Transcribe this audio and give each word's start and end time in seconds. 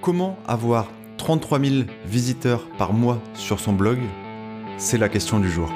Comment 0.00 0.38
avoir 0.46 0.86
33 1.16 1.58
000 1.58 1.74
visiteurs 2.06 2.68
par 2.78 2.92
mois 2.92 3.20
sur 3.34 3.58
son 3.58 3.72
blog? 3.72 3.98
C'est 4.76 4.96
la 4.96 5.08
question 5.08 5.40
du 5.40 5.50
jour. 5.50 5.68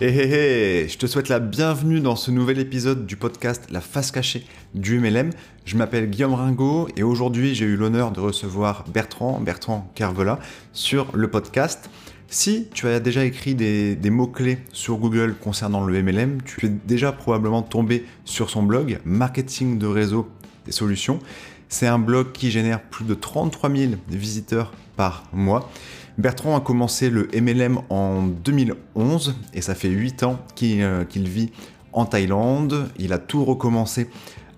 Hé 0.00 0.06
hé 0.06 0.82
hé, 0.82 0.88
je 0.88 0.96
te 0.96 1.06
souhaite 1.06 1.28
la 1.28 1.40
bienvenue 1.40 2.00
dans 2.00 2.14
ce 2.14 2.30
nouvel 2.30 2.60
épisode 2.60 3.04
du 3.04 3.16
podcast 3.16 3.64
La 3.70 3.80
face 3.80 4.12
cachée 4.12 4.46
du 4.74 5.00
MLM. 5.00 5.30
Je 5.64 5.76
m'appelle 5.76 6.08
Guillaume 6.08 6.34
Ringot 6.34 6.88
et 6.96 7.02
aujourd'hui 7.02 7.54
j'ai 7.56 7.64
eu 7.64 7.76
l'honneur 7.76 8.12
de 8.12 8.20
recevoir 8.20 8.84
Bertrand, 8.92 9.40
Bertrand 9.40 9.90
Carvela, 9.96 10.38
sur 10.72 11.08
le 11.14 11.28
podcast. 11.28 11.90
Si 12.28 12.68
tu 12.72 12.88
as 12.88 13.00
déjà 13.00 13.24
écrit 13.24 13.54
des, 13.54 14.10
mots-clés 14.10 14.58
sur 14.72 14.96
Google 14.96 15.34
concernant 15.40 15.84
le 15.84 16.02
MLM, 16.02 16.42
tu 16.42 16.66
es 16.66 16.68
déjà 16.68 17.12
probablement 17.12 17.62
tombé 17.62 18.04
sur 18.24 18.50
son 18.50 18.62
blog 18.62 18.98
Marketing 19.04 19.78
de 19.78 19.86
réseau 19.86 20.28
et 20.66 20.72
solutions. 20.72 21.20
C'est 21.68 21.86
un 21.86 21.98
blog 21.98 22.32
qui 22.32 22.50
génère 22.50 22.82
plus 22.82 23.04
de 23.04 23.14
33 23.14 23.70
000 23.70 23.92
visiteurs 24.08 24.72
par 24.96 25.24
mois. 25.32 25.70
Bertrand 26.18 26.56
a 26.56 26.60
commencé 26.60 27.10
le 27.10 27.28
MLM 27.34 27.80
en 27.88 28.22
2011 28.22 29.34
et 29.52 29.60
ça 29.60 29.74
fait 29.74 29.88
8 29.88 30.22
ans 30.22 30.38
euh, 30.62 31.04
qu'il 31.04 31.28
vit 31.28 31.50
en 31.92 32.04
Thaïlande. 32.04 32.88
Il 32.98 33.12
a 33.12 33.18
tout 33.18 33.44
recommencé 33.44 34.08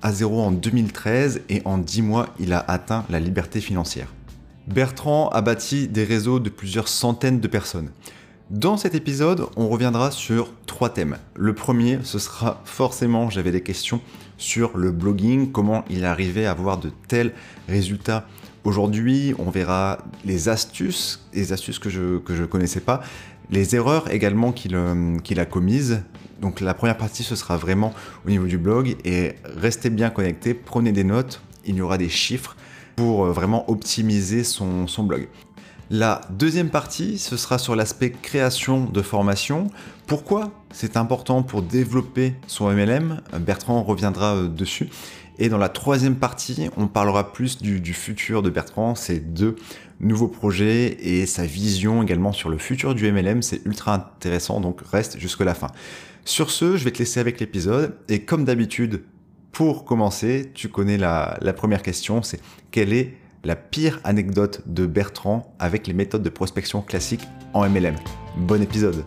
à 0.03 0.13
zéro 0.13 0.41
en 0.41 0.51
2013 0.51 1.43
et 1.49 1.63
en 1.65 1.79
10 1.79 2.03
mois, 2.03 2.29
il 2.39 2.53
a 2.53 2.59
atteint 2.59 3.05
la 3.09 3.21
liberté 3.21 3.61
financière. 3.61 4.09
Bertrand 4.67 5.29
a 5.29 5.43
bâti 5.43 5.87
des 5.87 6.05
réseaux 6.05 6.41
de 6.41 6.51
plusieurs 6.51 6.89
centaines 6.89 7.39
de 7.39 7.49
personnes. 7.49 7.91
Dans 8.51 8.77
cet 8.77 8.95
épisode, 8.95 9.47
on 9.57 9.69
reviendra 9.69 10.11
sur 10.11 10.53
trois 10.67 10.91
thèmes. 10.91 11.19
Le 11.35 11.55
premier, 11.55 11.99
ce 12.03 12.19
sera 12.19 12.63
forcément, 12.65 13.31
j'avais 13.31 13.53
des 13.53 13.63
questions 13.63 14.01
sur 14.39 14.77
le 14.77 14.91
blogging, 14.91 15.53
comment 15.53 15.85
il 15.89 16.05
arrivait 16.05 16.47
à 16.47 16.51
avoir 16.51 16.79
de 16.79 16.91
tels 17.09 17.33
résultats 17.69 18.27
aujourd'hui. 18.65 19.35
On 19.39 19.51
verra 19.51 19.99
les 20.25 20.49
astuces, 20.49 21.27
les 21.33 21.53
astuces 21.53 21.79
que 21.79 21.91
je 21.91 22.21
ne 22.33 22.47
connaissais 22.47 22.81
pas, 22.81 23.03
les 23.51 23.77
erreurs 23.77 24.11
également 24.11 24.53
qu'il 24.53 24.75
euh, 24.75 25.19
qu'il 25.21 25.41
a 25.41 25.47
commises. 25.47 26.03
Donc 26.41 26.61
la 26.61 26.75
première 26.75 26.99
partie, 26.99 27.23
ce 27.23 27.37
sera 27.37 27.57
vraiment 27.57 27.95
au 28.27 28.31
niveau 28.31 28.47
du 28.47 28.59
blog 28.59 28.97
et 29.05 29.35
restez 29.57 29.91
bien 29.91 30.11
connectés, 30.11 30.55
prenez 30.55 30.93
des 30.93 31.05
notes, 31.05 31.41
il 31.65 31.77
y 31.77 31.81
aura 31.81 31.99
des 31.99 32.09
chiffres 32.09 32.57
pour 32.97 33.27
euh, 33.27 33.33
vraiment 33.33 33.71
optimiser 33.71 34.43
son, 34.43 34.87
blog. 35.01 35.29
La 35.91 36.23
deuxième 36.31 36.71
partie, 36.71 37.19
ce 37.19 37.37
sera 37.37 37.59
sur 37.59 37.77
l'aspect 37.77 38.11
création 38.11 38.87
de 38.87 39.03
formation. 39.03 39.69
Pourquoi 40.07 40.51
c'est 40.73 40.97
important 40.97 41.43
pour 41.43 41.63
développer 41.63 42.35
son 42.49 42.71
MLM 42.71 43.21
Bertrand 43.41 43.83
reviendra 43.83 44.35
euh, 44.35 44.49
dessus. 44.49 44.89
Et 45.39 45.49
dans 45.51 45.59
la 45.59 45.69
troisième 45.69 46.17
partie, 46.17 46.69
on 46.79 46.89
parlera 46.89 47.33
plus 47.33 47.59
du, 47.59 47.81
du 47.81 47.93
futur 47.93 48.43
de 48.43 48.49
Bertrand, 48.49 48.95
ses 48.95 49.21
deux 49.21 49.57
nouveaux 50.01 50.29
projets 50.29 50.97
et 51.01 51.27
sa 51.27 51.45
vision 51.45 52.03
également 52.03 52.33
sur 52.33 52.49
le 52.49 52.59
futur 52.59 52.95
du 52.95 53.11
MLM. 53.13 53.43
C'est 53.43 53.65
ultra 53.67 53.95
intéressant, 53.95 54.61
donc 54.61 54.81
reste 54.91 55.19
jusqu'à 55.19 55.45
la 55.45 55.55
fin. 55.55 55.69
Sur 56.25 56.51
ce, 56.51 56.77
je 56.77 56.85
vais 56.85 56.91
te 56.91 56.99
laisser 56.99 57.21
avec 57.21 57.39
l'épisode. 57.39 57.95
Et 58.09 58.23
comme 58.23 58.45
d'habitude, 58.45 59.03
pour 59.57 59.87
commencer, 59.87 60.53
tu 60.53 60.69
connais 60.69 60.99
la, 60.99 61.39
première 61.57 61.81
question, 61.81 62.21
c'est 62.21 62.41
quelle 62.71 62.93
est 62.93 63.15
la 63.43 63.57
pire 63.57 64.01
anecdote 64.05 64.61
de 64.67 64.85
Bertrand 64.85 65.51
avec 65.59 65.87
les 65.87 65.95
méthodes 65.95 66.23
de 66.23 66.29
prospection 66.29 66.83
classiques 66.83 67.23
en 67.55 67.67
MLM 67.67 67.97
Bon 68.37 68.61
épisode 68.61 69.07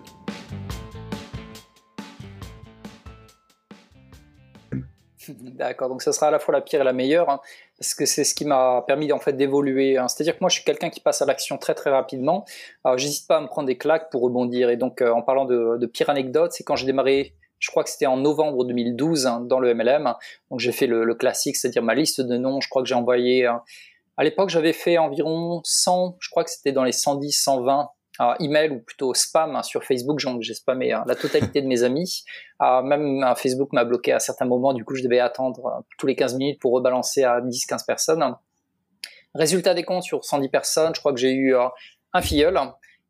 D'accord, 5.30 5.90
donc 5.90 6.02
ce 6.02 6.12
sera 6.12 6.30
à 6.30 6.32
la 6.32 6.40
fois 6.40 6.56
la 6.56 6.62
pire 6.62 6.82
et 6.82 6.84
la 6.84 6.94
meilleure, 6.94 7.30
hein, 7.30 7.42
parce 7.78 7.94
que 7.94 8.08
c'est 8.08 8.24
ce 8.24 8.34
qui 8.34 8.46
m'a 8.46 8.84
permis 8.88 9.12
en 9.12 9.20
fait 9.20 9.34
d'évoluer. 9.34 10.00
Hein. 10.00 10.08
C'est-à-dire 10.08 10.34
que 10.34 10.40
moi, 10.42 10.50
je 10.50 10.56
suis 10.56 10.64
quelqu'un 10.64 10.90
qui 10.90 11.00
passe 11.00 11.22
à 11.22 11.28
l'action 11.28 11.60
très 11.60 11.76
très 11.76 11.92
rapidement. 11.92 12.46
Alors, 12.84 12.98
j'hésite 12.98 13.28
pas 13.28 13.38
à 13.38 13.42
me 13.42 13.46
prendre 13.46 13.68
des 13.68 13.78
claques 13.78 14.10
pour 14.10 14.24
rebondir. 14.24 14.72
Et 14.72 14.78
donc, 14.78 15.04
euh, 15.04 15.12
en 15.12 15.22
parlant 15.22 15.46
de, 15.46 15.78
de 15.78 15.86
pire 15.86 16.10
anecdote, 16.10 16.54
c'est 16.54 16.64
quand 16.64 16.76
j'ai 16.76 16.88
démarré 16.88 17.36
je 17.60 17.70
crois 17.70 17.84
que 17.84 17.90
c'était 17.90 18.06
en 18.06 18.18
novembre 18.18 18.66
2012 18.66 19.28
hein, 19.28 19.42
dans 19.42 19.60
le 19.60 19.74
MLM. 19.74 20.14
Donc 20.50 20.60
j'ai 20.60 20.72
fait 20.72 20.88
le, 20.88 21.14
classique, 21.16 21.58
c'est-à-dire 21.58 21.84
ma 21.84 21.96
liste 21.96 22.22
de 22.22 22.38
noms. 22.38 22.62
Je 22.62 22.70
crois 22.70 22.82
que 22.82 22.88
j'ai 22.88 22.96
envoyé. 22.96 23.46
Euh, 23.46 23.54
à 24.18 24.24
l'époque, 24.24 24.50
j'avais 24.50 24.74
fait 24.74 24.98
environ 24.98 25.62
100, 25.64 26.18
je 26.20 26.30
crois 26.30 26.44
que 26.44 26.50
c'était 26.50 26.74
dans 26.74 26.84
les 26.84 26.92
110, 26.92 27.32
120 27.32 27.90
euh, 28.22 28.34
emails 28.42 28.72
ou 28.72 28.80
plutôt 28.80 29.14
spam 29.14 29.56
hein, 29.56 29.64
sur 29.64 29.86
Facebook. 29.86 30.20
J'ai 30.42 30.54
spammé 30.54 30.92
hein, 30.92 31.06
la 31.08 31.16
totalité 31.16 31.62
de 31.62 31.68
mes 31.68 31.84
amis. 31.84 32.26
Euh, 32.62 32.82
même 32.82 33.24
Facebook 33.38 33.72
m'a 33.72 33.86
bloqué 33.86 34.12
à 34.12 34.20
certains 34.20 34.46
moments. 34.46 34.74
Du 34.74 34.84
coup, 34.84 34.96
je 34.96 35.04
devais 35.04 35.22
attendre 35.22 35.66
euh, 35.68 35.82
tous 35.98 36.06
les 36.06 36.18
15 36.18 36.36
minutes 36.36 36.60
pour 36.60 36.74
rebalancer 36.74 37.24
à 37.24 37.40
10-15 37.40 37.86
personnes. 37.86 38.36
Résultat 39.36 39.74
des 39.74 39.84
comptes 39.84 40.04
sur 40.04 40.26
110 40.26 40.50
personnes, 40.50 40.94
je 40.94 41.00
crois 41.00 41.14
que 41.14 41.20
j'ai 41.20 41.32
eu 41.32 41.56
un 42.12 42.22
filleul 42.22 42.60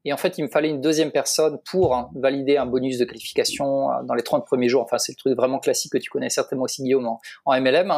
et 0.05 0.13
en 0.13 0.17
fait, 0.17 0.37
il 0.37 0.43
me 0.43 0.47
fallait 0.47 0.69
une 0.69 0.81
deuxième 0.81 1.11
personne 1.11 1.59
pour 1.69 1.95
hein, 1.95 2.09
valider 2.15 2.57
un 2.57 2.65
bonus 2.65 2.97
de 2.97 3.05
qualification 3.05 3.91
euh, 3.91 4.03
dans 4.03 4.13
les 4.13 4.23
30 4.23 4.45
premiers 4.45 4.69
jours. 4.69 4.81
Enfin, 4.81 4.97
c'est 4.97 5.11
le 5.11 5.17
truc 5.17 5.35
vraiment 5.35 5.59
classique 5.59 5.91
que 5.91 5.97
tu 5.97 6.09
connais 6.09 6.29
certainement 6.29 6.63
aussi, 6.63 6.83
Guillaume, 6.83 7.07
en, 7.45 7.59
MLM. 7.59 7.91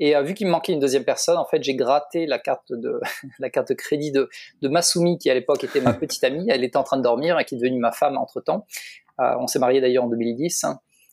Et 0.00 0.16
euh, 0.16 0.22
vu 0.22 0.34
qu'il 0.34 0.46
me 0.46 0.52
manquait 0.52 0.72
une 0.72 0.80
deuxième 0.80 1.04
personne, 1.04 1.38
en 1.38 1.46
fait, 1.46 1.62
j'ai 1.62 1.74
gratté 1.74 2.26
la 2.26 2.38
carte 2.38 2.72
de 2.72 3.00
la 3.38 3.48
carte 3.48 3.68
de 3.68 3.74
crédit 3.74 4.12
de, 4.12 4.28
de 4.60 4.68
Masumi, 4.68 5.18
qui 5.18 5.30
à 5.30 5.34
l'époque 5.34 5.64
était 5.64 5.80
ma 5.80 5.94
petite 5.94 6.24
amie. 6.24 6.46
Elle 6.50 6.64
était 6.64 6.76
en 6.76 6.84
train 6.84 6.98
de 6.98 7.02
dormir 7.02 7.38
et 7.38 7.44
qui 7.44 7.54
est 7.54 7.58
devenue 7.58 7.80
ma 7.80 7.92
femme 7.92 8.18
entre 8.18 8.40
temps. 8.40 8.66
Euh, 9.20 9.34
on 9.38 9.46
s'est 9.46 9.58
mariés 9.58 9.80
d'ailleurs 9.80 10.04
en 10.04 10.08
2010. 10.08 10.66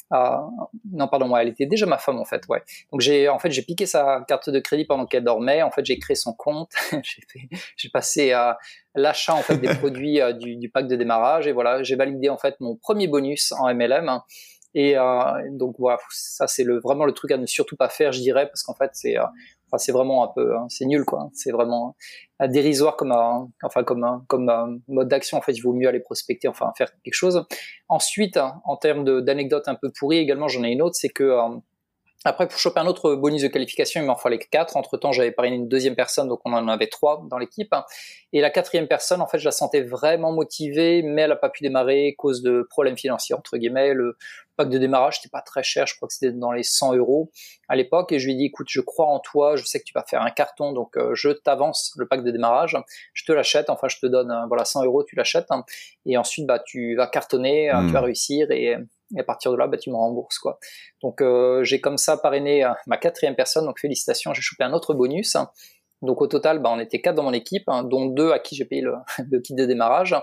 Ah, 0.09 0.47
non, 0.91 1.07
pardon, 1.07 1.27
moi, 1.27 1.41
elle 1.41 1.49
était 1.49 1.65
déjà 1.65 1.85
ma 1.85 1.97
femme 1.97 2.17
en 2.17 2.25
fait, 2.25 2.43
ouais. 2.47 2.63
Donc 2.91 3.01
j'ai, 3.01 3.27
en 3.27 3.39
fait, 3.39 3.51
j'ai 3.51 3.61
piqué 3.61 3.85
sa 3.85 4.23
carte 4.27 4.49
de 4.49 4.59
crédit 4.59 4.85
pendant 4.85 5.05
qu'elle 5.05 5.23
dormait. 5.23 5.61
En 5.63 5.71
fait, 5.71 5.85
j'ai 5.85 5.99
créé 5.99 6.15
son 6.15 6.33
compte. 6.33 6.71
j'ai, 7.03 7.49
j'ai 7.75 7.89
passé 7.89 8.31
à 8.31 8.57
l'achat 8.95 9.33
en 9.33 9.41
fait 9.41 9.57
des 9.57 9.67
produits 9.75 10.21
euh, 10.21 10.31
du, 10.33 10.55
du, 10.55 10.69
pack 10.69 10.87
de 10.87 10.95
démarrage 10.95 11.47
et 11.47 11.51
voilà, 11.51 11.83
j'ai 11.83 11.95
validé 11.95 12.29
en 12.29 12.37
fait 12.37 12.55
mon 12.59 12.75
premier 12.75 13.07
bonus 13.07 13.51
en 13.51 13.73
MLM. 13.73 14.21
Et 14.73 14.97
euh, 14.97 15.03
donc 15.51 15.75
voilà, 15.79 15.97
ça 16.09 16.47
c'est 16.47 16.63
le 16.63 16.79
vraiment 16.79 17.05
le 17.05 17.13
truc 17.13 17.31
à 17.31 17.37
ne 17.37 17.45
surtout 17.45 17.75
pas 17.75 17.89
faire, 17.89 18.11
je 18.11 18.19
dirais, 18.19 18.47
parce 18.47 18.63
qu'en 18.63 18.75
fait 18.75 18.91
c'est 18.93 19.17
euh, 19.17 19.23
Enfin, 19.69 19.79
c'est 19.79 19.91
vraiment 19.91 20.23
un 20.23 20.29
peu, 20.33 20.55
hein, 20.55 20.65
c'est 20.69 20.85
nul 20.85 21.03
quoi. 21.03 21.29
C'est 21.33 21.51
vraiment 21.51 21.97
un 22.39 22.47
dérisoire 22.47 22.95
comme 22.95 23.11
un, 23.11 23.49
enfin 23.63 23.83
comme 23.83 24.03
un, 24.03 24.23
comme 24.27 24.47
un 24.49 24.77
mode 24.87 25.09
d'action. 25.09 25.37
En 25.37 25.41
fait, 25.41 25.51
il 25.51 25.59
vaut 25.59 25.73
mieux 25.73 25.89
aller 25.89 25.99
prospecter, 25.99 26.47
enfin 26.47 26.71
faire 26.77 26.89
quelque 27.03 27.13
chose. 27.13 27.45
Ensuite, 27.89 28.39
en 28.63 28.77
termes 28.77 29.21
d'anecdotes 29.21 29.67
un 29.67 29.75
peu 29.75 29.91
pourries, 29.91 30.19
également, 30.19 30.47
j'en 30.47 30.63
ai 30.63 30.69
une 30.69 30.81
autre, 30.81 30.95
c'est 30.95 31.09
que 31.09 31.23
euh, 31.23 31.57
après, 32.23 32.47
pour 32.47 32.57
choper 32.57 32.79
un 32.79 32.87
autre 32.87 33.15
bonus 33.15 33.41
de 33.43 33.47
qualification, 33.47 34.01
il 34.01 34.07
m'en 34.07 34.15
fallait 34.15 34.39
quatre. 34.39 34.75
Entre 34.75 34.97
temps, 34.97 35.11
j'avais 35.11 35.31
parrainé 35.31 35.57
une 35.57 35.67
deuxième 35.67 35.95
personne, 35.95 36.27
donc 36.27 36.39
on 36.45 36.53
en 36.53 36.67
avait 36.67 36.87
trois 36.87 37.23
dans 37.29 37.37
l'équipe. 37.37 37.73
Et 38.33 38.41
la 38.41 38.49
quatrième 38.49 38.87
personne, 38.87 39.21
en 39.21 39.27
fait, 39.27 39.37
je 39.37 39.45
la 39.45 39.51
sentais 39.51 39.81
vraiment 39.81 40.31
motivée, 40.31 41.03
mais 41.03 41.23
elle 41.23 41.29
n'a 41.29 41.35
pas 41.35 41.49
pu 41.49 41.63
démarrer 41.63 42.15
cause 42.17 42.41
de 42.41 42.65
problèmes 42.69 42.97
financiers, 42.97 43.35
entre 43.35 43.57
guillemets. 43.57 43.93
Le 43.93 44.17
pack 44.57 44.69
de 44.69 44.77
démarrage, 44.77 45.17
c'était 45.17 45.29
pas 45.29 45.41
très 45.41 45.63
cher. 45.63 45.87
Je 45.87 45.95
crois 45.95 46.07
que 46.07 46.13
c'était 46.13 46.33
dans 46.33 46.51
les 46.51 46.63
100 46.63 46.95
euros 46.95 47.31
à 47.67 47.75
l'époque. 47.75 48.11
Et 48.11 48.19
je 48.19 48.25
lui 48.25 48.33
ai 48.33 48.35
dit, 48.35 48.45
écoute, 48.45 48.67
je 48.69 48.81
crois 48.81 49.05
en 49.05 49.19
toi. 49.19 49.55
Je 49.55 49.63
sais 49.63 49.79
que 49.79 49.85
tu 49.85 49.93
vas 49.93 50.03
faire 50.03 50.21
un 50.21 50.31
carton, 50.31 50.73
donc 50.73 50.97
euh, 50.97 51.15
je 51.15 51.29
t'avance 51.29 51.93
le 51.97 52.07
pack 52.07 52.23
de 52.23 52.31
démarrage. 52.31 52.77
Je 53.13 53.23
te 53.23 53.31
l'achète. 53.31 53.69
Enfin, 53.69 53.87
je 53.87 53.97
te 53.99 54.05
donne, 54.07 54.31
euh, 54.31 54.45
voilà, 54.47 54.65
100 54.65 54.83
euros, 54.83 55.03
tu 55.03 55.15
l'achètes. 55.15 55.47
Et 56.05 56.17
ensuite, 56.17 56.45
bah, 56.45 56.59
tu 56.59 56.95
vas 56.95 57.07
cartonner, 57.07 57.71
euh, 57.71 57.85
tu 57.85 57.93
vas 57.93 58.01
hmm. 58.01 58.05
réussir 58.05 58.51
et 58.51 58.75
et 59.15 59.19
à 59.19 59.23
partir 59.23 59.51
de 59.51 59.57
là, 59.57 59.67
bah, 59.67 59.77
tu 59.77 59.89
me 59.89 59.95
rembourses 59.95 60.37
quoi. 60.39 60.59
Donc 61.01 61.21
euh, 61.21 61.63
j'ai 61.63 61.79
comme 61.79 61.97
ça 61.97 62.17
parrainé 62.17 62.65
euh, 62.65 62.71
ma 62.87 62.97
quatrième 62.97 63.35
personne, 63.35 63.65
donc 63.65 63.79
félicitations, 63.79 64.33
j'ai 64.33 64.41
chopé 64.41 64.63
un 64.63 64.73
autre 64.73 64.93
bonus. 64.93 65.37
Donc 66.01 66.21
au 66.21 66.27
total, 66.27 66.59
bah, 66.59 66.69
on 66.71 66.79
était 66.79 67.01
quatre 67.01 67.15
dans 67.15 67.23
mon 67.23 67.33
équipe, 67.33 67.63
hein, 67.67 67.83
dont 67.83 68.05
deux 68.05 68.31
à 68.31 68.39
qui 68.39 68.55
j'ai 68.55 68.65
payé 68.65 68.81
le, 68.81 68.93
le, 69.31 69.39
kit 69.39 69.55
de 69.55 69.65
démarrage. 69.65 70.15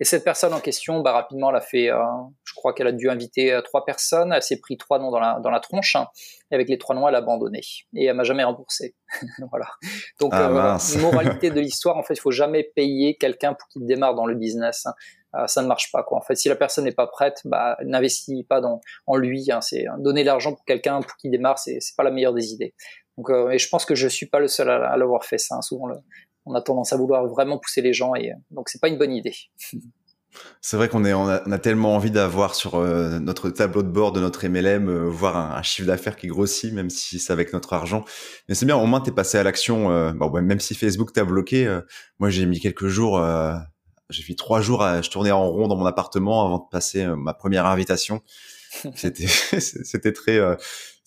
Et 0.00 0.04
cette 0.04 0.24
personne 0.24 0.52
en 0.52 0.60
question, 0.60 1.00
bah, 1.00 1.12
rapidement, 1.12 1.50
elle 1.50 1.56
a 1.56 1.60
fait, 1.60 1.90
euh, 1.90 2.02
je 2.44 2.54
crois 2.54 2.72
qu'elle 2.72 2.88
a 2.88 2.92
dû 2.92 3.08
inviter 3.08 3.52
euh, 3.52 3.60
trois 3.62 3.84
personnes, 3.84 4.32
elle 4.32 4.42
s'est 4.42 4.58
pris 4.58 4.76
trois 4.76 4.98
noms 4.98 5.10
dans 5.10 5.20
la, 5.20 5.38
dans 5.40 5.50
la 5.50 5.60
tronche, 5.60 5.94
hein, 5.94 6.08
et 6.50 6.54
avec 6.54 6.68
les 6.68 6.78
trois 6.78 6.96
noms, 6.96 7.06
elle 7.06 7.14
a 7.14 7.18
abandonné. 7.18 7.60
Et 7.94 8.06
elle 8.06 8.16
m'a 8.16 8.24
jamais 8.24 8.44
remboursé. 8.44 8.96
voilà. 9.50 9.66
Donc 10.18 10.32
ah, 10.34 10.78
moralité 11.00 11.50
de 11.50 11.60
l'histoire, 11.60 11.96
en 11.96 12.02
fait, 12.02 12.14
il 12.14 12.20
faut 12.20 12.32
jamais 12.32 12.64
payer 12.64 13.16
quelqu'un 13.16 13.54
pour 13.54 13.68
qu'il 13.68 13.86
démarre 13.86 14.14
dans 14.14 14.26
le 14.26 14.34
business. 14.34 14.86
Hein. 14.86 14.94
Euh, 15.36 15.46
ça 15.46 15.62
ne 15.62 15.68
marche 15.68 15.92
pas 15.92 16.02
quoi. 16.02 16.18
En 16.18 16.22
fait, 16.22 16.34
si 16.34 16.48
la 16.48 16.56
personne 16.56 16.84
n'est 16.84 16.92
pas 16.92 17.06
prête, 17.06 17.40
bah, 17.44 17.76
n'investit 17.84 18.42
pas 18.48 18.60
dans 18.60 18.80
en 19.06 19.16
lui. 19.16 19.50
Hein. 19.52 19.60
C'est 19.60 19.86
donner 19.98 20.24
l'argent 20.24 20.54
pour 20.54 20.64
quelqu'un 20.64 21.00
pour 21.00 21.16
qu'il 21.16 21.30
démarre, 21.30 21.58
c'est 21.58 21.78
c'est 21.80 21.94
pas 21.96 22.02
la 22.02 22.10
meilleure 22.10 22.34
des 22.34 22.52
idées. 22.52 22.74
Donc, 23.16 23.30
euh, 23.30 23.50
et 23.50 23.58
je 23.58 23.68
pense 23.68 23.84
que 23.84 23.94
je 23.94 24.08
suis 24.08 24.26
pas 24.26 24.40
le 24.40 24.48
seul 24.48 24.70
à, 24.70 24.96
l'avoir 24.96 25.24
fait 25.24 25.38
ça. 25.38 25.56
Hein. 25.56 25.62
Souvent, 25.62 25.88
on 26.46 26.54
a 26.54 26.60
tendance 26.62 26.92
à 26.92 26.96
vouloir 26.96 27.26
vraiment 27.26 27.58
pousser 27.58 27.82
les 27.82 27.92
gens 27.92 28.14
et 28.14 28.32
donc 28.50 28.68
c'est 28.68 28.80
pas 28.80 28.88
une 28.88 28.98
bonne 28.98 29.12
idée. 29.12 29.34
C'est 30.60 30.76
vrai 30.76 30.88
qu'on 30.88 31.04
on 31.04 31.28
a, 31.28 31.58
tellement 31.58 31.96
envie 31.96 32.12
d'avoir 32.12 32.54
sur 32.54 32.76
euh, 32.76 33.18
notre 33.18 33.50
tableau 33.50 33.82
de 33.82 33.88
bord 33.88 34.12
de 34.12 34.20
notre 34.20 34.46
MLM, 34.46 35.08
voir 35.08 35.56
un, 35.56 35.62
chiffre 35.62 35.88
d'affaires 35.88 36.14
qui 36.14 36.28
grossit, 36.28 36.72
même 36.72 36.88
si 36.88 37.18
c'est 37.18 37.32
avec 37.32 37.52
notre 37.52 37.72
argent. 37.72 38.04
Mais 38.48 38.54
c'est 38.54 38.64
bien, 38.64 38.76
au 38.76 38.86
moins 38.86 39.00
t'es 39.00 39.10
passé 39.10 39.38
à 39.38 39.42
l'action. 39.42 40.12
bon, 40.12 40.30
même 40.40 40.60
si 40.60 40.76
Facebook 40.76 41.12
t'a 41.12 41.24
bloqué, 41.24 41.80
moi 42.20 42.30
j'ai 42.30 42.46
mis 42.46 42.60
quelques 42.60 42.86
jours 42.86 43.18
j'ai 44.10 44.22
fait 44.22 44.34
trois 44.34 44.60
jours 44.60 44.82
à 44.82 45.00
je 45.02 45.10
tournais 45.10 45.30
en 45.30 45.48
rond 45.48 45.68
dans 45.68 45.76
mon 45.76 45.86
appartement 45.86 46.44
avant 46.44 46.58
de 46.58 46.68
passer 46.70 47.04
euh, 47.04 47.16
ma 47.16 47.32
première 47.32 47.66
invitation. 47.66 48.22
c'était 48.94 49.26
c'était 49.60 50.12
très 50.12 50.38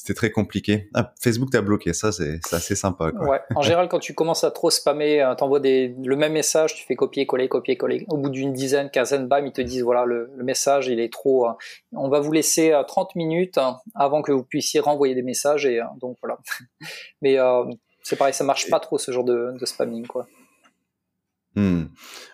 c'était 0.04 0.16
très 0.16 0.32
compliqué. 0.32 0.90
Ah, 0.94 1.14
Facebook 1.22 1.50
t'a 1.50 1.62
bloqué, 1.62 1.94
ça 1.94 2.12
c'est 2.12 2.42
assez 2.52 2.76
sympa. 2.76 3.14
Quoi. 3.14 3.26
Ouais. 3.26 3.40
En 3.56 3.62
général, 3.62 3.88
quand 3.88 4.00
tu 4.00 4.14
commences 4.14 4.44
à 4.44 4.52
trop 4.52 4.70
spammer, 4.70 5.22
euh, 5.22 5.34
t'envoies 5.34 5.62
des 5.62 5.96
le 6.04 6.18
même 6.18 6.34
message, 6.34 6.76
tu 6.76 6.86
fais 6.86 6.96
copier 6.96 7.26
coller 7.26 7.48
copier 7.48 7.78
coller. 7.78 8.06
Au 8.10 8.18
bout 8.18 8.30
d'une 8.30 8.52
dizaine, 8.52 8.90
quinzaine, 8.90 9.30
bam, 9.30 9.48
ils 9.48 9.54
te 9.54 9.62
disent 9.62 9.82
voilà 9.82 10.04
le, 10.04 10.30
message 10.44 10.90
il 10.90 11.00
est 11.00 11.12
trop. 11.12 11.48
Euh, 11.48 11.54
on 11.94 12.10
va 12.10 12.20
vous 12.20 12.34
laisser 12.34 12.74
30 12.86 13.12
euh, 13.16 13.18
minutes 13.18 13.58
hein, 13.58 13.78
avant 13.96 14.22
que 14.22 14.34
vous 14.34 14.44
puissiez 14.44 14.82
renvoyer 14.82 15.16
des 15.16 15.22
messages 15.22 15.66
et 15.66 15.80
donc 16.02 16.18
voilà. 16.22 16.38
Mais 17.22 17.38
c'est 18.02 18.18
pareil, 18.18 18.34
ça 18.34 18.44
marche 18.44 18.70
pas 18.70 18.82
trop 18.82 18.98
ce 18.98 19.10
genre 19.14 19.24
de, 19.24 19.54
de 19.58 19.66
spamming 19.66 20.06
quoi. 20.06 20.28
Hmm. 21.56 21.84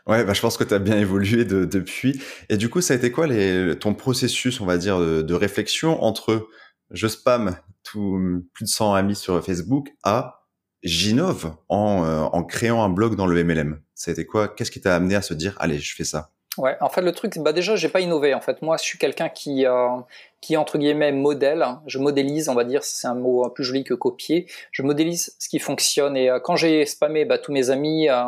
Ouais, 0.07 0.23
bah, 0.23 0.33
je 0.33 0.41
pense 0.41 0.57
que 0.57 0.63
tu 0.63 0.73
as 0.73 0.79
bien 0.79 0.97
évolué 0.97 1.43
depuis. 1.43 2.19
Et 2.47 2.55
du 2.55 2.69
coup, 2.69 2.79
ça 2.79 2.93
a 2.93 2.97
été 2.97 3.11
quoi 3.11 3.27
les, 3.27 3.77
ton 3.77 3.93
processus, 3.93 4.61
on 4.61 4.65
va 4.65 4.77
dire, 4.77 4.97
de, 4.97 5.21
de 5.21 5.33
réflexion 5.33 6.01
entre 6.01 6.47
je 6.91 7.07
spam 7.07 7.55
tout, 7.83 8.43
plus 8.53 8.65
de 8.65 8.69
100 8.69 8.93
amis 8.93 9.15
sur 9.15 9.43
Facebook 9.43 9.93
à 10.03 10.47
j'innove 10.83 11.55
en, 11.67 12.03
euh, 12.05 12.21
en 12.21 12.43
créant 12.43 12.83
un 12.83 12.89
blog 12.89 13.15
dans 13.15 13.27
le 13.27 13.43
MLM. 13.43 13.81
C'était 13.95 14.25
quoi? 14.25 14.47
Qu'est-ce 14.47 14.71
qui 14.71 14.81
t'a 14.81 14.95
amené 14.95 15.15
à 15.15 15.21
se 15.21 15.33
dire 15.33 15.55
allez, 15.59 15.79
je 15.79 15.95
fais 15.95 16.05
ça? 16.05 16.31
Ouais, 16.59 16.75
en 16.81 16.89
fait 16.89 17.01
le 17.01 17.13
truc, 17.13 17.37
bah 17.39 17.53
déjà 17.53 17.77
j'ai 17.77 17.87
pas 17.87 18.01
innové. 18.01 18.33
En 18.33 18.41
fait, 18.41 18.61
moi 18.61 18.75
je 18.75 18.83
suis 18.83 18.97
quelqu'un 18.97 19.29
qui 19.29 19.65
euh, 19.65 19.87
qui 20.41 20.57
entre 20.57 20.77
guillemets 20.77 21.13
modèle. 21.13 21.65
Je 21.87 21.99
modélise, 21.99 22.49
on 22.49 22.53
va 22.53 22.65
dire, 22.65 22.83
c'est 22.83 23.07
un 23.07 23.15
mot 23.15 23.49
plus 23.49 23.63
joli 23.63 23.85
que 23.85 23.93
copier. 23.93 24.45
Je 24.71 24.83
modélise 24.83 25.35
ce 25.39 25.47
qui 25.47 25.59
fonctionne. 25.59 26.17
Et 26.17 26.29
euh, 26.29 26.41
quand 26.41 26.57
j'ai 26.57 26.85
spammé 26.85 27.23
bah, 27.23 27.37
tous 27.37 27.53
mes 27.53 27.69
amis, 27.69 28.09
euh, 28.09 28.23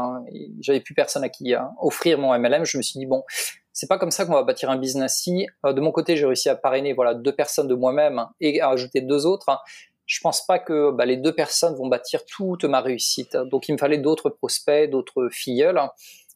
j'avais 0.61 0.79
plus 0.79 0.93
personne 0.93 1.25
à 1.25 1.29
qui 1.29 1.53
offrir 1.81 2.17
mon 2.19 2.37
MLM. 2.37 2.63
Je 2.63 2.77
me 2.77 2.81
suis 2.81 2.99
dit 2.99 3.05
bon, 3.05 3.23
c'est 3.73 3.87
pas 3.87 3.97
comme 3.97 4.11
ça 4.11 4.25
qu'on 4.25 4.33
va 4.33 4.43
bâtir 4.43 4.69
un 4.69 4.77
business. 4.77 5.17
Si 5.17 5.47
euh, 5.65 5.73
de 5.73 5.81
mon 5.81 5.91
côté 5.91 6.15
j'ai 6.15 6.25
réussi 6.25 6.47
à 6.47 6.55
parrainer 6.55 6.93
voilà 6.93 7.13
deux 7.13 7.35
personnes 7.35 7.67
de 7.67 7.75
moi-même 7.75 8.25
et 8.39 8.61
à 8.61 8.69
ajouter 8.69 9.01
deux 9.01 9.25
autres, 9.25 9.61
je 10.05 10.19
pense 10.21 10.45
pas 10.45 10.59
que 10.59 10.91
bah, 10.91 11.05
les 11.05 11.17
deux 11.17 11.33
personnes 11.33 11.75
vont 11.75 11.87
bâtir 11.87 12.25
toute 12.25 12.63
ma 12.65 12.79
réussite. 12.79 13.35
Donc 13.35 13.67
il 13.67 13.73
me 13.73 13.77
fallait 13.77 13.97
d'autres 13.97 14.29
prospects, 14.29 14.89
d'autres 14.89 15.29
filleuls. 15.31 15.81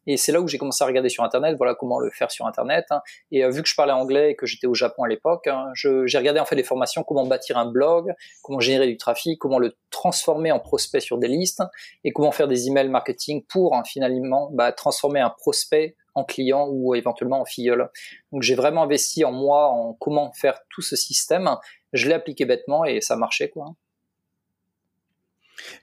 Et 0.07 0.17
c'est 0.17 0.31
là 0.31 0.41
où 0.41 0.47
j'ai 0.47 0.57
commencé 0.57 0.83
à 0.83 0.87
regarder 0.87 1.09
sur 1.09 1.23
Internet, 1.23 1.55
voilà 1.57 1.75
comment 1.75 1.99
le 1.99 2.09
faire 2.11 2.31
sur 2.31 2.45
Internet. 2.45 2.85
Et 3.31 3.43
euh, 3.43 3.49
vu 3.49 3.61
que 3.63 3.69
je 3.69 3.75
parlais 3.75 3.93
anglais 3.93 4.31
et 4.31 4.35
que 4.35 4.45
j'étais 4.45 4.67
au 4.67 4.73
Japon 4.73 5.03
à 5.03 5.07
l'époque, 5.07 5.47
hein, 5.47 5.71
j'ai 5.73 6.17
regardé 6.17 6.39
en 6.39 6.45
fait 6.45 6.55
des 6.55 6.63
formations, 6.63 7.03
comment 7.03 7.25
bâtir 7.25 7.57
un 7.57 7.65
blog, 7.65 8.13
comment 8.41 8.59
générer 8.59 8.87
du 8.87 8.97
trafic, 8.97 9.39
comment 9.39 9.59
le 9.59 9.75
transformer 9.89 10.51
en 10.51 10.59
prospect 10.59 10.99
sur 10.99 11.17
des 11.17 11.27
listes, 11.27 11.63
et 12.03 12.11
comment 12.11 12.31
faire 12.31 12.47
des 12.47 12.67
emails 12.67 12.89
marketing 12.89 13.43
pour 13.47 13.75
hein, 13.75 13.83
finalement 13.85 14.49
bah, 14.51 14.71
transformer 14.71 15.19
un 15.19 15.29
prospect 15.29 15.95
en 16.15 16.23
client 16.23 16.67
ou 16.69 16.95
éventuellement 16.95 17.41
en 17.41 17.45
filleul. 17.45 17.89
Donc 18.31 18.41
j'ai 18.41 18.55
vraiment 18.55 18.83
investi 18.83 19.25
en 19.25 19.31
moi, 19.31 19.67
en 19.67 19.93
comment 19.93 20.31
faire 20.31 20.59
tout 20.69 20.81
ce 20.81 20.95
système. 20.95 21.49
Je 21.93 22.07
l'ai 22.07 22.13
appliqué 22.13 22.45
bêtement 22.45 22.85
et 22.85 23.01
ça 23.01 23.15
marchait 23.15 23.49
quoi. 23.49 23.75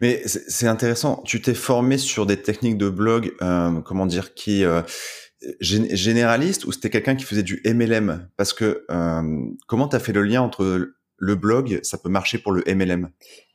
Mais 0.01 0.23
c'est 0.27 0.67
intéressant. 0.67 1.23
Tu 1.25 1.41
t'es 1.41 1.55
formé 1.55 1.99
sur 1.99 2.27
des 2.27 2.41
techniques 2.41 2.79
de 2.79 2.89
blog, 2.89 3.35
euh, 3.43 3.81
comment 3.81 4.07
dire, 4.07 4.35
qui 4.35 4.65
euh, 4.65 4.83
généralistes 5.61 6.65
ou 6.65 6.73
c'était 6.73 6.91
quelqu'un 6.91 7.17
qui 7.17 7.25
faisait 7.25 7.43
du 7.43 7.63
MLM 7.65 8.29
Parce 8.37 8.53
que 8.53 8.85
euh, 8.91 9.23
comment 9.67 9.89
tu 9.89 9.97
as 9.97 10.01
fait 10.01 10.13
le 10.13 10.23
lien 10.23 10.43
entre 10.43 10.93
le 11.17 11.35
blog, 11.35 11.81
ça 11.83 11.99
peut 11.99 12.09
marcher 12.09 12.39
pour 12.39 12.53
le 12.53 12.63
MLM 12.67 13.11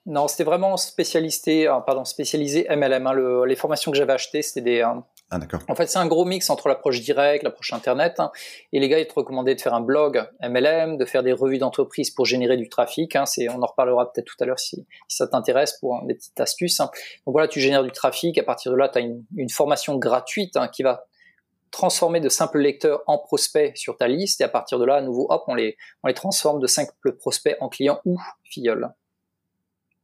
Non, 0.05 0.27
c'était 0.27 0.43
vraiment 0.43 0.77
spécialisé, 0.77 1.67
pardon, 1.85 2.05
spécialisé 2.05 2.67
MLM. 2.69 3.07
Hein. 3.07 3.45
les 3.45 3.55
formations 3.55 3.91
que 3.91 3.97
j'avais 3.97 4.13
achetées, 4.13 4.41
c'était 4.41 4.61
des, 4.61 4.83
ah. 5.29 5.39
En 5.67 5.75
fait, 5.75 5.87
c'est 5.87 5.99
un 5.99 6.07
gros 6.07 6.23
mix 6.23 6.49
entre 6.49 6.69
l'approche 6.69 7.01
directe, 7.01 7.43
l'approche 7.43 7.73
Internet. 7.73 8.15
Hein. 8.19 8.31
et 8.71 8.79
les 8.79 8.87
gars, 8.87 8.99
ils 8.99 9.07
te 9.07 9.13
recommandaient 9.13 9.55
de 9.55 9.61
faire 9.61 9.73
un 9.73 9.81
blog 9.81 10.25
MLM, 10.41 10.97
de 10.97 11.03
faire 11.03 11.21
des 11.21 11.33
revues 11.33 11.57
d'entreprise 11.57 12.11
pour 12.11 12.25
générer 12.25 12.55
du 12.55 12.69
trafic. 12.69 13.15
Hein, 13.15 13.25
c'est, 13.25 13.49
on 13.49 13.61
en 13.61 13.65
reparlera 13.65 14.11
peut-être 14.11 14.25
tout 14.25 14.37
à 14.39 14.45
l'heure 14.45 14.59
si, 14.59 14.85
ça 15.09 15.27
t'intéresse 15.27 15.77
pour 15.79 16.01
des 16.05 16.15
petites 16.15 16.39
astuces. 16.39 16.79
Hein. 16.79 16.89
Donc 17.25 17.33
voilà, 17.33 17.49
tu 17.49 17.59
génères 17.59 17.83
du 17.83 17.91
trafic. 17.91 18.37
À 18.37 18.43
partir 18.43 18.71
de 18.71 18.77
là, 18.77 18.87
tu 18.87 18.99
as 18.99 19.01
une, 19.01 19.49
formation 19.49 19.97
gratuite 19.97 20.55
hein, 20.55 20.69
qui 20.69 20.83
va 20.83 21.05
transformer 21.71 22.21
de 22.21 22.29
simples 22.29 22.59
lecteurs 22.59 23.01
en 23.07 23.17
prospects 23.17 23.75
sur 23.75 23.97
ta 23.97 24.07
liste. 24.07 24.39
Et 24.39 24.45
à 24.45 24.49
partir 24.49 24.79
de 24.79 24.85
là, 24.85 24.95
à 24.95 25.01
nouveau, 25.01 25.27
hop, 25.29 25.43
on 25.47 25.55
les, 25.55 25.75
on 26.03 26.07
les 26.07 26.13
transforme 26.13 26.61
de 26.61 26.67
simples 26.67 27.17
prospects 27.17 27.57
en 27.59 27.67
clients 27.67 27.99
ou 28.05 28.17
filleuls. 28.45 28.93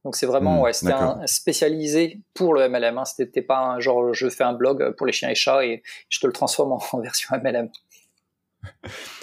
Donc 0.04 0.16
c'est 0.16 0.26
vraiment, 0.26 0.58
hmm, 0.58 0.62
ouais, 0.62 0.72
c'était 0.74 0.94
spécialisé 1.26 2.20
pour 2.34 2.54
le 2.54 2.68
MLM. 2.68 2.98
Hein. 2.98 3.04
C'était 3.04 3.42
pas 3.42 3.58
un 3.58 3.80
genre, 3.80 4.12
je 4.12 4.28
fais 4.28 4.44
un 4.44 4.52
blog 4.52 4.94
pour 4.96 5.06
les 5.06 5.12
chiens 5.12 5.30
et 5.30 5.34
chats 5.34 5.64
et 5.64 5.82
je 6.10 6.20
te 6.20 6.26
le 6.26 6.32
transforme 6.32 6.72
en, 6.72 7.00
version 7.00 7.36
MLM. 7.42 7.70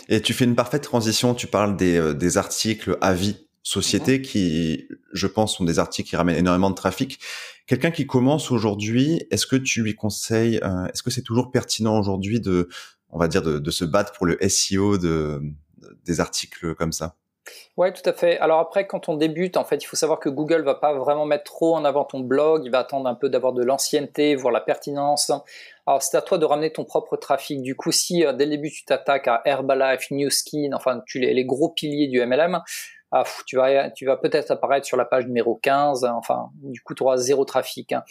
Et 0.10 0.22
tu 0.22 0.33
fais 0.33 0.45
une 0.45 0.56
parfaite 0.56 0.83
transition. 0.83 1.36
Tu 1.36 1.48
parles 1.48 1.78
des, 1.78 1.98
euh, 1.98 2.13
des 2.13 2.38
articles 2.38 2.98
avis 3.01 3.48
société 3.63 4.18
mhm. 4.18 4.24
qui, 4.24 4.88
je 5.13 5.28
pense, 5.28 5.57
sont 5.57 5.63
des 5.63 5.78
articles 5.78 6.10
qui 6.10 6.16
ramènent 6.16 6.38
énormément 6.38 6.72
de 6.72 6.75
trafic. 6.75 7.19
Quelqu'un 7.68 7.92
qui 7.92 8.07
commence 8.07 8.50
aujourd'hui, 8.51 9.22
est-ce 9.30 9.45
que 9.45 9.56
tu 9.56 9.83
lui 9.83 9.94
conseilles, 9.94 10.60
euh, 10.63 10.88
est-ce 10.88 11.04
que 11.04 11.12
c'est 11.12 11.22
toujours 11.22 11.51
pertinent 11.51 11.98
aujourd'hui 12.00 12.42
de, 12.42 12.69
on 13.10 13.19
va 13.19 13.28
dire, 13.28 13.44
de, 13.44 13.60
de, 13.60 13.72
se 13.72 13.86
battre 13.86 14.13
pour 14.13 14.25
le 14.25 14.38
SEO 14.50 14.98
de, 14.98 15.42
des 16.06 16.19
articles 16.19 16.74
comme 16.74 16.92
ça? 16.92 17.18
Ouais, 17.77 17.91
tout 17.91 18.07
à 18.07 18.13
fait. 18.13 18.38
Alors 18.39 18.59
après, 18.59 18.85
quand 18.85 19.09
on 19.09 19.15
débute, 19.15 19.57
en 19.57 19.63
fait, 19.63 19.77
il 19.77 19.85
faut 19.85 19.95
savoir 19.95 20.19
que 20.19 20.29
Google 20.29 20.61
va 20.63 20.75
pas 20.75 20.93
vraiment 20.93 21.25
mettre 21.25 21.45
trop 21.45 21.75
en 21.75 21.83
avant 21.85 22.05
ton 22.05 22.19
blog. 22.19 22.63
Il 22.65 22.71
va 22.71 22.79
attendre 22.79 23.07
un 23.07 23.15
peu 23.15 23.29
d'avoir 23.29 23.53
de 23.53 23.63
l'ancienneté, 23.63 24.35
voir 24.35 24.53
la 24.53 24.61
pertinence. 24.61 25.31
Alors 25.88 26.03
c'est 26.03 26.15
à 26.17 26.21
toi 26.21 26.38
de 26.38 26.45
ramener 26.45 26.71
ton 26.71 26.85
propre 26.85 27.17
trafic. 27.17 27.61
Du 27.61 27.75
coup, 27.75 27.91
si 27.91 28.23
euh, 28.25 28.33
dès 28.33 28.45
le 28.45 28.51
début 28.51 28.69
tu 28.69 28.85
t'attaques 28.85 29.27
à 29.27 29.41
Herbalife, 29.45 30.11
New 30.11 30.29
Skin, 30.29 30.71
enfin, 30.73 31.01
tu 31.07 31.19
les, 31.19 31.33
les 31.33 31.45
gros 31.45 31.69
piliers 31.69 32.07
du 32.07 32.23
MLM, 32.23 32.61
ah, 33.11 33.23
tu 33.45 33.57
vas, 33.57 33.89
tu 33.89 34.05
vas 34.05 34.17
peut-être 34.17 34.51
apparaître 34.51 34.85
sur 34.85 34.95
la 34.95 35.05
page 35.05 35.25
numéro 35.25 35.55
15. 35.55 36.05
Enfin, 36.05 36.49
du 36.61 36.81
coup, 36.81 36.94
tu 36.94 37.03
auras 37.03 37.17
zéro 37.17 37.44
trafic. 37.44 37.91
Hein. 37.91 38.03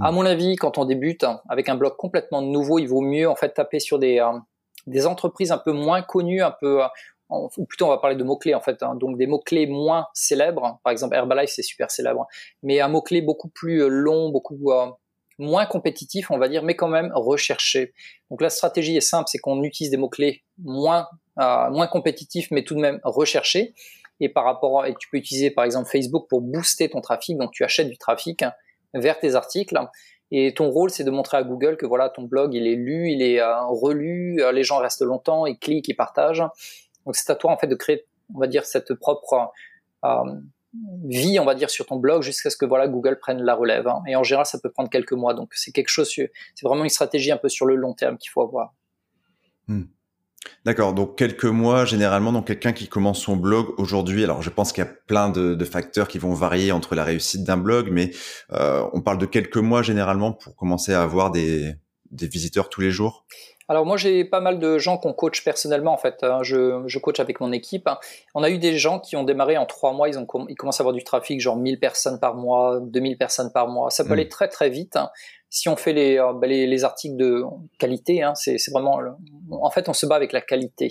À 0.00 0.10
hmm. 0.10 0.14
mon 0.14 0.26
avis, 0.26 0.56
quand 0.56 0.78
on 0.78 0.84
débute 0.84 1.24
avec 1.48 1.68
un 1.68 1.76
blog 1.76 1.96
complètement 1.96 2.42
nouveau, 2.42 2.78
il 2.78 2.86
vaut 2.86 3.00
mieux 3.00 3.28
en 3.28 3.36
fait 3.36 3.50
taper 3.50 3.78
sur 3.78 3.98
des 3.98 4.18
euh, 4.18 4.38
des 4.86 5.06
entreprises 5.06 5.50
un 5.50 5.58
peu 5.58 5.72
moins 5.72 6.02
connues, 6.02 6.42
un 6.42 6.50
peu 6.50 6.82
ou 7.30 7.64
plutôt 7.66 7.86
on 7.86 7.88
va 7.88 7.98
parler 7.98 8.16
de 8.16 8.24
mots-clés 8.24 8.54
en 8.54 8.60
fait, 8.60 8.82
hein. 8.82 8.94
donc 8.94 9.16
des 9.16 9.26
mots-clés 9.26 9.66
moins 9.66 10.06
célèbres, 10.12 10.80
par 10.84 10.92
exemple 10.92 11.14
Herbalife 11.14 11.50
c'est 11.50 11.62
super 11.62 11.90
célèbre, 11.90 12.26
mais 12.62 12.80
un 12.80 12.88
mot-clé 12.88 13.22
beaucoup 13.22 13.48
plus 13.48 13.82
euh, 13.82 13.88
long, 13.88 14.28
beaucoup 14.30 14.72
euh, 14.72 14.86
moins 15.38 15.66
compétitif 15.66 16.30
on 16.30 16.38
va 16.38 16.48
dire, 16.48 16.62
mais 16.62 16.76
quand 16.76 16.88
même 16.88 17.10
recherché. 17.14 17.94
Donc 18.30 18.40
la 18.40 18.50
stratégie 18.50 18.96
est 18.96 19.00
simple, 19.00 19.24
c'est 19.28 19.38
qu'on 19.38 19.62
utilise 19.62 19.90
des 19.90 19.96
mots-clés 19.96 20.44
moins, 20.62 21.08
euh, 21.40 21.70
moins 21.70 21.86
compétitifs 21.86 22.50
mais 22.50 22.62
tout 22.62 22.74
de 22.74 22.80
même 22.80 23.00
recherchés, 23.04 23.74
et 24.20 24.28
par 24.28 24.44
rapport 24.44 24.86
et 24.86 24.94
tu 24.94 25.08
peux 25.08 25.16
utiliser 25.16 25.50
par 25.50 25.64
exemple 25.64 25.88
Facebook 25.90 26.26
pour 26.28 26.40
booster 26.40 26.88
ton 26.88 27.00
trafic, 27.00 27.38
donc 27.38 27.52
tu 27.52 27.64
achètes 27.64 27.88
du 27.88 27.98
trafic 27.98 28.44
vers 28.92 29.18
tes 29.18 29.34
articles, 29.34 29.76
et 30.30 30.52
ton 30.54 30.70
rôle, 30.70 30.90
c'est 30.90 31.04
de 31.04 31.10
montrer 31.10 31.36
à 31.36 31.44
Google 31.44 31.76
que 31.76 31.86
voilà, 31.86 32.08
ton 32.08 32.22
blog, 32.22 32.54
il 32.54 32.66
est 32.66 32.74
lu, 32.74 33.10
il 33.10 33.22
est 33.22 33.40
relu, 33.42 34.42
les 34.52 34.64
gens 34.64 34.78
restent 34.78 35.02
longtemps, 35.02 35.46
ils 35.46 35.58
cliquent, 35.58 35.86
ils 35.86 35.94
partagent. 35.94 36.42
Donc 37.06 37.16
c'est 37.16 37.30
à 37.30 37.34
toi 37.34 37.52
en 37.52 37.58
fait 37.58 37.66
de 37.66 37.74
créer, 37.74 38.06
on 38.34 38.38
va 38.38 38.46
dire, 38.46 38.64
cette 38.64 38.94
propre 38.94 39.50
euh, 40.04 40.08
vie, 41.04 41.38
on 41.38 41.44
va 41.44 41.54
dire, 41.54 41.70
sur 41.70 41.86
ton 41.86 41.96
blog 41.96 42.22
jusqu'à 42.22 42.50
ce 42.50 42.56
que 42.56 42.66
voilà 42.66 42.88
Google 42.88 43.18
prenne 43.18 43.42
la 43.42 43.54
relève. 43.54 43.86
Hein. 43.88 44.02
Et 44.06 44.16
en 44.16 44.22
général, 44.22 44.46
ça 44.46 44.58
peut 44.58 44.70
prendre 44.70 44.90
quelques 44.90 45.12
mois. 45.12 45.34
Donc 45.34 45.52
c'est 45.54 45.72
quelque 45.72 45.88
chose, 45.88 46.10
c'est 46.10 46.30
vraiment 46.62 46.84
une 46.84 46.90
stratégie 46.90 47.32
un 47.32 47.36
peu 47.36 47.48
sur 47.48 47.66
le 47.66 47.76
long 47.76 47.94
terme 47.94 48.18
qu'il 48.18 48.30
faut 48.30 48.42
avoir. 48.42 48.74
Hmm. 49.68 49.84
D'accord, 50.66 50.92
donc 50.92 51.16
quelques 51.16 51.44
mois 51.44 51.86
généralement, 51.86 52.32
donc 52.32 52.46
quelqu'un 52.46 52.72
qui 52.72 52.86
commence 52.86 53.20
son 53.20 53.36
blog 53.36 53.68
aujourd'hui, 53.78 54.24
alors 54.24 54.42
je 54.42 54.50
pense 54.50 54.72
qu'il 54.72 54.84
y 54.84 54.86
a 54.86 54.90
plein 55.06 55.30
de, 55.30 55.64
facteurs 55.64 56.06
qui 56.06 56.18
vont 56.18 56.34
varier 56.34 56.70
entre 56.70 56.94
la 56.94 57.04
réussite 57.04 57.44
d'un 57.44 57.56
blog, 57.56 57.88
mais 57.90 58.10
euh, 58.52 58.86
on 58.92 59.00
parle 59.00 59.18
de 59.18 59.26
quelques 59.26 59.56
mois 59.56 59.82
généralement 59.82 60.32
pour 60.32 60.54
commencer 60.54 60.92
à 60.92 61.02
avoir 61.02 61.30
des, 61.30 61.74
des 62.10 62.28
visiteurs 62.28 62.68
tous 62.68 62.80
les 62.80 62.90
jours? 62.90 63.26
Alors 63.68 63.86
moi 63.86 63.96
j'ai 63.96 64.24
pas 64.24 64.40
mal 64.40 64.58
de 64.58 64.78
gens 64.78 64.98
qu'on 64.98 65.12
coach 65.12 65.42
personnellement 65.42 65.92
en 65.92 65.96
fait. 65.96 66.22
Hein. 66.22 66.42
Je, 66.42 66.82
je, 66.86 66.98
coach 66.98 67.20
avec 67.20 67.40
mon 67.40 67.52
équipe. 67.52 67.88
On 68.34 68.42
a 68.42 68.50
eu 68.50 68.58
des 68.58 68.76
gens 68.76 69.00
qui 69.00 69.16
ont 69.16 69.24
démarré 69.24 69.56
en 69.56 69.66
trois 69.66 69.92
mois, 69.92 70.08
ils, 70.08 70.18
ont, 70.18 70.26
ils 70.48 70.54
commencent 70.54 70.80
à 70.80 70.82
avoir 70.82 70.94
du 70.94 71.04
trafic, 71.04 71.40
genre 71.40 71.56
1000 71.56 71.80
personnes 71.80 72.20
par 72.20 72.34
mois, 72.34 72.80
2000 72.82 73.16
personnes 73.16 73.52
par 73.52 73.68
mois. 73.68 73.90
Ça 73.90 74.04
peut 74.04 74.10
hmm. 74.10 74.12
aller 74.12 74.28
très 74.28 74.48
très 74.48 74.68
vite. 74.68 74.96
Hein. 74.96 75.10
Si 75.48 75.68
on 75.68 75.76
fait 75.76 75.92
les, 75.92 76.18
euh, 76.18 76.32
bah, 76.32 76.46
les, 76.46 76.66
les, 76.66 76.84
articles 76.84 77.16
de 77.16 77.44
qualité, 77.78 78.22
hein, 78.22 78.34
c'est 78.34 78.58
vraiment... 78.72 78.98
En 79.50 79.70
fait 79.70 79.88
on 79.88 79.92
se 79.92 80.04
bat 80.04 80.16
avec 80.16 80.32
la 80.32 80.40
qualité. 80.40 80.88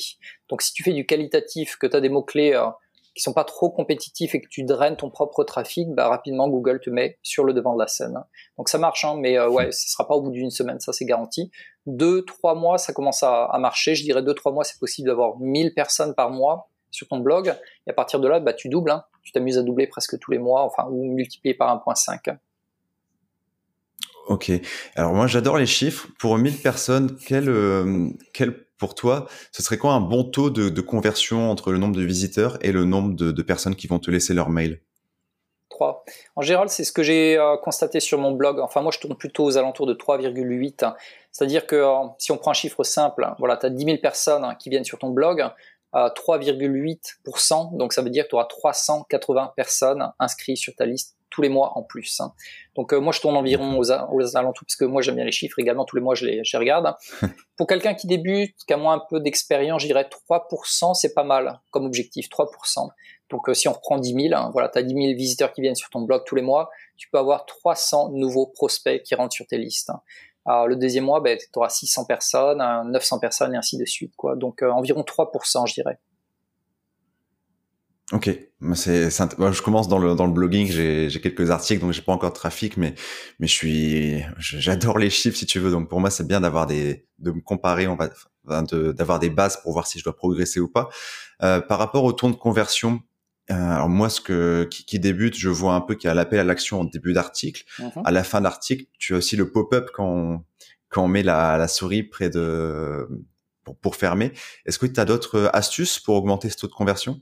Donc 0.50 0.62
si 0.62 0.74
tu 0.74 0.84
fais 0.84 0.94
du 0.94 1.06
qualitatif, 1.06 1.78
que 1.78 1.86
tu 1.86 1.96
as 1.96 2.02
des 2.02 2.10
mots-clés 2.10 2.54
euh, 2.54 2.68
qui 3.14 3.22
sont 3.22 3.34
pas 3.34 3.44
trop 3.44 3.70
compétitifs 3.70 4.34
et 4.34 4.42
que 4.42 4.48
tu 4.48 4.64
draines 4.64 4.96
ton 4.96 5.10
propre 5.10 5.44
trafic, 5.44 5.90
bah, 5.94 6.08
rapidement 6.08 6.50
Google 6.50 6.80
te 6.80 6.90
met 6.90 7.20
sur 7.22 7.44
le 7.44 7.54
devant 7.54 7.76
de 7.76 7.80
la 7.80 7.88
scène. 7.88 8.24
Donc 8.58 8.70
ça 8.70 8.78
marche, 8.78 9.06
hein, 9.06 9.16
mais 9.20 9.38
euh, 9.38 9.50
ouais, 9.50 9.72
ce 9.72 9.90
sera 9.90 10.08
pas 10.08 10.16
au 10.16 10.22
bout 10.22 10.32
d'une 10.32 10.50
semaine, 10.50 10.80
ça 10.80 10.94
c'est 10.94 11.06
garanti. 11.06 11.52
Deux, 11.86 12.24
trois 12.26 12.56
mois, 12.56 12.78
ça 12.78 12.94
commence 12.94 13.24
à, 13.24 13.56
marcher. 13.60 13.94
Je 13.96 14.04
dirais 14.04 14.24
deux, 14.24 14.34
trois 14.34 14.52
mois, 14.52 14.64
c'est 14.64 14.80
possible 14.80 15.08
d'avoir 15.08 15.38
1000 15.38 15.74
personnes 15.74 16.16
par 16.16 16.30
mois 16.30 16.70
sur 16.92 17.08
ton 17.08 17.20
blog. 17.20 17.54
Et 17.88 17.92
à 17.92 17.94
partir 17.94 18.20
de 18.20 18.28
là, 18.28 18.40
bah, 18.40 18.54
tu 18.54 18.70
doubles. 18.70 18.92
Hein. 18.92 19.04
Tu 19.22 19.32
t'amuses 19.32 19.58
à 19.58 19.64
doubler 19.64 19.88
presque 19.88 20.18
tous 20.20 20.32
les 20.32 20.40
mois, 20.40 20.64
enfin, 20.64 20.88
ou 20.90 21.14
multiplier 21.14 21.54
par 21.54 21.76
1.5. 21.86 22.38
Ok. 24.28 24.52
Alors 24.96 25.14
moi, 25.14 25.28
j'adore 25.28 25.58
les 25.58 25.66
chiffres. 25.66 26.08
Pour 26.20 26.38
1000 26.38 26.62
personnes, 26.62 27.18
quel, 27.26 27.50
euh, 27.50 28.10
quel 28.34 28.63
pour 28.84 28.96
toi, 28.96 29.28
ce 29.54 29.64
serait 29.64 29.78
quoi 29.78 29.94
un 29.94 30.02
bon 30.02 30.26
taux 30.26 30.50
de, 30.50 30.82
conversion 30.82 31.50
entre 31.50 31.72
le 31.72 31.78
nombre 31.78 31.96
de 31.96 32.04
visiteurs 32.04 32.58
et 32.60 32.74
le 32.74 32.84
nombre 32.84 33.16
de, 33.16 33.42
personnes 33.42 33.78
qui 33.78 33.88
vont 33.88 33.98
te 33.98 34.12
laisser 34.12 34.34
leur 34.34 34.50
mail? 34.50 34.82
3. 35.70 36.04
En 36.36 36.42
général, 36.42 36.68
c'est 36.68 36.84
ce 36.84 36.92
que 36.92 37.02
j'ai 37.02 37.38
euh, 37.38 37.56
constaté 37.56 38.02
sur 38.02 38.20
mon 38.20 38.32
blog. 38.32 38.60
Enfin, 38.60 38.82
moi, 38.82 38.92
je 38.94 39.00
tourne 39.00 39.16
plutôt 39.16 39.46
aux 39.46 39.58
alentours 39.58 39.88
de 39.88 39.94
3,8. 39.94 40.94
C'est-à-dire 41.32 41.66
que 41.66 41.78
euh, 41.78 42.10
si 42.18 42.34
on 42.34 42.38
prend 42.38 42.52
un 42.52 42.54
chiffre 42.54 42.84
simple, 42.84 43.26
voilà, 43.40 43.56
tu 43.56 43.68
as 43.68 43.70
10 43.70 43.86
000 43.86 43.98
personnes 44.00 44.54
qui 44.60 44.70
viennent 44.70 44.84
sur 44.84 45.00
ton 45.00 45.12
blog, 45.12 45.46
3,8%, 45.94 47.78
donc 47.78 47.94
ça 47.94 48.02
veut 48.02 48.10
dire 48.10 48.26
que 48.26 48.30
tu 48.30 48.36
auras 48.36 48.46
380 48.46 49.54
personnes 49.56 50.12
inscrites 50.20 50.58
sur 50.58 50.76
ta 50.76 50.86
liste 50.86 51.16
tous 51.34 51.42
les 51.42 51.50
mois 51.50 51.78
en 51.78 51.84
plus. 51.84 52.22
Hein. 52.22 52.32
Donc 52.76 52.94
euh, 52.94 53.00
moi 53.00 53.12
je 53.12 53.20
tourne 53.20 53.36
environ 53.36 53.78
aux, 53.78 53.92
alentours 53.92 54.66
parce 54.66 54.76
que 54.76 54.86
moi 54.86 55.02
j'aime 55.02 55.16
bien 55.16 55.26
les 55.26 55.32
chiffres 55.32 55.60
également 55.60 55.84
tous 55.84 55.96
les 55.96 56.02
mois 56.02 56.16
je 56.16 56.26
les, 56.26 56.44
je 56.44 56.56
regarde. 56.56 56.96
Pour 57.58 57.68
quelqu'un 57.68 57.96
qui 57.96 58.08
débute, 58.08 58.56
qui 58.66 58.74
a 58.74 58.78
moins 58.78 58.94
un 58.94 59.02
peu 59.10 59.20
d'expérience, 59.20 59.82
je 59.82 59.88
dirais 59.88 60.08
3% 60.30 60.94
c'est 60.94 61.14
pas 61.14 61.24
mal 61.24 61.60
comme 61.72 61.86
objectif, 61.86 62.30
3%. 62.30 62.90
Donc 63.30 63.50
euh, 63.50 63.54
si 63.54 63.68
on 63.68 63.74
reprend 63.74 63.98
10 63.98 64.14
000, 64.30 64.36
hein, 64.36 64.52
voilà, 64.54 64.70
tu 64.70 64.78
as 64.78 64.84
10 64.84 64.94
000 64.94 65.06
visiteurs 65.18 65.52
qui 65.52 65.62
viennent 65.62 65.76
sur 65.76 65.90
ton 65.90 66.02
blog 66.02 66.24
tous 66.26 66.36
les 66.36 66.44
mois, 66.44 66.70
tu 66.98 67.10
peux 67.10 67.18
avoir 67.18 67.46
300 67.46 68.12
nouveaux 68.12 68.48
prospects 68.48 69.02
qui 69.02 69.16
rentrent 69.16 69.34
sur 69.34 69.48
tes 69.48 69.58
listes. 69.58 69.90
Hein. 69.90 70.02
Alors, 70.46 70.68
le 70.68 70.76
deuxième 70.76 71.06
mois, 71.06 71.22
ben, 71.22 71.38
tu 71.38 71.48
auras 71.56 71.70
600 71.70 72.06
personnes, 72.06 72.62
900 72.92 73.20
personnes 73.20 73.54
et 73.54 73.58
ainsi 73.58 73.78
de 73.78 73.86
suite. 73.86 74.14
Quoi. 74.16 74.36
Donc 74.36 74.62
euh, 74.62 74.70
environ 74.70 75.02
3%, 75.02 75.68
je 75.68 75.74
dirais. 75.74 75.98
Ok, 78.14 78.30
c'est, 78.76 79.10
je 79.10 79.62
commence 79.64 79.88
dans 79.88 79.98
le 79.98 80.14
dans 80.14 80.28
le 80.28 80.32
blogging, 80.32 80.68
j'ai, 80.68 81.10
j'ai 81.10 81.20
quelques 81.20 81.50
articles 81.50 81.82
donc 81.82 81.94
j'ai 81.94 82.04
pas 82.04 82.12
encore 82.12 82.30
de 82.30 82.36
trafic, 82.36 82.78
mais 82.78 82.94
mais 83.40 83.48
je 83.48 83.54
suis, 83.54 84.24
j'adore 84.38 85.00
les 85.00 85.10
chiffres 85.10 85.36
si 85.36 85.48
tu 85.48 85.58
veux, 85.58 85.72
donc 85.72 85.90
pour 85.90 86.00
moi 86.00 86.12
c'est 86.12 86.28
bien 86.28 86.40
d'avoir 86.40 86.68
des, 86.68 87.08
de 87.18 87.32
me 87.32 87.42
comparer, 87.42 87.88
on 87.88 87.96
va, 87.96 88.12
d'avoir 88.94 89.18
des 89.18 89.32
bases 89.32 89.60
pour 89.64 89.74
voir 89.74 89.88
si 89.88 89.98
je 89.98 90.04
dois 90.04 90.16
progresser 90.16 90.60
ou 90.60 90.68
pas. 90.68 90.90
Euh, 91.42 91.60
par 91.60 91.80
rapport 91.80 92.04
au 92.04 92.14
ton 92.14 92.30
de 92.30 92.36
conversion, 92.36 93.02
euh, 93.50 93.56
alors 93.56 93.90
moi 93.90 94.12
ce 94.12 94.22
que 94.22 94.68
qui, 94.70 94.86
qui, 94.86 95.00
débute, 95.00 95.36
je 95.36 95.50
vois 95.50 95.74
un 95.74 95.82
peu 95.82 95.96
qu'il 95.96 96.08
y 96.08 96.12
a 96.12 96.14
l'appel 96.14 96.38
à 96.40 96.44
l'action 96.44 96.82
au 96.82 96.86
début 96.86 97.14
d'article, 97.14 97.64
mm-hmm. 97.80 98.04
à 98.06 98.12
la 98.12 98.24
fin 98.24 98.42
d'article, 98.42 98.86
tu 99.00 99.16
as 99.16 99.18
aussi 99.18 99.36
le 99.36 99.50
pop-up 99.50 99.90
quand 99.92 100.06
on, 100.06 100.44
quand 100.90 101.04
on 101.04 101.08
met 101.08 101.24
la, 101.24 101.58
la 101.58 101.68
souris 101.68 102.04
près 102.04 102.30
de 102.30 103.08
pour, 103.64 103.78
pour 103.78 103.96
fermer. 103.96 104.34
Est-ce 104.66 104.80
que 104.80 104.86
tu 104.86 105.00
as 105.00 105.06
d'autres 105.06 105.50
astuces 105.54 106.00
pour 106.00 106.16
augmenter 106.16 106.50
ce 106.50 106.58
taux 106.58 106.68
de 106.68 106.74
conversion? 106.74 107.22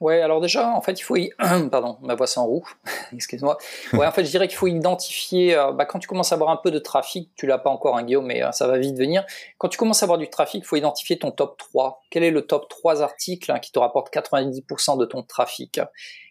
Ouais, 0.00 0.20
alors 0.20 0.40
déjà, 0.40 0.70
en 0.70 0.80
fait, 0.80 0.92
il 0.92 1.02
faut 1.02 1.16
y... 1.16 1.30
pardon, 1.70 1.98
ma 2.02 2.14
voix 2.14 2.26
en 2.36 2.46
roue, 2.46 2.64
excuse-moi. 3.12 3.58
Ouais, 3.92 4.06
en 4.06 4.12
fait, 4.12 4.24
je 4.24 4.30
dirais 4.30 4.46
qu'il 4.46 4.56
faut 4.56 4.68
identifier, 4.68 5.56
euh, 5.56 5.72
bah, 5.72 5.86
quand 5.86 5.98
tu 5.98 6.06
commences 6.06 6.30
à 6.30 6.36
avoir 6.36 6.50
un 6.50 6.56
peu 6.56 6.70
de 6.70 6.78
trafic, 6.78 7.30
tu 7.34 7.46
l'as 7.46 7.58
pas 7.58 7.70
encore, 7.70 7.96
un 7.96 8.00
hein, 8.00 8.04
Guillaume, 8.04 8.26
mais 8.26 8.44
euh, 8.44 8.52
ça 8.52 8.68
va 8.68 8.78
vite 8.78 8.96
venir. 8.96 9.24
Quand 9.58 9.68
tu 9.68 9.76
commences 9.76 10.02
à 10.02 10.06
avoir 10.06 10.18
du 10.18 10.30
trafic, 10.30 10.62
il 10.62 10.66
faut 10.66 10.76
identifier 10.76 11.18
ton 11.18 11.32
top 11.32 11.58
3. 11.58 12.02
Quel 12.10 12.22
est 12.22 12.30
le 12.30 12.46
top 12.46 12.68
3 12.68 13.02
articles 13.02 13.50
hein, 13.50 13.58
qui 13.58 13.72
te 13.72 13.78
rapporte 13.80 14.12
90% 14.12 14.98
de 14.98 15.04
ton 15.04 15.24
trafic? 15.24 15.80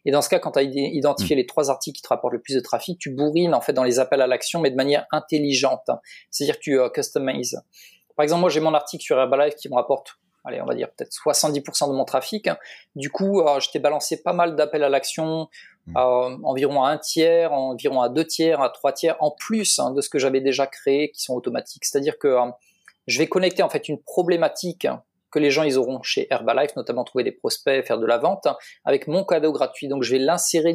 Et 0.06 0.12
dans 0.12 0.22
ce 0.22 0.30
cas, 0.30 0.40
quand 0.40 0.52
tu 0.54 0.60
as 0.60 0.64
identifié 0.64 1.36
hmm. 1.36 1.40
les 1.40 1.46
trois 1.46 1.70
articles 1.70 1.98
qui 1.98 2.02
te 2.02 2.08
rapportent 2.08 2.32
le 2.32 2.40
plus 2.40 2.56
de 2.56 2.62
trafic, 2.62 2.98
tu 2.98 3.10
bourrines, 3.10 3.54
en 3.54 3.60
fait, 3.60 3.74
dans 3.74 3.84
les 3.84 4.00
appels 4.00 4.22
à 4.22 4.28
l'action, 4.28 4.62
mais 4.62 4.72
de 4.72 4.78
manière 4.78 5.06
intelligente. 5.12 5.90
C'est-à-dire 6.32 6.56
que 6.56 6.64
tu 6.64 6.80
euh, 6.80 6.90
customises. 6.90 7.62
Par 8.16 8.24
exemple, 8.24 8.40
moi, 8.40 8.50
j'ai 8.50 8.62
mon 8.62 8.74
article 8.74 9.04
sur 9.04 9.20
Herbalife 9.20 9.56
qui 9.56 9.68
me 9.68 9.76
rapporte 9.76 10.18
allez, 10.48 10.62
on 10.62 10.66
va 10.66 10.76
dire 10.76 10.90
peut-être 10.90 11.12
70% 11.12 11.90
de 11.90 11.94
mon 11.94 12.06
trafic. 12.06 12.50
Du 12.96 13.10
coup, 13.10 13.42
euh, 13.42 13.60
je 13.60 13.70
t'ai 13.70 13.80
balancé 13.80 14.22
pas 14.22 14.34
mal 14.34 14.56
d'appels 14.56 14.84
à 14.84 14.90
l'action, 14.90 15.50
mmh. 15.88 15.98
euh, 15.98 16.38
environ 16.44 16.84
à 16.84 16.90
un 16.90 16.98
tiers, 16.98 17.54
environ 17.54 18.02
à 18.02 18.10
deux 18.10 18.26
tiers, 18.26 18.62
à 18.62 18.70
trois 18.70 18.94
tiers, 18.94 19.18
en 19.20 19.32
plus 19.32 19.80
hein, 19.80 19.92
de 19.92 20.02
ce 20.02 20.10
que 20.10 20.20
j'avais 20.20 20.42
déjà 20.42 20.66
créé, 20.66 21.12
qui 21.12 21.22
sont 21.22 21.34
automatiques. 21.34 21.86
C'est-à-dire 21.86 22.18
que 22.18 22.28
euh, 22.28 22.46
je 23.08 23.20
vais 23.20 23.28
connecter 23.28 23.64
en 23.64 23.70
fait 23.70 23.90
une 23.90 24.02
problématique 24.02 24.88
que 25.32 25.40
les 25.40 25.52
gens 25.52 25.64
ils 25.64 25.78
auront 25.78 26.02
chez 26.02 26.28
Herbalife, 26.32 26.76
notamment 26.76 27.04
trouver 27.04 27.24
des 27.24 27.34
prospects, 27.34 27.86
faire 27.86 28.00
de 28.00 28.06
la 28.06 28.18
vente, 28.18 28.48
avec 28.86 29.08
mon 29.08 29.26
cadeau 29.26 29.52
gratuit. 29.52 29.88
Donc 29.88 30.04
je 30.04 30.14
vais 30.14 30.20
l'insérer 30.20 30.74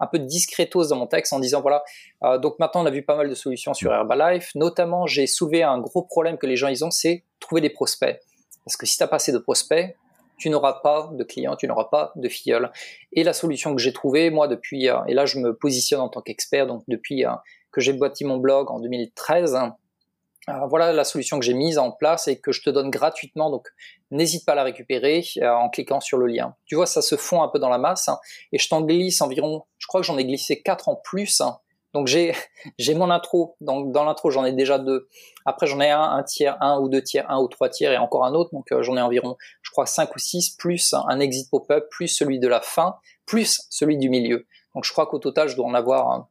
un 0.00 0.06
peu 0.06 0.20
discretos 0.20 0.86
dans 0.88 0.96
mon 0.96 1.06
texte 1.06 1.32
en 1.32 1.38
disant 1.38 1.60
voilà 1.60 1.84
donc 2.38 2.58
maintenant 2.58 2.82
on 2.82 2.86
a 2.86 2.90
vu 2.90 3.04
pas 3.04 3.14
mal 3.14 3.28
de 3.28 3.34
solutions 3.34 3.74
sur 3.74 3.92
mmh. 3.92 3.94
Herbalife 3.94 4.50
notamment 4.56 5.06
j'ai 5.06 5.28
soulevé 5.28 5.62
un 5.62 5.78
gros 5.78 6.02
problème 6.02 6.36
que 6.36 6.48
les 6.48 6.56
gens 6.56 6.66
ils 6.66 6.84
ont 6.84 6.90
c'est 6.90 7.22
trouver 7.38 7.60
des 7.60 7.70
prospects 7.70 8.20
parce 8.64 8.76
que 8.76 8.86
si 8.86 8.96
tu 8.96 9.02
n'as 9.02 9.08
pas 9.08 9.16
assez 9.16 9.32
de 9.32 9.38
prospects, 9.38 9.96
tu 10.36 10.50
n'auras 10.50 10.80
pas 10.82 11.10
de 11.12 11.24
clients, 11.24 11.56
tu 11.56 11.66
n'auras 11.66 11.84
pas 11.84 12.12
de 12.16 12.28
filleuls. 12.28 12.70
Et 13.12 13.24
la 13.24 13.32
solution 13.32 13.74
que 13.74 13.80
j'ai 13.80 13.92
trouvée, 13.92 14.30
moi, 14.30 14.48
depuis, 14.48 14.88
euh, 14.88 14.98
et 15.06 15.14
là 15.14 15.26
je 15.26 15.38
me 15.38 15.54
positionne 15.54 16.00
en 16.00 16.08
tant 16.08 16.22
qu'expert, 16.22 16.66
donc 16.66 16.82
depuis 16.88 17.24
euh, 17.24 17.30
que 17.72 17.80
j'ai 17.80 17.92
bâti 17.92 18.24
mon 18.24 18.38
blog 18.38 18.70
en 18.70 18.80
2013, 18.80 19.56
euh, 20.48 20.52
voilà 20.68 20.92
la 20.92 21.04
solution 21.04 21.38
que 21.38 21.44
j'ai 21.44 21.54
mise 21.54 21.78
en 21.78 21.90
place 21.90 22.28
et 22.28 22.38
que 22.38 22.52
je 22.52 22.62
te 22.62 22.70
donne 22.70 22.90
gratuitement. 22.90 23.50
Donc, 23.50 23.68
n'hésite 24.10 24.44
pas 24.44 24.52
à 24.52 24.56
la 24.56 24.64
récupérer 24.64 25.24
en 25.42 25.70
cliquant 25.70 26.00
sur 26.00 26.18
le 26.18 26.26
lien. 26.26 26.54
Tu 26.66 26.74
vois, 26.74 26.86
ça 26.86 27.00
se 27.00 27.16
fond 27.16 27.42
un 27.42 27.48
peu 27.48 27.58
dans 27.58 27.70
la 27.70 27.78
masse 27.78 28.08
hein, 28.08 28.18
et 28.52 28.58
je 28.58 28.68
t'en 28.68 28.82
glisse 28.82 29.22
environ, 29.22 29.64
je 29.78 29.86
crois 29.86 30.00
que 30.00 30.06
j'en 30.06 30.18
ai 30.18 30.24
glissé 30.24 30.60
quatre 30.60 30.88
en 30.88 30.96
plus 30.96 31.40
hein, 31.40 31.58
donc 31.94 32.08
j'ai 32.08 32.34
j'ai 32.78 32.94
mon 32.94 33.10
intro. 33.10 33.56
Donc 33.60 33.92
dans 33.92 34.04
l'intro 34.04 34.30
j'en 34.30 34.44
ai 34.44 34.52
déjà 34.52 34.78
deux. 34.78 35.08
Après 35.46 35.66
j'en 35.66 35.80
ai 35.80 35.90
un, 35.90 36.02
un 36.02 36.22
tiers, 36.22 36.58
un 36.60 36.78
ou 36.80 36.88
deux 36.88 37.02
tiers, 37.02 37.30
un 37.30 37.38
ou 37.38 37.48
trois 37.48 37.70
tiers 37.70 37.92
et 37.92 37.96
encore 37.96 38.26
un 38.26 38.34
autre. 38.34 38.50
Donc 38.52 38.70
euh, 38.72 38.82
j'en 38.82 38.96
ai 38.96 39.00
environ, 39.00 39.36
je 39.62 39.70
crois 39.70 39.86
cinq 39.86 40.14
ou 40.14 40.18
six 40.18 40.50
plus 40.50 40.94
un 41.08 41.20
exit 41.20 41.48
pop-up, 41.50 41.86
plus 41.90 42.08
celui 42.08 42.38
de 42.38 42.48
la 42.48 42.60
fin, 42.60 42.96
plus 43.24 43.62
celui 43.70 43.96
du 43.96 44.10
milieu. 44.10 44.46
Donc 44.74 44.84
je 44.84 44.92
crois 44.92 45.06
qu'au 45.06 45.20
total 45.20 45.48
je 45.48 45.56
dois 45.56 45.66
en 45.66 45.74
avoir 45.74 46.26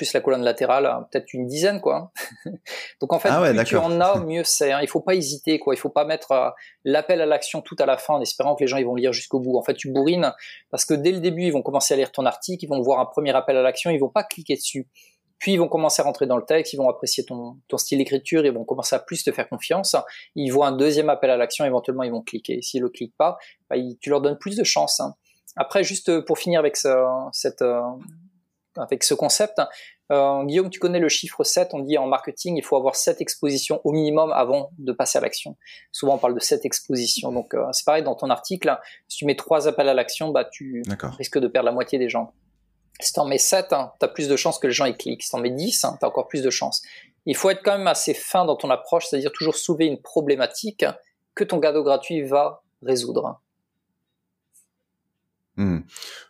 plus 0.00 0.14
la 0.14 0.22
colonne 0.22 0.42
latérale, 0.42 0.86
hein, 0.86 1.06
peut-être 1.10 1.34
une 1.34 1.46
dizaine, 1.46 1.78
quoi. 1.82 2.10
Donc 3.02 3.12
en 3.12 3.18
fait, 3.18 3.28
ah 3.30 3.42
plus 3.52 3.64
tu 3.64 3.76
en 3.76 4.00
as, 4.00 4.18
mieux 4.24 4.44
c'est. 4.44 4.72
Hein. 4.72 4.78
Il 4.80 4.88
faut 4.88 5.02
pas 5.02 5.14
hésiter, 5.14 5.58
quoi. 5.58 5.74
Il 5.74 5.76
faut 5.76 5.90
pas 5.90 6.06
mettre 6.06 6.32
euh, 6.32 6.48
l'appel 6.86 7.20
à 7.20 7.26
l'action 7.26 7.60
tout 7.60 7.76
à 7.78 7.84
la 7.84 7.98
fin 7.98 8.14
en 8.14 8.20
espérant 8.22 8.54
que 8.54 8.64
les 8.64 8.66
gens 8.66 8.78
ils 8.78 8.86
vont 8.86 8.94
lire 8.94 9.12
jusqu'au 9.12 9.40
bout. 9.40 9.58
En 9.58 9.62
fait, 9.62 9.74
tu 9.74 9.92
bourrines 9.92 10.32
parce 10.70 10.86
que 10.86 10.94
dès 10.94 11.12
le 11.12 11.20
début, 11.20 11.42
ils 11.42 11.52
vont 11.52 11.60
commencer 11.60 11.92
à 11.92 11.98
lire 11.98 12.12
ton 12.12 12.24
article, 12.24 12.64
ils 12.64 12.68
vont 12.68 12.80
voir 12.80 12.98
un 12.98 13.04
premier 13.04 13.36
appel 13.36 13.58
à 13.58 13.62
l'action, 13.62 13.90
ils 13.90 13.98
vont 13.98 14.08
pas 14.08 14.24
cliquer 14.24 14.54
dessus. 14.54 14.88
Puis 15.38 15.52
ils 15.52 15.58
vont 15.58 15.68
commencer 15.68 16.00
à 16.00 16.06
rentrer 16.06 16.26
dans 16.26 16.38
le 16.38 16.46
texte, 16.46 16.72
ils 16.72 16.78
vont 16.78 16.88
apprécier 16.88 17.26
ton, 17.26 17.58
ton 17.68 17.76
style 17.76 17.98
d'écriture, 17.98 18.46
ils 18.46 18.52
vont 18.52 18.64
commencer 18.64 18.96
à 18.96 19.00
plus 19.00 19.22
te 19.22 19.32
faire 19.32 19.50
confiance. 19.50 19.96
Ils 20.34 20.48
voient 20.48 20.68
un 20.68 20.76
deuxième 20.76 21.10
appel 21.10 21.28
à 21.28 21.36
l'action, 21.36 21.66
éventuellement 21.66 22.04
ils 22.04 22.12
vont 22.12 22.22
cliquer. 22.22 22.62
S'ils 22.62 22.80
le 22.80 22.88
cliquent 22.88 23.16
pas, 23.18 23.36
bah, 23.68 23.76
tu 24.00 24.08
leur 24.08 24.22
donnes 24.22 24.38
plus 24.38 24.56
de 24.56 24.64
chance. 24.64 25.00
Hein. 25.00 25.14
Après, 25.56 25.84
juste 25.84 26.20
pour 26.22 26.38
finir 26.38 26.58
avec 26.58 26.78
ce, 26.78 26.88
cette, 27.32 27.60
euh, 27.60 27.82
avec 28.76 29.04
ce 29.04 29.14
concept, 29.14 29.60
euh, 30.10 30.44
Guillaume, 30.44 30.70
tu 30.70 30.80
connais 30.80 30.98
le 30.98 31.08
chiffre 31.08 31.44
7, 31.44 31.70
on 31.72 31.80
dit 31.80 31.96
en 31.96 32.06
marketing, 32.06 32.56
il 32.56 32.64
faut 32.64 32.76
avoir 32.76 32.96
7 32.96 33.20
expositions 33.20 33.80
au 33.84 33.92
minimum 33.92 34.32
avant 34.32 34.70
de 34.78 34.92
passer 34.92 35.18
à 35.18 35.20
l'action. 35.20 35.56
Souvent, 35.92 36.14
on 36.14 36.18
parle 36.18 36.34
de 36.34 36.40
7 36.40 36.64
expositions. 36.64 37.30
Donc, 37.30 37.54
euh, 37.54 37.66
c'est 37.72 37.84
pareil, 37.84 38.02
dans 38.02 38.16
ton 38.16 38.28
article, 38.28 38.76
si 39.08 39.18
tu 39.18 39.24
mets 39.24 39.36
3 39.36 39.68
appels 39.68 39.88
à 39.88 39.94
l'action, 39.94 40.30
bah, 40.30 40.44
tu 40.44 40.82
risques 41.16 41.38
de 41.38 41.46
perdre 41.46 41.66
la 41.66 41.72
moitié 41.72 41.98
des 41.98 42.08
gens. 42.08 42.32
Si 43.00 43.12
tu 43.12 43.20
en 43.20 43.24
mets 43.24 43.38
7, 43.38 43.72
hein, 43.72 43.92
tu 43.98 44.04
as 44.04 44.08
plus 44.08 44.28
de 44.28 44.36
chances 44.36 44.58
que 44.58 44.66
les 44.66 44.72
gens 44.72 44.86
y 44.86 44.96
cliquent. 44.96 45.22
Si 45.22 45.30
tu 45.30 45.36
en 45.36 45.40
mets 45.40 45.50
10, 45.50 45.84
hein, 45.84 45.96
tu 45.98 46.04
as 46.04 46.08
encore 46.08 46.26
plus 46.26 46.42
de 46.42 46.50
chances. 46.50 46.82
Il 47.26 47.36
faut 47.36 47.50
être 47.50 47.62
quand 47.62 47.78
même 47.78 47.86
assez 47.86 48.14
fin 48.14 48.44
dans 48.44 48.56
ton 48.56 48.70
approche, 48.70 49.06
c'est-à-dire 49.06 49.30
toujours 49.32 49.54
soulever 49.54 49.86
une 49.86 50.00
problématique 50.00 50.84
que 51.34 51.44
ton 51.44 51.60
cadeau 51.60 51.82
gratuit 51.82 52.22
va 52.22 52.62
résoudre. 52.82 53.40
Hmm. 55.60 55.80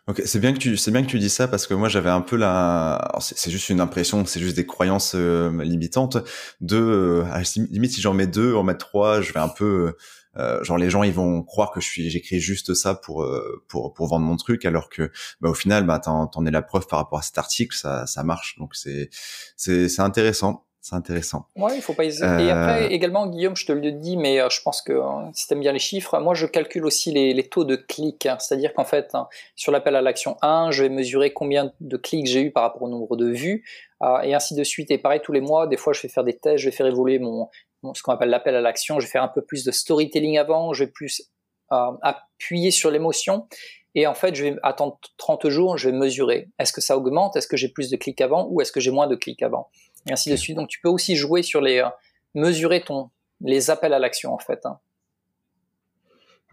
Ok, 0.07 0.21
c'est 0.25 0.39
bien 0.39 0.51
que 0.51 0.57
tu 0.57 0.75
c'est 0.75 0.91
bien 0.91 1.03
que 1.03 1.07
tu 1.07 1.17
dis 1.17 1.29
ça 1.29 1.47
parce 1.47 1.65
que 1.65 1.73
moi 1.73 1.87
j'avais 1.87 2.09
un 2.09 2.19
peu 2.19 2.35
la 2.35 3.17
c'est 3.21 3.49
juste 3.49 3.69
une 3.69 3.79
impression, 3.79 4.25
c'est 4.25 4.41
juste 4.41 4.57
des 4.57 4.65
croyances 4.65 5.13
euh, 5.15 5.63
limitantes 5.63 6.17
de 6.59 6.75
euh, 6.75 7.23
limite 7.69 7.93
si 7.93 8.01
j'en 8.01 8.13
mets 8.13 8.27
deux, 8.27 8.53
en 8.55 8.63
mettre 8.63 8.85
trois, 8.85 9.21
je 9.21 9.31
vais 9.31 9.39
un 9.39 9.47
peu 9.47 9.95
euh, 10.35 10.61
genre 10.65 10.77
les 10.77 10.89
gens 10.89 11.03
ils 11.03 11.13
vont 11.13 11.43
croire 11.43 11.71
que 11.71 11.79
je 11.79 11.87
suis 11.87 12.09
j'écris 12.09 12.41
juste 12.41 12.73
ça 12.73 12.93
pour 12.93 13.25
pour 13.69 13.93
pour 13.93 14.07
vendre 14.07 14.25
mon 14.25 14.35
truc 14.35 14.65
alors 14.65 14.89
que 14.89 15.09
bah, 15.39 15.49
au 15.49 15.53
final 15.53 15.85
bah 15.85 15.99
t'en 15.99 16.27
t'en 16.27 16.45
es 16.45 16.51
la 16.51 16.61
preuve 16.61 16.85
par 16.87 16.99
rapport 16.99 17.19
à 17.19 17.21
cet 17.21 17.37
article 17.37 17.77
ça 17.77 18.05
ça 18.07 18.23
marche 18.25 18.57
donc 18.59 18.75
c'est 18.75 19.09
c'est 19.55 19.87
c'est 19.87 20.01
intéressant 20.01 20.65
c'est 20.81 20.95
intéressant. 20.95 21.45
Ouais, 21.55 21.75
il 21.75 21.81
faut 21.81 21.93
pas 21.93 22.05
hésiter. 22.05 22.25
Et 22.25 22.49
après, 22.49 22.85
euh, 22.85 22.89
également, 22.89 23.27
Guillaume, 23.27 23.55
je 23.55 23.67
te 23.67 23.71
le 23.71 23.91
dis, 23.91 24.17
mais 24.17 24.41
euh, 24.41 24.49
je 24.49 24.61
pense 24.63 24.81
que 24.81 24.93
hein, 24.93 25.29
si 25.31 25.47
tu 25.47 25.53
aimes 25.53 25.59
bien 25.59 25.73
les 25.73 25.79
chiffres, 25.79 26.19
moi, 26.19 26.33
je 26.33 26.47
calcule 26.47 26.85
aussi 26.85 27.11
les, 27.11 27.35
les 27.35 27.47
taux 27.47 27.65
de 27.65 27.75
clics. 27.75 28.25
Hein. 28.25 28.37
C'est-à-dire 28.39 28.73
qu'en 28.73 28.83
fait, 28.83 29.13
hein, 29.13 29.27
sur 29.55 29.71
l'appel 29.71 29.95
à 29.95 30.01
l'action 30.01 30.37
1, 30.41 30.71
je 30.71 30.81
vais 30.81 30.89
mesurer 30.89 31.33
combien 31.33 31.71
de 31.79 31.97
clics 31.97 32.25
j'ai 32.25 32.41
eu 32.41 32.51
par 32.51 32.63
rapport 32.63 32.81
au 32.81 32.89
nombre 32.89 33.15
de 33.15 33.27
vues, 33.27 33.63
euh, 34.01 34.21
et 34.21 34.33
ainsi 34.33 34.55
de 34.55 34.63
suite. 34.63 34.89
Et 34.89 34.97
pareil, 34.97 35.21
tous 35.23 35.33
les 35.33 35.41
mois, 35.41 35.67
des 35.67 35.77
fois, 35.77 35.93
je 35.93 36.01
vais 36.01 36.09
faire 36.09 36.23
des 36.23 36.35
tests, 36.35 36.57
je 36.57 36.69
vais 36.69 36.75
faire 36.75 36.87
évoluer 36.87 37.19
mon, 37.19 37.47
ce 37.93 38.01
qu'on 38.01 38.13
appelle 38.13 38.29
l'appel 38.29 38.55
à 38.55 38.61
l'action. 38.61 38.99
Je 38.99 39.05
vais 39.05 39.11
faire 39.11 39.23
un 39.23 39.27
peu 39.27 39.43
plus 39.43 39.63
de 39.63 39.71
storytelling 39.71 40.39
avant, 40.39 40.73
je 40.73 40.85
vais 40.85 40.91
plus 40.91 41.29
appuyer 41.69 42.71
sur 42.71 42.89
l'émotion. 42.89 43.47
Et 43.93 44.07
en 44.07 44.13
fait, 44.13 44.35
je 44.35 44.43
vais 44.43 44.55
attendre 44.63 44.99
30 45.17 45.49
jours, 45.49 45.77
je 45.77 45.89
vais 45.89 45.95
mesurer. 45.95 46.49
Est-ce 46.59 46.71
que 46.71 46.81
ça 46.81 46.97
augmente? 46.97 47.35
Est-ce 47.35 47.47
que 47.47 47.57
j'ai 47.57 47.69
plus 47.69 47.89
de 47.89 47.97
clics 47.97 48.21
avant? 48.21 48.47
Ou 48.49 48.61
est-ce 48.61 48.71
que 48.71 48.79
j'ai 48.79 48.91
moins 48.91 49.07
de 49.07 49.15
clics 49.15 49.43
avant? 49.43 49.69
Et 50.07 50.13
ainsi 50.13 50.31
de 50.31 50.35
suite. 50.35 50.55
Donc 50.55 50.69
tu 50.69 50.79
peux 50.81 50.89
aussi 50.89 51.15
jouer 51.15 51.43
sur 51.43 51.61
les 51.61 51.79
euh, 51.79 51.89
mesurer 52.33 52.81
ton 52.81 53.09
les 53.41 53.69
appels 53.69 53.93
à 53.93 53.99
l'action 53.99 54.33
en 54.33 54.39
fait. 54.39 54.65
Hein. 54.65 54.79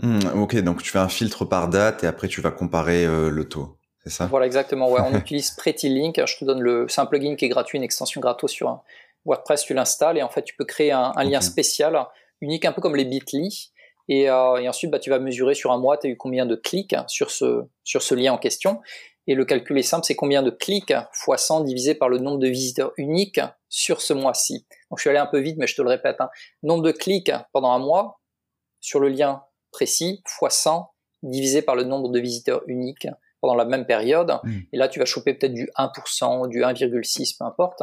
Hmm, 0.00 0.40
ok, 0.40 0.56
donc 0.58 0.82
tu 0.82 0.90
fais 0.90 0.98
un 0.98 1.08
filtre 1.08 1.44
par 1.44 1.68
date 1.68 2.04
et 2.04 2.06
après 2.06 2.28
tu 2.28 2.40
vas 2.40 2.50
comparer 2.50 3.04
euh, 3.04 3.30
le 3.30 3.48
taux, 3.48 3.78
c'est 4.04 4.10
ça? 4.10 4.26
Voilà, 4.26 4.46
exactement. 4.46 4.90
Ouais, 4.90 5.00
on 5.00 5.14
utilise 5.18 5.50
Pretty 5.50 5.88
Link. 5.88 6.20
Je 6.24 6.36
te 6.36 6.44
donne 6.44 6.60
le, 6.60 6.86
c'est 6.88 7.00
un 7.00 7.06
plugin 7.06 7.36
qui 7.36 7.44
est 7.44 7.48
gratuit, 7.48 7.78
une 7.78 7.84
extension 7.84 8.20
gratos 8.20 8.50
sur 8.50 8.82
WordPress. 9.24 9.64
Tu 9.64 9.74
l'installes 9.74 10.18
et 10.18 10.22
en 10.22 10.30
fait 10.30 10.42
tu 10.42 10.54
peux 10.56 10.64
créer 10.64 10.92
un, 10.92 11.12
lien 11.24 11.40
spécial 11.40 12.06
unique, 12.40 12.64
un 12.64 12.72
peu 12.72 12.80
comme 12.80 12.96
les 12.96 13.04
Bitly. 13.04 13.72
Et, 14.10 14.30
ensuite, 14.30 14.90
bah, 14.90 14.98
tu 14.98 15.10
vas 15.10 15.18
mesurer 15.18 15.54
sur 15.54 15.70
un 15.70 15.76
mois, 15.76 15.98
tu 15.98 16.06
as 16.06 16.10
eu 16.10 16.16
combien 16.16 16.46
de 16.46 16.56
clics 16.56 16.96
sur 17.08 17.30
ce, 17.30 17.64
sur 17.84 18.00
ce 18.00 18.14
lien 18.14 18.32
en 18.32 18.38
question. 18.38 18.80
Et 19.28 19.34
le 19.34 19.44
calcul 19.44 19.76
est 19.76 19.82
simple, 19.82 20.06
c'est 20.06 20.16
combien 20.16 20.42
de 20.42 20.50
clics 20.50 20.94
fois 21.12 21.36
100 21.36 21.60
divisé 21.60 21.94
par 21.94 22.08
le 22.08 22.18
nombre 22.18 22.38
de 22.38 22.48
visiteurs 22.48 22.92
uniques 22.96 23.40
sur 23.68 24.00
ce 24.00 24.14
mois-ci. 24.14 24.66
Donc 24.90 24.98
je 24.98 25.02
suis 25.02 25.10
allé 25.10 25.18
un 25.18 25.26
peu 25.26 25.38
vite, 25.38 25.58
mais 25.58 25.66
je 25.66 25.76
te 25.76 25.82
le 25.82 25.90
répète. 25.90 26.16
Hein. 26.18 26.30
Nombre 26.62 26.82
de 26.82 26.92
clics 26.92 27.30
pendant 27.52 27.70
un 27.70 27.78
mois 27.78 28.20
sur 28.80 29.00
le 29.00 29.10
lien 29.10 29.44
précis 29.70 30.22
fois 30.26 30.48
100 30.48 30.90
divisé 31.22 31.60
par 31.60 31.76
le 31.76 31.84
nombre 31.84 32.08
de 32.08 32.18
visiteurs 32.18 32.62
uniques 32.68 33.06
pendant 33.42 33.54
la 33.54 33.66
même 33.66 33.84
période. 33.84 34.40
Hmm. 34.44 34.60
Et 34.72 34.78
là, 34.78 34.88
tu 34.88 34.98
vas 34.98 35.04
choper 35.04 35.34
peut-être 35.34 35.52
du 35.52 35.68
1%, 35.76 36.48
du 36.48 36.62
1,6, 36.62 37.36
peu 37.38 37.44
importe. 37.44 37.82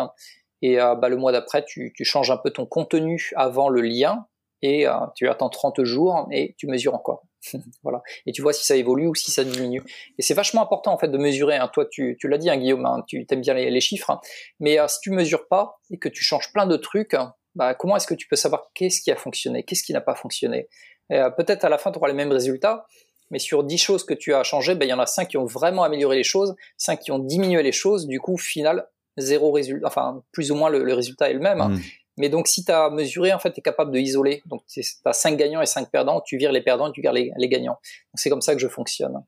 Et 0.64 0.82
euh, 0.82 0.96
bah, 0.96 1.10
le 1.10 1.16
mois 1.16 1.32
d'après, 1.32 1.64
tu, 1.64 1.94
tu, 1.96 2.06
changes 2.06 2.32
un 2.32 2.38
peu 2.38 2.50
ton 2.50 2.66
contenu 2.66 3.32
avant 3.36 3.70
le 3.70 3.82
lien 3.82 4.26
et 4.64 4.88
euh, 4.88 4.94
tu 5.14 5.30
attends 5.30 5.50
30 5.50 5.84
jours 5.84 6.28
et 6.32 6.56
tu 6.58 6.66
mesures 6.66 6.96
encore. 6.96 7.24
voilà. 7.84 8.02
Et 8.26 8.32
tu 8.32 8.42
vois 8.42 8.54
si 8.54 8.66
ça 8.66 8.76
évolue 8.76 9.08
ou 9.08 9.16
si 9.16 9.32
ça 9.32 9.44
diminue. 9.44 9.84
Et 10.18 10.22
c'est 10.22 10.34
vachement 10.34 10.62
important 10.62 10.94
en 10.94 10.98
fait 10.98 11.08
de 11.08 11.18
mesurer. 11.18 11.56
Hein. 11.56 11.70
Toi, 11.74 11.86
tu, 11.90 12.18
tu 12.20 12.28
l'as 12.28 12.38
dit, 12.38 12.50
hein, 12.50 12.58
Guillaume, 12.58 12.86
hein, 12.86 13.04
tu 13.08 13.26
aimes 13.30 13.42
bien 13.42 13.54
les, 13.54 13.82
chiffres. 13.82 14.20
Mais 14.60 14.80
euh, 14.80 14.88
si 14.88 15.00
tu 15.02 15.12
mesures 15.12 15.48
pas 15.48 15.80
et 15.92 15.98
que 15.98 16.10
tu 16.10 16.24
changes 16.24 16.52
plein 16.54 16.66
de 16.66 16.78
trucs, 16.78 17.16
bah, 17.56 17.74
comment 17.74 17.96
est-ce 17.96 18.08
que 18.08 18.14
tu 18.14 18.28
peux 18.28 18.36
savoir 18.36 18.70
qu'est-ce 18.74 19.02
qui 19.02 19.12
a 19.12 19.16
fonctionné, 19.16 19.64
qu'est-ce 19.64 19.84
qui 19.84 19.94
n'a 19.94 20.02
pas 20.02 20.16
fonctionné? 20.16 20.68
Euh, 21.12 21.30
Peut-être 21.30 21.66
à 21.66 21.70
la 21.70 21.78
fin, 21.78 21.92
tu 21.92 21.98
auras 21.98 22.08
les 22.08 22.14
mêmes 22.14 22.32
résultats, 22.32 22.86
mais 23.32 23.40
sur 23.40 23.64
10 23.64 23.78
choses 23.78 24.04
que 24.04 24.14
tu 24.14 24.34
as 24.34 24.44
changées, 24.44 24.76
bah, 24.76 24.86
il 24.86 24.90
y 24.90 24.94
en 24.94 25.00
a 25.00 25.06
5 25.06 25.28
qui 25.30 25.38
ont 25.38 25.46
vraiment 25.46 25.84
amélioré 25.84 26.18
les 26.18 26.24
choses, 26.24 26.56
5 26.78 27.00
qui 27.00 27.12
ont 27.12 27.20
diminué 27.20 27.64
les 27.64 27.72
choses. 27.72 28.08
Du 28.08 28.20
coup, 28.20 28.38
final, 28.38 28.88
zéro 29.18 29.52
résultat, 29.52 29.88
enfin, 29.88 30.24
plus 30.32 30.52
ou 30.52 30.56
moins 30.56 30.70
le, 30.70 30.94
résultat 30.94 31.30
est 31.30 31.34
le 31.34 31.40
même. 31.40 31.60
Mmh. 31.60 31.80
Mais 32.18 32.30
donc, 32.30 32.48
si 32.48 32.64
tu 32.64 32.72
as 32.72 32.90
mesuré, 32.90 33.34
en 33.34 33.40
fait, 33.40 33.52
tu 33.52 33.60
es 33.60 33.64
capable 33.64 33.92
de 33.92 34.00
isoler. 34.00 34.42
Donc, 34.46 34.62
tu 34.68 34.82
as 35.06 35.14
5 35.14 35.38
gagnants 35.38 35.62
et 35.62 35.66
5 35.66 35.90
perdants, 35.92 36.22
tu 36.22 36.38
vires 36.38 36.52
les 36.52 36.62
perdants 36.62 36.90
et 36.90 36.92
tu 36.94 37.02
vires 37.02 37.14
les, 37.14 37.50
gagnants. 37.50 37.78
C'est 38.14 38.30
comme 38.30 38.42
ça 38.42 38.54
que 38.54 38.62
je 38.62 38.68
fonctionne. 38.68 39.22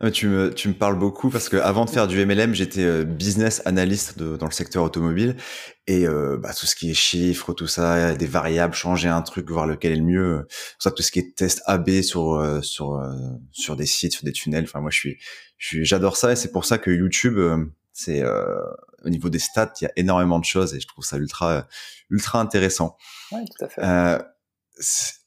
Ah, 0.00 0.10
tu 0.10 0.26
me, 0.26 0.52
tu 0.52 0.66
me 0.66 0.74
parles 0.74 0.98
beaucoup 0.98 1.30
parce 1.30 1.48
que 1.48 1.56
avant 1.56 1.84
de 1.84 1.90
faire 1.90 2.08
du 2.08 2.24
MLM, 2.24 2.54
j'étais 2.54 2.82
euh, 2.82 3.04
business 3.04 3.62
analyst 3.66 4.18
dans 4.18 4.46
le 4.46 4.52
secteur 4.52 4.82
automobile 4.82 5.36
et 5.86 6.08
euh, 6.08 6.38
bah, 6.38 6.52
tout 6.52 6.66
ce 6.66 6.74
qui 6.74 6.90
est 6.90 6.94
chiffres, 6.94 7.52
tout 7.52 7.68
ça, 7.68 8.12
des 8.14 8.26
variables, 8.26 8.74
changer 8.74 9.08
un 9.08 9.22
truc, 9.22 9.48
voir 9.48 9.64
lequel 9.64 9.92
est 9.92 9.96
le 9.96 10.02
mieux, 10.02 10.48
ça, 10.80 10.90
tout 10.90 11.04
ce 11.04 11.12
qui 11.12 11.20
est 11.20 11.36
test 11.36 11.62
AB 11.66 12.02
sur 12.02 12.34
euh, 12.34 12.60
sur 12.62 13.00
sur 13.52 13.76
des 13.76 13.86
sites, 13.86 14.14
sur 14.14 14.24
des 14.24 14.32
tunnels. 14.32 14.64
Enfin, 14.64 14.80
moi, 14.80 14.90
je 14.90 14.98
suis, 14.98 15.84
j'adore 15.84 16.16
ça 16.16 16.32
et 16.32 16.36
c'est 16.36 16.50
pour 16.50 16.64
ça 16.64 16.78
que 16.78 16.90
YouTube, 16.90 17.38
c'est 17.92 18.24
au 19.04 19.10
niveau 19.10 19.28
des 19.28 19.38
stats, 19.38 19.72
il 19.80 19.84
y 19.84 19.86
a 19.86 19.92
énormément 19.96 20.38
de 20.38 20.44
choses 20.44 20.74
et 20.74 20.80
je 20.80 20.86
trouve 20.86 21.04
ça 21.04 21.16
ultra, 21.16 21.66
ultra 22.10 22.40
intéressant. 22.40 22.96
Oui, 23.32 23.44
tout 23.44 23.64
à 23.64 23.68
fait. 23.68 23.82
Euh, 23.82 24.18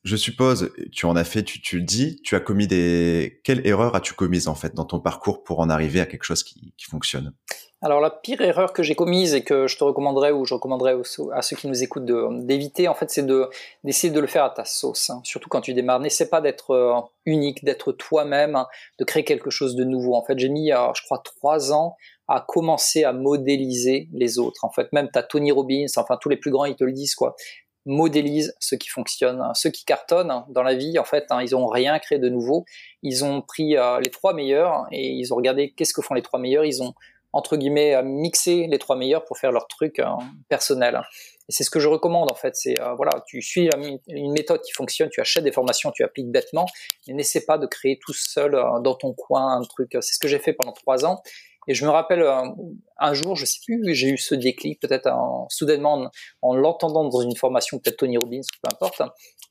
je 0.03 0.15
suppose, 0.15 0.71
tu 0.91 1.05
en 1.05 1.15
as 1.15 1.23
fait, 1.23 1.43
tu, 1.43 1.61
tu 1.61 1.77
le 1.77 1.83
dis, 1.83 2.21
tu 2.23 2.35
as 2.35 2.39
commis 2.39 2.67
des. 2.67 3.41
Quelle 3.43 3.65
erreur 3.65 3.95
as-tu 3.95 4.13
commise 4.13 4.47
en 4.47 4.55
fait 4.55 4.73
dans 4.73 4.85
ton 4.85 4.99
parcours 4.99 5.43
pour 5.43 5.59
en 5.59 5.69
arriver 5.69 5.99
à 5.99 6.05
quelque 6.05 6.23
chose 6.23 6.43
qui, 6.43 6.73
qui 6.77 6.85
fonctionne? 6.85 7.33
Alors 7.81 8.01
la 8.01 8.09
pire 8.09 8.41
erreur 8.41 8.73
que 8.73 8.81
j'ai 8.81 8.95
commise 8.95 9.35
et 9.35 9.43
que 9.43 9.67
je 9.67 9.77
te 9.77 9.83
recommanderais 9.83 10.31
ou 10.31 10.45
je 10.45 10.55
recommanderais 10.55 10.95
à 11.33 11.41
ceux 11.41 11.55
qui 11.55 11.67
nous 11.67 11.83
écoutent 11.83 12.05
d'éviter, 12.45 12.87
en 12.87 12.95
fait, 12.95 13.11
c'est 13.11 13.25
de 13.25 13.47
d'essayer 13.83 14.11
de 14.11 14.19
le 14.19 14.27
faire 14.27 14.43
à 14.43 14.49
ta 14.49 14.65
sauce. 14.65 15.09
Hein. 15.09 15.21
Surtout 15.23 15.49
quand 15.49 15.61
tu 15.61 15.73
démarres, 15.73 15.99
n'essaie 15.99 16.29
pas 16.29 16.41
d'être 16.41 16.71
euh, 16.71 16.99
unique, 17.25 17.63
d'être 17.63 17.91
toi-même, 17.91 18.55
hein, 18.55 18.67
de 18.97 19.05
créer 19.05 19.23
quelque 19.23 19.51
chose 19.51 19.75
de 19.75 19.83
nouveau. 19.83 20.15
En 20.15 20.23
fait, 20.23 20.39
j'ai 20.39 20.49
mis, 20.49 20.71
euh, 20.71 20.93
je 20.95 21.03
crois, 21.03 21.21
trois 21.23 21.71
ans 21.71 21.95
à 22.27 22.43
commencer 22.47 23.03
à 23.03 23.13
modéliser 23.13 24.09
les 24.13 24.39
autres. 24.39 24.65
En 24.65 24.71
fait, 24.71 24.91
même 24.93 25.09
t'as 25.11 25.23
Tony 25.23 25.51
Robbins, 25.51 25.85
enfin 25.97 26.17
tous 26.19 26.29
les 26.29 26.37
plus 26.37 26.51
grands, 26.51 26.65
ils 26.65 26.75
te 26.75 26.83
le 26.83 26.91
disent 26.91 27.15
quoi. 27.15 27.35
Modélise 27.87 28.55
ce 28.59 28.73
qui 28.73 28.89
fonctionne, 28.89 29.43
ceux 29.53 29.69
qui 29.69 29.85
cartonnent 29.85 30.43
dans 30.49 30.63
la 30.63 30.73
vie. 30.73 30.97
En 30.97 31.03
fait, 31.03 31.25
hein, 31.29 31.43
ils 31.43 31.55
ont 31.55 31.67
rien 31.67 31.99
créé 31.99 32.17
de 32.17 32.29
nouveau. 32.29 32.65
Ils 33.03 33.23
ont 33.23 33.43
pris 33.43 33.77
euh, 33.77 33.99
les 33.99 34.09
trois 34.09 34.33
meilleurs 34.33 34.87
et 34.91 35.11
ils 35.11 35.31
ont 35.31 35.35
regardé 35.35 35.71
qu'est-ce 35.71 35.93
que 35.93 36.01
font 36.01 36.15
les 36.15 36.23
trois 36.23 36.39
meilleurs. 36.39 36.65
Ils 36.65 36.81
ont 36.81 36.95
entre 37.31 37.57
guillemets 37.57 38.01
mixé 38.01 38.65
les 38.67 38.79
trois 38.79 38.95
meilleurs 38.95 39.23
pour 39.23 39.37
faire 39.37 39.51
leur 39.51 39.67
truc 39.67 39.99
euh, 39.99 40.05
personnel. 40.49 40.99
Et 41.47 41.51
c'est 41.51 41.63
ce 41.63 41.69
que 41.69 41.79
je 41.79 41.87
recommande 41.87 42.31
en 42.31 42.35
fait. 42.35 42.55
C'est 42.55 42.81
euh, 42.81 42.95
voilà, 42.95 43.23
tu 43.27 43.39
suis 43.43 43.69
une 44.07 44.31
méthode 44.31 44.61
qui 44.61 44.71
fonctionne, 44.71 45.09
tu 45.11 45.21
achètes 45.21 45.43
des 45.43 45.51
formations, 45.51 45.91
tu 45.91 46.03
appliques 46.03 46.31
bêtement, 46.31 46.65
mais 47.07 47.13
n'essaie 47.13 47.45
pas 47.45 47.59
de 47.59 47.67
créer 47.67 47.99
tout 48.03 48.13
seul 48.13 48.53
dans 48.81 48.95
ton 48.95 49.13
coin 49.13 49.57
un 49.57 49.61
truc. 49.61 49.91
C'est 50.01 50.13
ce 50.13 50.17
que 50.17 50.27
j'ai 50.27 50.39
fait 50.39 50.53
pendant 50.53 50.71
trois 50.71 51.05
ans. 51.05 51.21
Et 51.67 51.73
je 51.73 51.85
me 51.85 51.89
rappelle 51.89 52.21
euh, 52.21 52.43
un, 52.97 53.13
jour, 53.13 53.35
je 53.35 53.45
sais 53.45 53.59
plus, 53.65 53.81
j'ai 53.93 54.09
eu 54.09 54.17
ce 54.17 54.35
déclic, 54.35 54.79
peut-être 54.79 55.07
en, 55.07 55.47
soudainement 55.49 56.09
en, 56.41 56.55
l'entendant 56.55 57.07
dans 57.07 57.21
une 57.21 57.35
formation, 57.35 57.79
peut-être 57.79 57.97
Tony 57.97 58.17
Robbins, 58.17 58.41
peu 58.61 58.69
importe, 58.71 59.01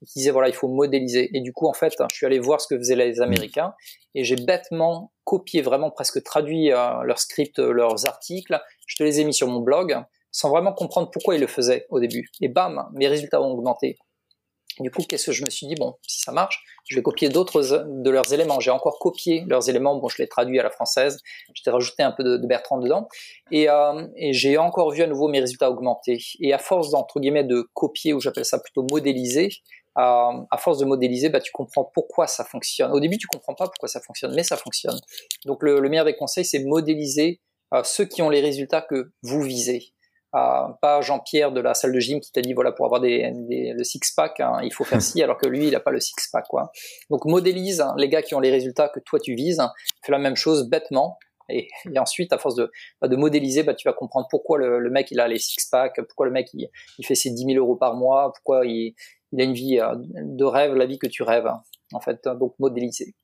qui 0.07 0.21
disait 0.21 0.31
voilà, 0.31 0.49
il 0.49 0.55
faut 0.55 0.69
modéliser. 0.69 1.31
Et 1.37 1.41
du 1.41 1.53
coup, 1.53 1.67
en 1.67 1.73
fait, 1.73 1.95
je 2.11 2.17
suis 2.17 2.27
allé 2.27 2.39
voir 2.39 2.61
ce 2.61 2.69
que 2.69 2.79
faisaient 2.79 2.97
les 2.97 3.21
Américains 3.21 3.75
et 4.15 4.25
j'ai 4.25 4.37
bêtement 4.37 5.13
copié, 5.25 5.63
vraiment 5.63 5.91
presque 5.91 6.23
traduit 6.23 6.73
euh, 6.73 7.03
leurs 7.03 7.19
scripts, 7.19 7.59
leurs 7.59 8.07
articles. 8.07 8.61
Je 8.87 8.97
te 8.97 9.03
les 9.03 9.21
ai 9.21 9.25
mis 9.25 9.35
sur 9.35 9.49
mon 9.49 9.61
blog 9.61 9.97
sans 10.31 10.51
vraiment 10.51 10.73
comprendre 10.73 11.11
pourquoi 11.13 11.37
ils 11.37 11.41
le 11.41 11.47
faisaient 11.47 11.87
au 11.91 12.01
début. 12.01 12.29
Et 12.41 12.49
bam, 12.49 12.89
mes 12.93 13.07
résultats 13.07 13.41
ont 13.41 13.53
augmenté. 13.53 13.99
Du 14.81 14.91
coup, 14.91 15.03
qu'est-ce 15.09 15.27
que 15.27 15.33
je 15.33 15.45
me 15.45 15.51
suis 15.51 15.67
dit? 15.67 15.75
Bon, 15.77 15.95
si 16.07 16.21
ça 16.21 16.33
marche, 16.33 16.65
je 16.89 16.97
vais 16.97 17.03
copier 17.03 17.29
d'autres 17.29 17.63
de 17.87 18.11
leurs 18.11 18.33
éléments. 18.33 18.61
J'ai 18.61 18.71
encore 18.71 18.99
copié 18.99 19.45
leurs 19.47 19.69
éléments. 19.69 19.97
Bon, 19.97 20.09
je 20.09 20.19
les 20.19 20.29
traduis 20.29 20.59
à 20.59 20.63
la 20.63 20.71
française. 20.71 21.19
J'ai 21.55 21.71
rajouté 21.71 22.03
un 22.03 22.13
peu 22.13 22.25
de, 22.25 22.47
Bertrand 22.47 22.79
dedans. 22.79 23.09
Et, 23.51 23.69
euh, 23.69 24.07
et 24.17 24.33
j'ai 24.33 24.59
encore 24.59 24.91
vu 24.91 25.03
à 25.03 25.07
nouveau 25.07 25.29
mes 25.29 25.41
résultats 25.41 25.71
augmenter. 25.71 26.19
Et 26.41 26.53
à 26.53 26.59
force 26.59 26.91
d'entre 26.91 27.21
guillemets 27.21 27.45
de 27.45 27.69
copier, 27.73 28.13
ou 28.13 28.21
j'appelle 28.21 28.45
ça 28.45 28.59
plutôt 28.59 28.85
modéliser, 28.91 29.51
euh, 29.97 30.01
à 30.51 30.59
force 30.59 30.79
de 30.79 30.85
modéliser, 30.85 31.29
bah, 31.29 31.41
tu 31.41 31.53
comprends 31.53 31.91
pourquoi 31.95 32.27
ça 32.27 32.45
fonctionne. 32.45 32.91
Au 32.93 33.01
début, 33.01 33.17
tu 33.17 33.29
comprends 33.29 33.55
pas 33.55 33.67
pourquoi 33.67 33.89
ça 33.89 34.01
fonctionne, 34.01 34.35
mais 34.35 34.43
ça 34.43 34.57
fonctionne. 34.57 34.99
Donc, 35.45 35.63
le, 35.63 35.79
le 35.79 35.89
meilleur 35.89 36.05
des 36.05 36.17
conseils, 36.17 36.45
c'est 36.45 36.65
modéliser 36.65 37.41
euh, 37.73 37.83
ceux 37.85 38.05
qui 38.05 38.23
ont 38.23 38.29
les 38.29 38.41
résultats 38.41 38.83
que 38.83 39.13
vous 39.23 39.43
visez 39.43 39.95
pas 40.35 41.01
Jean-Pierre 41.01 41.53
de 41.53 41.61
la 41.61 41.75
salle 41.75 41.93
de 41.93 42.01
gym 42.01 42.21
qui 42.21 42.33
t'a 42.33 42.41
dit 42.41 42.55
voilà 42.55 42.73
pour 42.73 42.87
avoir 42.87 43.01
des, 43.01 43.33
le 43.49 43.85
six 43.85 44.01
pack 44.17 44.41
hein, 44.41 44.59
il 44.63 44.73
faut 44.73 44.85
faire 44.85 45.01
ci 45.01 45.23
alors 45.23 45.39
que 45.39 45.47
lui 45.47 45.69
il 45.69 45.77
a 45.77 45.81
pas 45.81 45.91
le 45.91 46.01
six 46.01 46.15
pack 46.33 46.47
quoi. 46.49 46.73
Donc 47.11 47.25
modélise 47.25 47.81
hein, 47.81 47.95
les 47.99 48.09
gars 48.09 48.23
qui 48.23 48.35
ont 48.35 48.41
les 48.41 48.51
résultats 48.51 48.89
que 48.89 49.01
toi 49.01 49.21
tu 49.21 49.35
vises, 49.35 49.63
fais 50.05 50.13
la 50.13 50.19
même 50.19 50.37
chose 50.37 50.69
bêtement 50.69 51.19
et, 51.49 51.69
ensuite 51.97 52.33
à 52.33 52.39
force 52.39 52.57
de, 52.57 52.71
bah, 53.01 53.09
de 53.09 53.17
modéliser 53.17 53.63
bah, 53.63 53.75
tu 53.75 53.87
vas 53.87 53.95
comprendre 53.95 54.27
pourquoi 54.31 54.59
le, 54.59 54.91
mec 54.91 55.11
il 55.11 55.21
a 55.21 55.29
les 55.29 55.39
six 55.39 55.69
pack, 55.71 56.01
pourquoi 56.09 56.27
le 56.27 56.33
mec 56.33 56.49
il, 56.55 56.69
il 56.99 57.07
fait 57.07 57.15
ses 57.15 57.31
10 57.31 57.45
000 57.45 57.59
euros 57.59 57.77
par 57.77 57.95
mois, 57.95 58.33
pourquoi 58.35 58.67
il, 58.67 58.95
il 59.33 59.41
a 59.41 59.45
une 59.45 59.55
vie 59.55 59.79
euh, 59.79 59.95
de 59.97 60.45
rêve, 60.45 60.75
la 60.75 60.87
vie 60.87 60.99
que 60.99 61.07
tu 61.07 61.23
rêves 61.23 61.51
en 61.93 62.01
fait 62.01 62.27
donc 62.41 62.55
modéliser. 62.59 63.15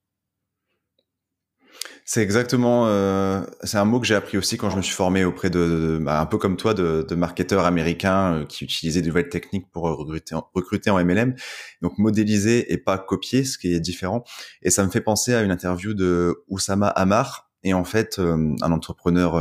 C'est 2.04 2.22
exactement, 2.22 2.88
euh, 2.88 3.40
c'est 3.62 3.76
un 3.76 3.84
mot 3.84 4.00
que 4.00 4.06
j'ai 4.06 4.14
appris 4.16 4.36
aussi 4.36 4.56
quand 4.56 4.68
je 4.68 4.76
me 4.76 4.82
suis 4.82 4.94
formé 4.94 5.24
auprès 5.24 5.48
de, 5.48 5.98
bah, 6.02 6.20
un 6.20 6.26
peu 6.26 6.38
comme 6.38 6.56
toi, 6.56 6.74
de, 6.74 7.06
de 7.08 7.14
marketeurs 7.14 7.64
américains 7.64 8.34
euh, 8.34 8.44
qui 8.44 8.64
utilisaient 8.64 9.00
de 9.00 9.06
nouvelles 9.06 9.28
techniques 9.28 9.70
pour 9.70 9.84
recruter 9.84 10.34
en, 10.34 10.48
recruter 10.52 10.90
en 10.90 11.04
MLM. 11.04 11.34
Donc 11.82 11.98
modéliser 11.98 12.72
et 12.72 12.78
pas 12.78 12.98
copier, 12.98 13.44
ce 13.44 13.58
qui 13.58 13.72
est 13.72 13.80
différent. 13.80 14.24
Et 14.62 14.70
ça 14.70 14.84
me 14.84 14.90
fait 14.90 15.00
penser 15.00 15.34
à 15.34 15.42
une 15.42 15.52
interview 15.52 15.94
de 15.94 16.42
Oussama 16.48 16.88
Amar, 16.88 17.50
et 17.62 17.74
en 17.74 17.84
fait 17.84 18.18
euh, 18.18 18.54
un 18.60 18.72
entrepreneur 18.72 19.34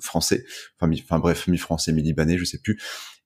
français, 0.00 0.44
enfin, 0.80 0.92
enfin 1.04 1.18
bref, 1.18 1.46
mi-français, 1.46 1.92
mi-libanais, 1.92 2.38
je 2.38 2.44
sais 2.44 2.58
plus, 2.58 2.80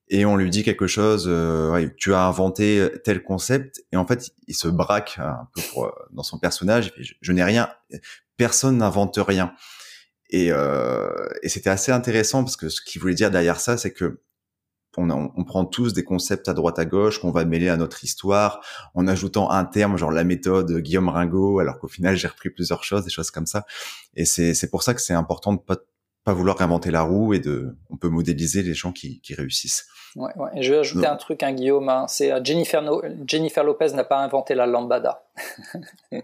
et 0.09 0.25
on 0.25 0.35
lui 0.35 0.49
dit 0.49 0.63
quelque 0.63 0.87
chose, 0.87 1.25
euh, 1.27 1.87
tu 1.97 2.13
as 2.13 2.25
inventé 2.25 2.89
tel 3.03 3.23
concept, 3.23 3.83
et 3.91 3.97
en 3.97 4.05
fait, 4.05 4.31
il 4.47 4.55
se 4.55 4.67
braque 4.67 5.19
un 5.19 5.47
peu 5.53 5.61
pour, 5.71 5.93
dans 6.11 6.23
son 6.23 6.39
personnage, 6.39 6.93
je, 6.97 7.13
je 7.21 7.31
n'ai 7.31 7.43
rien, 7.43 7.69
personne 8.37 8.77
n'invente 8.77 9.17
rien. 9.17 9.53
Et, 10.29 10.51
euh, 10.51 11.27
et 11.41 11.49
c'était 11.49 11.69
assez 11.69 11.91
intéressant 11.91 12.43
parce 12.43 12.55
que 12.55 12.69
ce 12.69 12.81
qu'il 12.81 13.01
voulait 13.01 13.15
dire 13.15 13.31
derrière 13.31 13.59
ça, 13.59 13.77
c'est 13.77 13.93
que 13.93 14.21
on, 14.97 15.09
on, 15.09 15.43
prend 15.45 15.65
tous 15.65 15.93
des 15.93 16.03
concepts 16.03 16.49
à 16.49 16.53
droite 16.53 16.77
à 16.77 16.83
gauche 16.83 17.19
qu'on 17.19 17.31
va 17.31 17.45
mêler 17.45 17.69
à 17.69 17.77
notre 17.77 18.03
histoire 18.03 18.59
en 18.95 19.07
ajoutant 19.07 19.49
un 19.49 19.63
terme 19.63 19.97
genre 19.97 20.11
la 20.11 20.25
méthode 20.25 20.79
Guillaume 20.79 21.07
Ringot 21.07 21.59
alors 21.59 21.79
qu'au 21.79 21.87
final 21.87 22.17
j'ai 22.17 22.27
repris 22.27 22.49
plusieurs 22.49 22.83
choses 22.83 23.05
des 23.05 23.09
choses 23.09 23.31
comme 23.31 23.45
ça 23.45 23.65
et 24.15 24.25
c'est 24.25 24.69
pour 24.69 24.83
ça 24.83 24.93
que 24.93 24.99
c'est 24.99 25.13
important 25.13 25.53
de 25.53 25.59
pas 25.59 25.77
pas 26.29 26.35
vouloir 26.35 26.61
inventer 26.61 26.91
la 26.91 27.01
roue 27.01 27.33
et 27.33 27.39
de, 27.39 27.75
on 27.89 27.97
peut 27.97 28.07
modéliser 28.07 28.61
les 28.61 28.75
gens 28.75 28.91
qui, 28.91 29.19
qui 29.21 29.33
réussissent. 29.33 29.87
Ouais, 30.15 30.31
ouais. 30.35 30.61
je 30.61 30.71
vais 30.71 30.79
ajouter 30.79 31.07
un 31.07 31.15
truc, 31.15 31.41
hein, 31.41 31.53
Guillaume. 31.53 31.89
Hein. 31.89 32.05
C'est 32.07 32.31
euh, 32.31 32.39
Jennifer, 32.43 32.83
Jennifer 33.25 33.63
Lopez 33.63 33.93
n'a 33.93 34.03
pas 34.03 34.19
inventé 34.19 34.53
la 34.53 34.67
lambada. 34.67 35.23
Il 36.11 36.21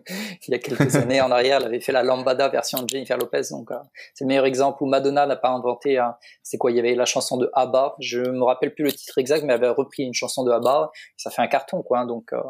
y 0.49 0.53
a 0.53 0.59
quelques 0.59 0.95
années 1.01 1.21
en 1.21 1.31
arrière, 1.31 1.57
elle 1.61 1.67
avait 1.67 1.79
fait 1.79 1.91
la 1.91 2.03
lambada 2.03 2.49
version 2.49 2.83
de 2.83 2.87
Jennifer 2.87 3.17
Lopez. 3.17 3.41
Donc, 3.49 3.71
euh, 3.71 3.77
c'est 4.13 4.25
le 4.25 4.27
meilleur 4.27 4.45
exemple 4.45 4.83
où 4.83 4.85
Madonna 4.85 5.25
n'a 5.25 5.37
pas 5.37 5.49
inventé. 5.49 5.97
Hein. 5.97 6.15
c'est 6.43 6.59
quoi 6.59 6.69
Il 6.69 6.77
y 6.77 6.79
avait 6.79 6.93
la 6.93 7.05
chanson 7.05 7.37
de 7.37 7.49
ABBA. 7.53 7.95
Je 7.99 8.19
me 8.19 8.43
rappelle 8.43 8.75
plus 8.75 8.83
le 8.83 8.91
titre 8.91 9.17
exact, 9.17 9.43
mais 9.43 9.53
elle 9.53 9.63
avait 9.63 9.73
repris 9.73 10.03
une 10.03 10.13
chanson 10.13 10.43
de 10.43 10.51
ABBA. 10.51 10.91
Ça 11.17 11.31
fait 11.31 11.41
un 11.41 11.47
carton, 11.47 11.81
quoi. 11.81 12.01
Hein. 12.01 12.05
donc, 12.05 12.31
euh, 12.31 12.41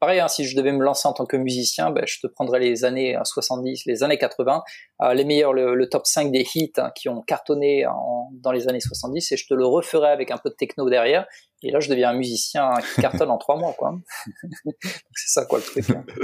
pareil, 0.00 0.20
hein, 0.20 0.28
si 0.28 0.44
je 0.44 0.56
devais 0.56 0.72
me 0.72 0.82
lancer 0.82 1.06
en 1.06 1.12
tant 1.12 1.26
que 1.26 1.36
musicien, 1.36 1.90
ben, 1.90 2.04
je 2.06 2.18
te 2.20 2.26
prendrais 2.26 2.58
les 2.58 2.84
années 2.84 3.16
70, 3.22 3.84
les 3.86 4.02
années 4.02 4.18
80, 4.18 4.62
les 5.12 5.24
meilleurs, 5.24 5.52
le, 5.52 5.88
top 5.88 6.06
5 6.06 6.32
des 6.32 6.46
hits 6.54 6.72
hein, 6.78 6.90
qui 6.94 7.08
ont 7.08 7.20
cartonné 7.20 7.84
dans 8.32 8.52
les 8.52 8.68
années 8.68 8.80
70, 8.80 9.32
et 9.32 9.36
je 9.36 9.46
te 9.46 9.54
le 9.54 9.66
referais 9.66 10.10
avec 10.10 10.30
un 10.30 10.38
peu 10.38 10.50
de 10.50 10.54
techno 10.54 10.88
derrière. 10.90 11.26
Et 11.62 11.70
là, 11.70 11.80
je 11.80 11.90
deviens 11.90 12.10
un 12.10 12.14
musicien 12.14 12.70
qui 12.94 13.02
cartonne 13.02 13.30
en 13.30 13.38
trois 13.38 13.56
mois, 13.56 13.74
quoi. 13.74 13.94
c'est 15.14 15.40
ça, 15.40 15.44
quoi, 15.44 15.58
le 15.58 15.64
truc. 15.64 15.90
Hein. 15.90 16.04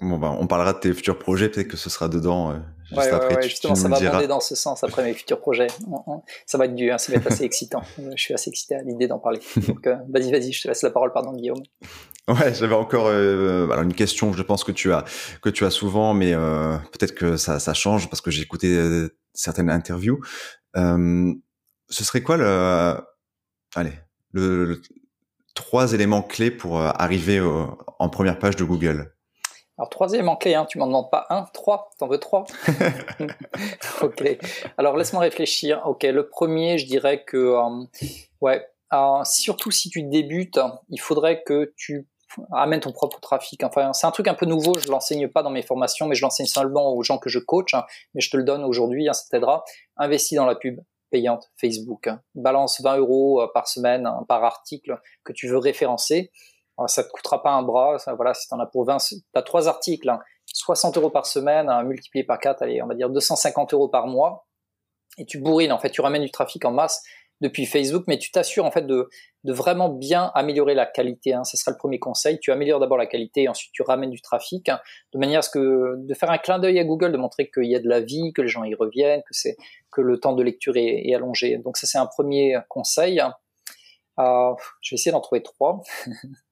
Bon, 0.00 0.16
bah, 0.16 0.36
on 0.38 0.46
parlera 0.46 0.74
de 0.74 0.78
tes 0.78 0.92
futurs 0.94 1.18
projets, 1.18 1.48
peut-être 1.48 1.66
que 1.66 1.76
ce 1.76 1.90
sera 1.90 2.08
dedans. 2.08 2.52
Euh, 2.52 2.54
juste 2.84 3.00
ouais, 3.00 3.10
après, 3.10 3.34
ouais, 3.34 3.42
justement, 3.42 3.74
ça 3.74 3.88
va 3.88 3.96
abonder 3.96 4.28
dans 4.28 4.38
ce 4.38 4.54
sens 4.54 4.84
après 4.84 5.02
mes 5.02 5.12
futurs 5.12 5.40
projets. 5.40 5.66
Ça 6.46 6.56
va 6.56 6.66
être 6.66 6.74
du, 6.76 6.92
hein, 6.92 6.98
ça 6.98 7.10
va 7.10 7.18
être 7.18 7.26
assez 7.26 7.42
excitant. 7.42 7.82
Euh, 7.98 8.12
je 8.16 8.22
suis 8.22 8.32
assez 8.32 8.48
excité 8.48 8.76
à 8.76 8.82
l'idée 8.82 9.08
d'en 9.08 9.18
parler. 9.18 9.40
Donc, 9.66 9.84
euh, 9.88 9.96
vas-y, 10.08 10.30
vas-y, 10.30 10.52
je 10.52 10.62
te 10.62 10.68
laisse 10.68 10.82
la 10.82 10.90
parole, 10.90 11.12
pardon, 11.12 11.32
Guillaume. 11.32 11.62
Ouais, 12.28 12.54
j'avais 12.54 12.74
encore 12.74 13.08
alors 13.08 13.82
une 13.82 13.94
question. 13.94 14.32
Je 14.32 14.42
pense 14.42 14.62
que 14.62 14.72
tu 14.72 14.92
as 14.92 15.04
que 15.42 15.48
tu 15.48 15.64
as 15.64 15.70
souvent, 15.70 16.14
mais 16.14 16.34
peut-être 16.92 17.14
que 17.14 17.36
ça, 17.36 17.58
ça 17.58 17.74
change 17.74 18.08
parce 18.10 18.20
que 18.20 18.30
j'ai 18.30 18.42
écouté 18.42 19.08
certaines 19.32 19.70
interviews. 19.70 20.20
ce 20.74 21.34
serait 22.04 22.22
quoi 22.22 22.36
le, 22.36 22.96
allez, 23.74 23.94
le, 24.32 24.82
trois 25.54 25.94
éléments 25.94 26.22
clés 26.22 26.50
pour 26.50 26.80
arriver 26.80 27.40
en 27.98 28.08
première 28.08 28.38
page 28.38 28.56
de 28.56 28.64
Google? 28.64 29.12
Alors, 29.78 29.90
troisième 29.90 30.28
en 30.28 30.34
clé, 30.34 30.54
hein, 30.56 30.66
tu 30.68 30.78
m'en 30.78 30.88
demandes 30.88 31.08
pas 31.08 31.26
un, 31.30 31.44
trois, 31.54 31.90
t'en 31.98 32.08
veux 32.08 32.18
trois? 32.18 32.44
Ok. 34.02 34.38
Alors, 34.76 34.96
laisse-moi 34.96 35.22
réfléchir. 35.22 35.82
Ok, 35.86 36.02
le 36.02 36.28
premier, 36.28 36.78
je 36.78 36.86
dirais 36.86 37.22
que, 37.24 37.36
euh, 37.36 37.84
ouais, 38.40 38.66
euh, 38.92 39.22
surtout 39.24 39.70
si 39.70 39.88
tu 39.88 40.02
débutes, 40.02 40.58
il 40.88 41.00
faudrait 41.00 41.42
que 41.44 41.72
tu 41.76 42.08
amènes 42.52 42.80
ton 42.80 42.92
propre 42.92 43.20
trafic. 43.20 43.62
Enfin, 43.64 43.92
c'est 43.92 44.06
un 44.06 44.10
truc 44.10 44.28
un 44.28 44.34
peu 44.34 44.46
nouveau, 44.46 44.78
je 44.78 44.88
l'enseigne 44.88 45.28
pas 45.28 45.42
dans 45.42 45.50
mes 45.50 45.62
formations, 45.62 46.06
mais 46.06 46.14
je 46.14 46.22
l'enseigne 46.22 46.46
seulement 46.46 46.92
aux 46.92 47.02
gens 47.02 47.18
que 47.18 47.28
je 47.28 47.38
coach, 47.38 47.74
hein, 47.74 47.84
mais 48.14 48.20
je 48.20 48.30
te 48.30 48.36
le 48.36 48.44
donne 48.44 48.64
aujourd'hui, 48.64 49.08
hein, 49.08 49.12
ça 49.12 49.24
t'aidera. 49.30 49.64
Investis 49.96 50.36
dans 50.36 50.46
la 50.46 50.54
pub 50.54 50.80
payante 51.10 51.50
Facebook. 51.58 52.08
Balance 52.34 52.80
20 52.82 52.98
euros 52.98 53.40
euh, 53.40 53.48
par 53.52 53.66
semaine, 53.66 54.08
par 54.28 54.44
article 54.44 55.00
que 55.24 55.32
tu 55.32 55.48
veux 55.48 55.58
référencer 55.58 56.30
ça 56.86 57.02
te 57.02 57.08
coûtera 57.08 57.42
pas 57.42 57.50
un 57.50 57.62
bras. 57.62 57.98
Ça, 57.98 58.14
voilà, 58.14 58.34
si 58.34 58.46
t'en 58.48 58.60
as 58.60 58.66
pour 58.66 58.84
20, 58.84 58.98
t'as 59.32 59.42
trois 59.42 59.68
articles, 59.68 60.10
60 60.46 60.96
hein. 60.96 61.00
euros 61.00 61.10
par 61.10 61.26
semaine, 61.26 61.68
hein, 61.68 61.82
multiplié 61.82 62.24
par 62.24 62.38
4, 62.38 62.62
allez, 62.62 62.80
on 62.82 62.86
va 62.86 62.94
dire 62.94 63.10
250 63.10 63.74
euros 63.74 63.88
par 63.88 64.06
mois. 64.06 64.46
Et 65.16 65.26
tu 65.26 65.38
bourrines, 65.38 65.72
en 65.72 65.78
fait, 65.78 65.90
tu 65.90 66.00
ramènes 66.00 66.22
du 66.22 66.30
trafic 66.30 66.64
en 66.64 66.70
masse 66.70 67.02
depuis 67.40 67.66
Facebook, 67.66 68.04
mais 68.08 68.18
tu 68.18 68.30
t'assures 68.30 68.64
en 68.64 68.70
fait 68.70 68.86
de, 68.86 69.08
de 69.44 69.52
vraiment 69.52 69.88
bien 69.88 70.30
améliorer 70.34 70.74
la 70.74 70.86
qualité. 70.86 71.34
Hein. 71.34 71.44
Ce 71.44 71.56
sera 71.56 71.70
le 71.70 71.76
premier 71.76 71.98
conseil. 71.98 72.38
Tu 72.40 72.50
améliores 72.50 72.80
d'abord 72.80 72.98
la 72.98 73.06
qualité 73.06 73.44
et 73.44 73.48
ensuite 73.48 73.72
tu 73.72 73.82
ramènes 73.82 74.10
du 74.10 74.20
trafic, 74.20 74.68
hein, 74.68 74.80
de 75.12 75.18
manière 75.18 75.38
à 75.38 75.42
ce 75.42 75.50
que 75.50 75.94
de 75.96 76.14
faire 76.14 76.30
un 76.30 76.38
clin 76.38 76.58
d'œil 76.58 76.78
à 76.78 76.84
Google, 76.84 77.12
de 77.12 77.16
montrer 77.16 77.50
qu'il 77.50 77.66
y 77.66 77.76
a 77.76 77.80
de 77.80 77.88
la 77.88 78.00
vie, 78.00 78.32
que 78.32 78.42
les 78.42 78.48
gens 78.48 78.64
y 78.64 78.74
reviennent, 78.74 79.22
que 79.22 79.32
c'est 79.32 79.56
que 79.90 80.00
le 80.00 80.18
temps 80.18 80.34
de 80.34 80.42
lecture 80.42 80.76
est, 80.76 81.14
allongé. 81.14 81.58
Donc 81.58 81.76
ça 81.76 81.86
c'est 81.86 81.98
un 81.98 82.06
premier 82.06 82.58
conseil. 82.68 83.20
Euh, 84.18 84.52
je 84.80 84.94
vais 84.94 84.96
essayer 84.96 85.12
d'en 85.12 85.20
trouver 85.20 85.42
trois. 85.42 85.80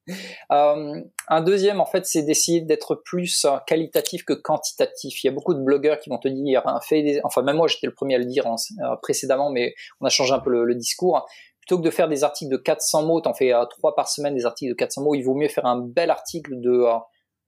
Euh, 0.53 1.01
un 1.29 1.41
deuxième, 1.41 1.81
en 1.81 1.87
fait, 1.87 2.07
c'est 2.07 2.23
d'essayer 2.23 2.61
d'être 2.61 2.95
plus 2.95 3.45
euh, 3.45 3.57
qualitatif 3.67 4.25
que 4.25 4.33
quantitatif. 4.33 5.23
Il 5.23 5.27
y 5.27 5.31
a 5.31 5.33
beaucoup 5.33 5.55
de 5.55 5.61
blogueurs 5.61 5.99
qui 5.99 6.11
vont 6.11 6.19
te 6.19 6.29
dire, 6.29 6.63
hein, 6.67 6.81
des... 6.91 7.21
enfin 7.25 7.43
même 7.43 7.57
moi 7.57 7.67
j'étais 7.67 7.87
le 7.87 7.95
premier 7.95 8.15
à 8.15 8.19
le 8.19 8.25
dire 8.25 8.47
hein, 8.47 8.57
euh, 8.83 8.97
précédemment, 9.03 9.51
mais 9.51 9.75
on 10.01 10.07
a 10.07 10.09
changé 10.09 10.33
un 10.33 10.39
peu 10.39 10.51
le, 10.51 10.75
discours. 10.75 11.27
Plutôt 11.61 11.79
que 11.79 11.85
de 11.85 11.91
faire 11.91 12.09
des 12.09 12.23
articles 12.23 12.53
de 12.53 12.57
400 12.57 13.07
mots, 13.07 13.21
t'en 13.21 13.35
fais 13.35 13.53
trois 13.71 13.97
par 13.97 14.09
semaine 14.09 14.35
des 14.35 14.47
articles 14.47 14.71
de 14.71 14.77
400 14.77 15.03
mots, 15.03 15.15
il 15.15 15.23
vaut 15.23 15.35
mieux 15.35 15.49
faire 15.49 15.67
un 15.67 15.81
bel 15.81 16.11
article 16.11 16.61
de 16.61 16.85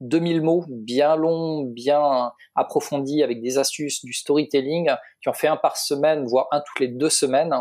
2000 0.00 0.42
mots, 0.42 0.64
bien 0.68 1.14
long, 1.14 1.62
bien 1.62 2.32
approfondi, 2.56 3.22
avec 3.22 3.40
des 3.40 3.58
astuces, 3.58 4.04
du 4.04 4.12
storytelling. 4.12 4.90
Tu 5.20 5.28
en 5.28 5.32
fais 5.32 5.46
un 5.46 5.56
par 5.56 5.76
semaine, 5.76 6.24
voire 6.26 6.48
un 6.50 6.60
toutes 6.60 6.80
les 6.80 6.88
deux 6.88 7.10
semaines 7.10 7.54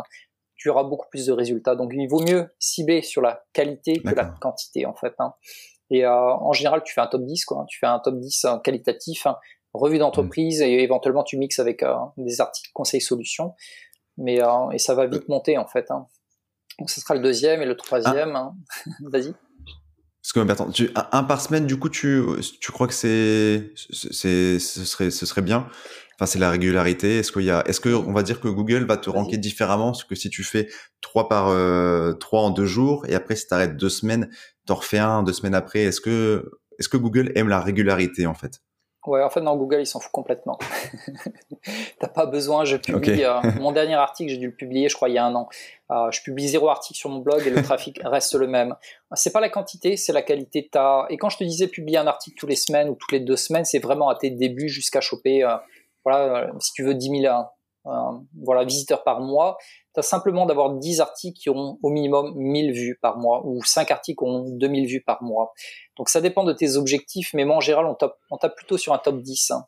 tu 0.57 0.69
auras 0.69 0.83
beaucoup 0.83 1.07
plus 1.09 1.27
de 1.27 1.31
résultats. 1.31 1.75
Donc 1.75 1.91
il 1.93 2.07
vaut 2.07 2.21
mieux 2.21 2.49
cibler 2.59 3.01
sur 3.01 3.21
la 3.21 3.43
qualité 3.53 3.99
que 3.99 4.13
la 4.13 4.25
quantité 4.25 4.85
en 4.85 4.95
fait. 4.95 5.13
Hein. 5.19 5.33
Et 5.89 6.05
euh, 6.05 6.11
en 6.11 6.51
général, 6.51 6.81
tu 6.83 6.93
fais 6.93 7.01
un 7.01 7.07
top 7.07 7.23
10, 7.23 7.45
quoi. 7.45 7.65
Tu 7.69 7.79
fais 7.79 7.85
un 7.85 7.99
top 7.99 8.19
10 8.19 8.45
euh, 8.45 8.57
qualitatif, 8.57 9.25
hein, 9.25 9.37
revue 9.73 9.99
d'entreprise, 9.99 10.61
et 10.61 10.83
éventuellement 10.83 11.23
tu 11.23 11.37
mixes 11.37 11.59
avec 11.59 11.83
euh, 11.83 11.95
des 12.17 12.41
articles 12.41 12.71
conseils 12.73 13.01
solutions. 13.01 13.53
Mais 14.17 14.39
et 14.73 14.79
ça 14.79 14.95
va 14.95 15.05
vite 15.05 15.29
monter 15.29 15.59
en 15.59 15.67
fait. 15.67 15.91
Hein. 15.91 16.07
Donc 16.79 16.89
ce 16.89 16.99
sera 16.99 17.13
le 17.13 17.21
deuxième 17.21 17.61
et 17.61 17.67
le 17.67 17.77
troisième. 17.77 18.35
Ah. 18.35 18.51
Vas-y. 19.11 19.33
Parce 20.23 20.33
que 20.33 20.51
attends, 20.51 20.71
tu, 20.71 20.89
un 20.95 21.23
par 21.23 21.39
semaine, 21.39 21.67
du 21.67 21.77
coup, 21.77 21.87
tu, 21.87 22.21
tu 22.59 22.71
crois 22.71 22.87
que 22.87 22.95
c'est, 22.95 23.71
c'est, 23.91 24.59
ce 24.59 24.83
serait, 24.83 25.11
ce 25.11 25.25
serait 25.25 25.43
bien? 25.43 25.69
Enfin, 26.19 26.25
c'est 26.25 26.39
la 26.39 26.49
régularité. 26.49 27.19
Est-ce 27.19 27.31
qu'il 27.31 27.43
y 27.43 27.51
a, 27.51 27.63
est-ce 27.67 27.79
que 27.79 27.89
on 27.89 28.11
va 28.11 28.23
dire 28.23 28.41
que 28.41 28.47
Google 28.47 28.85
va 28.85 28.97
te 28.97 29.09
ranker 29.09 29.37
différemment, 29.37 29.93
que 30.09 30.15
si 30.15 30.29
tu 30.29 30.43
fais 30.43 30.67
trois 31.01 31.29
par 31.29 31.49
euh, 31.49 32.13
trois 32.13 32.41
en 32.41 32.49
deux 32.49 32.65
jours 32.65 33.05
et 33.07 33.13
après 33.13 33.35
si 33.35 33.47
t'arrêtes 33.47 33.77
deux 33.77 33.89
semaines, 33.89 34.29
t'en 34.65 34.75
refais 34.75 34.97
un 34.97 35.21
deux 35.21 35.33
semaines 35.33 35.55
après. 35.55 35.81
Est-ce 35.81 36.01
que 36.01 36.51
est-ce 36.79 36.89
que 36.89 36.97
Google 36.97 37.31
aime 37.35 37.49
la 37.49 37.59
régularité 37.59 38.25
en 38.25 38.33
fait? 38.33 38.61
Ouais, 39.07 39.23
en 39.23 39.29
fait, 39.29 39.39
dans 39.39 39.55
Google, 39.55 39.79
ils 39.79 39.85
s'en 39.85 40.01
fout 40.01 40.11
complètement. 40.11 40.59
T'as 41.99 42.09
pas 42.09 42.25
besoin, 42.25 42.65
je 42.65 42.75
publie. 42.75 43.23
Euh, 43.23 43.39
mon 43.57 43.71
dernier 43.71 43.95
article, 43.95 44.29
j'ai 44.29 44.37
dû 44.37 44.47
le 44.47 44.55
publier, 44.55 44.89
je 44.89 44.95
crois, 44.95 45.07
il 45.07 45.15
y 45.15 45.17
a 45.17 45.25
un 45.25 45.33
an. 45.33 45.47
Euh, 45.91 46.11
je 46.11 46.21
publie 46.21 46.49
zéro 46.49 46.67
article 46.67 46.99
sur 46.99 47.09
mon 47.09 47.19
blog 47.19 47.47
et 47.47 47.49
le 47.49 47.63
trafic 47.63 48.01
reste 48.03 48.35
le 48.35 48.47
même. 48.47 48.75
C'est 49.13 49.31
pas 49.31 49.39
la 49.39 49.47
quantité, 49.47 49.95
c'est 49.95 50.11
la 50.11 50.23
qualité. 50.23 50.69
As... 50.75 51.05
Et 51.09 51.17
quand 51.17 51.29
je 51.29 51.37
te 51.37 51.45
disais 51.45 51.67
publier 51.67 51.97
un 51.99 52.07
article 52.07 52.37
tous 52.37 52.47
les 52.47 52.57
semaines 52.57 52.89
ou 52.89 52.95
toutes 52.95 53.13
les 53.13 53.21
deux 53.21 53.37
semaines, 53.37 53.63
c'est 53.63 53.79
vraiment 53.79 54.09
à 54.09 54.15
tes 54.15 54.29
débuts 54.29 54.67
jusqu'à 54.67 54.99
choper 54.99 55.45
euh, 55.45 55.55
voilà, 56.07 56.47
euh, 56.47 56.51
si 56.61 56.71
tu 56.71 56.83
veux 56.83 56.93
10 56.93 57.21
000 57.21 57.35
euh, 57.87 57.91
voilà, 58.41 58.63
visiteurs 58.63 59.03
par 59.03 59.19
mois, 59.19 59.57
tu 59.93 59.99
as 59.99 60.03
simplement 60.03 60.45
d'avoir 60.45 60.71
10 60.71 61.01
articles 61.01 61.37
qui 61.37 61.49
ont 61.49 61.77
au 61.83 61.89
minimum 61.89 62.33
1000 62.35 62.71
vues 62.71 62.97
par 63.01 63.17
mois 63.17 63.41
ou 63.45 63.61
5 63.61 63.91
articles 63.91 64.17
qui 64.17 64.29
ont 64.29 64.45
2000 64.47 64.87
vues 64.87 65.03
par 65.03 65.21
mois. 65.21 65.51
Donc 65.97 66.07
ça 66.07 66.21
dépend 66.21 66.45
de 66.45 66.53
tes 66.53 66.77
objectifs, 66.77 67.33
mais 67.33 67.43
moi 67.43 67.57
en 67.57 67.59
général, 67.59 67.85
on 67.87 67.95
tape, 67.95 68.15
on 68.31 68.37
tape 68.37 68.55
plutôt 68.55 68.77
sur 68.77 68.93
un 68.93 68.99
top 68.99 69.21
10. 69.21 69.51
Hein. 69.51 69.65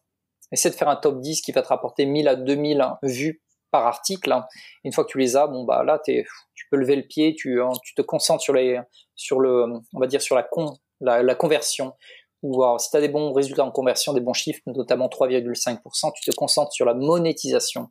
Essaie 0.53 0.69
de 0.69 0.75
faire 0.75 0.87
un 0.87 0.95
top 0.95 1.19
10 1.19 1.41
qui 1.41 1.51
va 1.51 1.61
te 1.61 1.67
rapporter 1.67 2.05
1000 2.05 2.29
à 2.29 2.37
2000 2.37 2.85
vues 3.03 3.43
par 3.69 3.85
article. 3.85 4.31
Hein. 4.31 4.45
Une 4.85 4.93
fois 4.93 5.03
que 5.03 5.11
tu 5.11 5.17
les 5.17 5.35
as, 5.35 5.47
bon 5.47 5.65
bah 5.65 5.83
là 5.83 5.99
tu 6.05 6.25
peux 6.71 6.77
lever 6.77 6.95
le 6.95 7.03
pied, 7.03 7.35
tu, 7.35 7.61
hein, 7.61 7.71
tu 7.83 7.95
te 7.95 8.01
concentres 8.01 8.41
sur 8.41 8.53
les 8.53 8.79
on 9.93 9.99
va 9.99 10.07
la 11.01 11.35
conversion 11.35 11.93
ou 12.41 12.63
si 12.77 12.89
tu 12.89 12.97
as 12.97 13.01
des 13.01 13.09
bons 13.09 13.33
résultats 13.33 13.65
en 13.65 13.71
conversion, 13.71 14.13
des 14.13 14.21
bons 14.21 14.33
chiffres, 14.33 14.61
notamment 14.67 15.07
3,5%, 15.07 16.11
tu 16.13 16.29
te 16.29 16.35
concentres 16.35 16.73
sur 16.73 16.85
la 16.85 16.93
monétisation. 16.93 17.89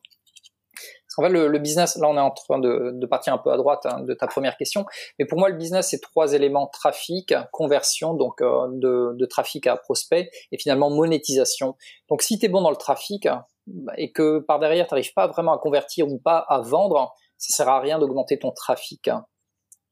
Parce 1.09 1.15
qu'en 1.17 1.23
fait, 1.23 1.49
le, 1.49 1.59
business, 1.59 1.97
là 1.97 2.09
on 2.09 2.17
est 2.17 2.21
en 2.21 2.31
train 2.31 2.59
de, 2.59 3.07
partir 3.07 3.33
un 3.33 3.39
peu 3.39 3.51
à 3.51 3.57
droite 3.57 3.87
hein, 3.87 4.03
de 4.03 4.15
ta 4.15 4.27
première 4.27 4.57
question, 4.57 4.85
mais 5.19 5.25
pour 5.25 5.39
moi 5.39 5.49
le 5.49 5.57
business 5.57 5.89
c'est 5.91 6.01
trois 6.01 6.35
éléments, 6.35 6.67
trafic, 6.67 7.35
conversion, 7.53 8.15
donc 8.15 8.41
euh, 8.41 8.69
de, 8.73 9.27
trafic 9.27 9.67
à 9.67 9.77
prospect, 9.77 10.31
et 10.53 10.59
finalement 10.59 10.91
monétisation. 10.91 11.77
Donc 12.09 12.23
si 12.23 12.39
tu 12.39 12.47
es 12.47 12.49
bon 12.49 12.63
dans 12.63 12.71
le 12.71 12.77
trafic, 12.77 13.27
bah, 13.67 13.93
et 13.97 14.13
que 14.13 14.39
par 14.39 14.59
derrière 14.59 14.87
tu 14.87 14.95
n'arrives 14.95 15.15
pas 15.15 15.27
vraiment 15.27 15.53
à 15.53 15.59
convertir 15.59 16.09
ou 16.09 16.19
pas 16.19 16.39
à 16.49 16.61
vendre, 16.61 17.15
ça 17.39 17.55
sert 17.55 17.69
à 17.69 17.81
rien 17.81 17.99
d'augmenter 17.99 18.39
ton 18.39 18.51
trafic. 18.51 19.11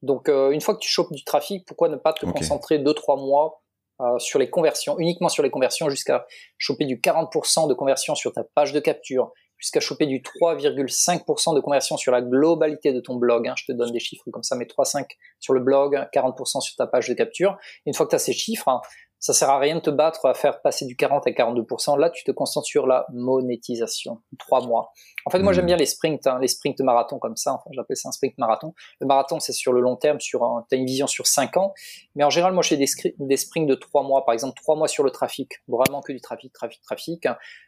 Donc 0.01 0.29
euh, 0.29 0.51
une 0.51 0.61
fois 0.61 0.75
que 0.75 0.79
tu 0.79 0.89
chopes 0.89 1.11
du 1.11 1.23
trafic, 1.23 1.65
pourquoi 1.65 1.89
ne 1.89 1.95
pas 1.95 2.13
te 2.13 2.25
concentrer 2.25 2.77
2-3 2.77 3.19
mois 3.19 3.63
euh, 4.01 4.19
sur 4.19 4.39
les 4.39 4.49
conversions, 4.49 4.99
uniquement 4.99 5.29
sur 5.29 5.43
les 5.43 5.49
conversions, 5.49 5.89
jusqu'à 5.89 6.25
choper 6.57 6.85
du 6.85 6.97
40% 6.97 7.67
de 7.67 7.73
conversion 7.73 8.15
sur 8.15 8.31
ta 8.31 8.43
page 8.43 8.73
de 8.73 8.79
capture, 8.79 9.31
jusqu'à 9.57 9.79
choper 9.79 10.05
du 10.05 10.21
3,5% 10.21 11.55
de 11.55 11.59
conversion 11.59 11.97
sur 11.97 12.11
la 12.11 12.21
globalité 12.21 12.93
de 12.93 12.99
ton 12.99 13.15
blog. 13.15 13.47
Hein. 13.47 13.55
Je 13.57 13.65
te 13.65 13.71
donne 13.71 13.91
des 13.91 13.99
chiffres 13.99 14.25
comme 14.31 14.43
ça, 14.43 14.55
mais 14.55 14.65
3,5 14.65 15.05
sur 15.39 15.53
le 15.53 15.61
blog, 15.61 15.95
40% 16.13 16.61
sur 16.61 16.75
ta 16.75 16.87
page 16.87 17.09
de 17.09 17.13
capture. 17.13 17.57
une 17.85 17.93
fois 17.93 18.05
que 18.05 18.11
tu 18.11 18.15
as 18.15 18.19
ces 18.19 18.33
chiffres, 18.33 18.67
hein, 18.67 18.81
ça 19.19 19.33
sert 19.33 19.49
à 19.49 19.57
rien 19.57 19.75
de 19.75 19.79
te 19.81 19.89
battre 19.89 20.25
à 20.25 20.33
faire 20.33 20.61
passer 20.61 20.85
du 20.85 20.95
40 20.95 21.25
à 21.25 21.31
42%. 21.31 21.97
Là, 21.97 22.09
tu 22.09 22.23
te 22.23 22.31
concentres 22.31 22.67
sur 22.67 22.85
la 22.85 23.05
monétisation. 23.11 24.21
Trois 24.37 24.65
mois. 24.65 24.91
En 25.25 25.31
fait, 25.31 25.39
moi, 25.39 25.53
j'aime 25.53 25.63
hmm. 25.63 25.67
bien 25.67 25.77
les 25.77 25.85
sprints, 25.85 26.27
hein, 26.27 26.37
les 26.39 26.47
sprints 26.47 26.79
marathon 26.81 27.17
comme 27.17 27.35
ça. 27.35 27.53
Enfin, 27.53 27.69
j'appelle 27.71 27.97
ça 27.97 28.09
un 28.09 28.11
sprint 28.11 28.37
marathon. 28.37 28.73
Le 28.99 29.07
marathon, 29.07 29.39
c'est 29.39 29.53
sur 29.53 29.73
le 29.73 29.81
long 29.81 29.95
terme, 29.95 30.19
sur 30.19 30.41
tu 30.69 30.75
as 30.75 30.77
une 30.77 30.85
vision 30.85 31.07
sur 31.07 31.25
cinq 31.25 31.57
ans. 31.57 31.73
Mais 32.15 32.23
en 32.23 32.29
général, 32.29 32.53
moi, 32.53 32.61
je 32.61 32.69
fais 32.69 32.77
des, 32.77 32.87
des 33.17 33.37
sprints 33.37 33.67
de 33.67 33.75
trois 33.75 34.03
mois. 34.03 34.23
Par 34.25 34.33
exemple, 34.33 34.53
trois 34.55 34.75
mois 34.75 34.87
sur 34.87 35.03
le 35.03 35.11
trafic. 35.11 35.61
Vraiment 35.67 36.01
que 36.01 36.11
du 36.11 36.21
trafic, 36.21 36.53
trafic, 36.53 36.81
trafic. 36.81 37.27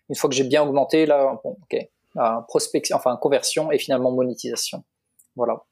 Une 0.10 0.16
fois 0.16 0.30
que 0.30 0.36
j'ai 0.36 0.44
bien 0.44 0.64
augmenté, 0.64 1.06
là, 1.06 1.40
bon, 1.44 1.58
ok. 1.64 1.90
Euh, 2.18 2.42
prospection, 2.48 2.96
enfin, 2.96 3.16
conversion 3.18 3.72
et 3.72 3.78
finalement 3.78 4.12
monétisation. 4.12 4.84
Voilà. 5.36 5.64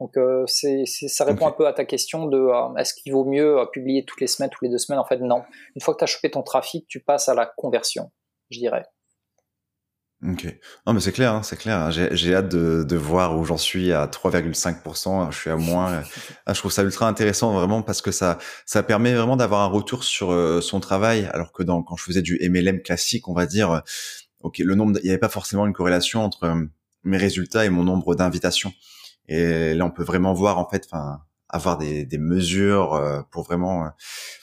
Donc 0.00 0.16
euh, 0.16 0.44
c'est, 0.46 0.84
ça 0.86 1.24
répond 1.24 1.46
un 1.46 1.52
peu 1.52 1.66
à 1.66 1.72
ta 1.72 1.84
question 1.84 2.26
de 2.26 2.38
euh, 2.38 2.74
est-ce 2.76 2.94
qu'il 2.94 3.12
vaut 3.12 3.24
mieux 3.24 3.60
euh, 3.60 3.66
publier 3.66 4.04
toutes 4.04 4.20
les 4.20 4.26
semaines, 4.26 4.50
toutes 4.50 4.62
les 4.62 4.68
deux 4.68 4.78
semaines? 4.78 4.98
En 4.98 5.04
fait, 5.04 5.18
non. 5.18 5.44
Une 5.76 5.82
fois 5.82 5.94
que 5.94 5.98
tu 5.98 6.04
as 6.04 6.08
chopé 6.08 6.30
ton 6.30 6.42
trafic, 6.42 6.86
tu 6.88 7.00
passes 7.00 7.28
à 7.28 7.34
la 7.34 7.46
conversion, 7.46 8.10
je 8.50 8.58
dirais. 8.58 8.84
Ok. 10.26 10.46
Non, 10.86 10.94
mais 10.94 11.00
c'est 11.00 11.12
clair, 11.12 11.34
hein, 11.34 11.42
c'est 11.42 11.56
clair. 11.56 11.78
Hein. 11.78 11.90
J'ai 11.90 12.34
hâte 12.34 12.48
de, 12.48 12.82
de, 12.82 12.96
voir 12.96 13.36
où 13.36 13.44
j'en 13.44 13.58
suis 13.58 13.92
à 13.92 14.06
3,5%. 14.06 15.30
Je 15.30 15.38
suis 15.38 15.50
à 15.50 15.56
moins. 15.56 16.02
Ah, 16.46 16.52
je 16.52 16.58
trouve 16.58 16.72
ça 16.72 16.82
ultra 16.82 17.08
intéressant 17.08 17.52
vraiment 17.54 17.82
parce 17.82 18.02
que 18.02 18.10
ça, 18.10 18.38
ça 18.66 18.82
permet 18.82 19.14
vraiment 19.14 19.36
d'avoir 19.36 19.62
un 19.62 19.66
retour 19.66 20.04
sur 20.04 20.30
euh, 20.30 20.60
son 20.60 20.78
travail. 20.80 21.28
Alors 21.32 21.52
que 21.52 21.62
dans, 21.62 21.82
quand 21.82 21.96
je 21.96 22.04
faisais 22.04 22.20
du 22.20 22.38
MLM 22.42 22.82
classique, 22.82 23.28
on 23.28 23.32
va 23.32 23.46
dire, 23.46 23.70
euh, 23.70 23.80
ok, 24.40 24.58
le 24.58 24.74
nombre, 24.74 24.98
il 24.98 25.04
n'y 25.04 25.10
avait 25.10 25.18
pas 25.18 25.30
forcément 25.30 25.66
une 25.66 25.72
corrélation 25.72 26.22
entre 26.22 26.54
mes 27.02 27.16
résultats 27.16 27.64
et 27.64 27.70
mon 27.70 27.82
nombre 27.82 28.14
d'invitations. 28.14 28.72
Et 29.28 29.74
là, 29.74 29.84
on 29.84 29.90
peut 29.90 30.04
vraiment 30.04 30.32
voir 30.32 30.58
en 30.58 30.68
fait, 30.68 30.86
enfin, 30.90 31.20
avoir 31.48 31.78
des, 31.78 32.04
des 32.04 32.18
mesures 32.18 33.24
pour 33.30 33.44
vraiment, 33.44 33.90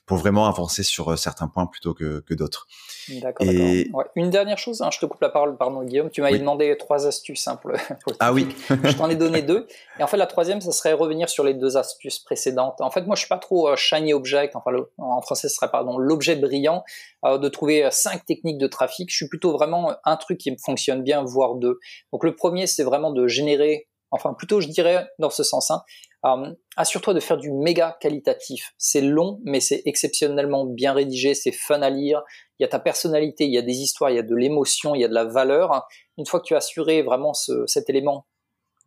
pour 0.06 0.17
vraiment 0.17 0.48
avancer 0.48 0.84
sur 0.84 1.17
certains 1.17 1.48
points 1.48 1.65
plutôt 1.65 1.94
que, 1.94 2.22
que 2.22 2.34
d'autres. 2.34 2.67
D'accord. 3.10 3.48
Et... 3.48 3.89
Ouais. 3.94 4.06
Une 4.15 4.30
dernière 4.30 4.58
chose, 4.58 4.82
hein, 4.82 4.89
je 4.91 5.00
te 5.00 5.06
coupe 5.06 5.22
la 5.22 5.30
parole, 5.30 5.58
pardon 5.58 5.84
Guillaume. 5.84 6.10
Tu 6.10 6.22
m'avais 6.22 6.39
demandé 6.39 6.76
trois 6.78 7.08
astuces 7.08 7.48
hein, 7.48 7.56
pour, 7.56 7.72
le, 7.72 7.78
Ah 8.20 8.34
oui. 8.34 8.48
je 8.70 8.96
t'en 8.96 9.10
ai 9.10 9.15
donné 9.15 9.41
deux. 9.41 9.67
Et 10.00 10.04
en 10.04 10.08
fait, 10.08 10.17
la 10.17 10.28
troisième, 10.28 10.62
ça 10.62 10.72
serait 10.72 10.94
revenir 10.94 11.30
sur 11.30 11.44
les 11.44 11.54
deux 11.54 11.78
astuces 11.78 12.20
précédentes. 12.20 12.82
En 12.82 12.91
fait, 12.91 13.02
moi, 13.02 13.15
je 13.15 13.22
suis 13.22 13.30
pas 13.30 13.38
trop 13.38 13.70
euh, 13.70 13.76
shiny 13.76 14.13
object. 14.13 14.56
Enfin, 14.56 14.72
en 14.98 15.22
français, 15.22 15.50
ce 15.50 15.56
serait 15.56 15.72
pardon 15.72 15.98
l'objet 15.98 16.36
brillant 16.36 16.84
euh, 17.26 17.38
de 17.38 17.50
trouver 17.50 17.86
euh, 17.86 17.91
cinq 17.91 18.26
techniques 18.26 18.58
de 18.58 18.67
trafic. 18.67 19.10
Je 19.10 19.15
suis 19.15 19.28
plutôt 19.28 19.52
vraiment 19.52 19.94
un 20.06 20.17
truc 20.17 20.38
qui 20.38 20.52
me 20.52 20.58
fonctionne 20.58 21.04
bien, 21.04 21.24
voire 21.24 21.56
deux. 21.56 21.80
Donc, 22.12 22.24
le 22.24 22.36
premier, 22.36 22.67
c'est 22.67 22.84
vraiment 22.84 23.12
de 23.12 23.28
générer 23.28 23.88
enfin 24.12 24.34
plutôt 24.34 24.62
je 24.62 24.67
dirais 24.67 25.08
dans 25.19 25.30
ce 25.30 25.43
sens, 25.43 25.71
hein, 25.71 25.84
euh, 26.26 26.54
assure-toi 26.78 27.13
de 27.13 27.19
faire 27.19 27.38
du 27.38 27.52
méga 27.52 27.97
qualitatif. 28.00 28.74
C'est 28.78 29.02
long, 29.02 29.39
mais 29.43 29.60
c'est 29.60 29.82
exceptionnellement 29.86 30.65
bien 30.65 30.93
rédigé, 30.93 31.34
c'est 31.34 31.52
fun 31.52 31.82
à 31.82 31.89
lire. 31.89 32.21
Il 32.60 32.63
y 32.63 32.65
a 32.65 32.69
ta 32.69 32.80
personnalité, 32.80 33.45
il 33.45 33.54
y 33.54 33.58
a 33.58 33.63
des 33.63 33.80
histoires, 33.80 34.12
il 34.12 34.17
y 34.17 34.19
a 34.19 34.24
de 34.24 34.36
l'émotion, 34.36 34.93
il 34.93 35.02
y 35.02 35.06
a 35.06 35.08
de 35.08 35.13
la 35.13 35.26
valeur. 35.26 35.88
Une 36.17 36.26
fois 36.26 36.39
que 36.39 36.45
tu 36.45 36.54
as 36.54 36.58
assuré 36.58 37.02
vraiment 37.02 37.34
ce, 37.34 37.65
cet 37.65 37.89
élément 37.89 38.28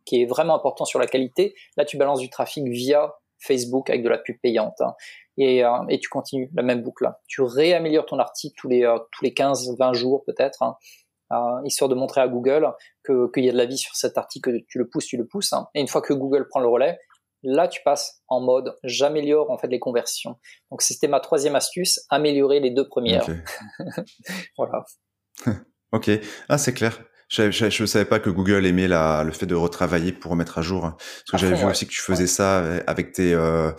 qui 0.05 0.21
est 0.21 0.25
vraiment 0.25 0.55
important 0.55 0.85
sur 0.85 0.99
la 0.99 1.07
qualité, 1.07 1.55
là 1.77 1.83
tu 1.83 1.97
balances 1.97 2.19
du 2.19 2.29
trafic 2.29 2.63
via 2.67 3.15
Facebook 3.39 3.89
avec 3.89 4.03
de 4.03 4.09
la 4.09 4.17
pub 4.17 4.37
payante. 4.41 4.79
Hein. 4.79 4.93
et, 5.37 5.65
euh, 5.65 5.69
et, 5.89 5.99
tu 5.99 6.07
continues 6.09 6.49
la 6.55 6.63
même 6.63 6.81
boucle. 6.81 7.11
Tu 7.27 7.41
réaméliores 7.41 8.05
ton 8.05 8.19
article 8.19 8.55
tous 8.57 8.69
les, 8.69 8.83
euh, 8.83 8.97
tous 9.11 9.25
les 9.25 9.33
15-20 9.33 9.93
jours 9.93 10.23
peut-être. 10.25 10.63
Hein. 10.63 10.77
Euh, 11.35 11.61
histoire 11.65 11.89
de 11.89 11.95
montrer 11.95 12.21
à 12.21 12.27
Google 12.27 12.71
qu'il 13.05 13.43
y 13.43 13.49
a 13.49 13.51
de 13.51 13.57
la 13.57 13.65
vie 13.65 13.77
sur 13.77 13.95
cet 13.95 14.17
article, 14.17 14.61
tu 14.67 14.77
le 14.77 14.87
pousses, 14.87 15.05
tu 15.05 15.17
le 15.17 15.25
pousses. 15.25 15.53
Hein. 15.53 15.67
Et 15.75 15.81
une 15.81 15.87
fois 15.87 16.01
que 16.01 16.13
Google 16.13 16.47
prend 16.49 16.59
le 16.59 16.67
relais, 16.67 16.97
Là, 17.47 17.67
tu 17.67 17.79
passes 17.85 18.23
en 18.27 18.41
mode 18.41 18.75
j'améliore 18.83 19.51
en 19.51 19.59
fait 19.59 19.67
les 19.67 19.77
conversions. 19.77 20.37
Donc 20.71 20.81
c'était 20.81 21.07
ma 21.07 21.19
troisième 21.19 21.55
astuce, 21.55 21.99
améliorer 22.09 22.59
les 22.59 22.71
deux 22.71 22.87
premières. 22.87 23.27
voilà. 24.57 24.83
ok, 25.91 26.09
ah 26.49 26.57
c'est 26.57 26.73
clair. 26.73 27.03
Je 27.29 27.81
ne 27.81 27.87
savais 27.87 28.05
pas 28.05 28.19
que 28.19 28.31
Google 28.31 28.65
aimait 28.65 28.87
la, 28.87 29.23
le 29.23 29.31
fait 29.31 29.45
de 29.45 29.53
retravailler 29.53 30.11
pour 30.11 30.31
remettre 30.31 30.57
à 30.57 30.63
jour. 30.63 30.81
Parce 30.81 31.23
que 31.31 31.37
j'avais 31.37 31.55
vu 31.55 31.65
aussi 31.65 31.85
que 31.85 31.91
tu 31.91 32.01
faisais 32.01 32.27
ça 32.27 32.63
avec 32.87 33.11
tes, 33.13 33.33
euh, 33.33 33.71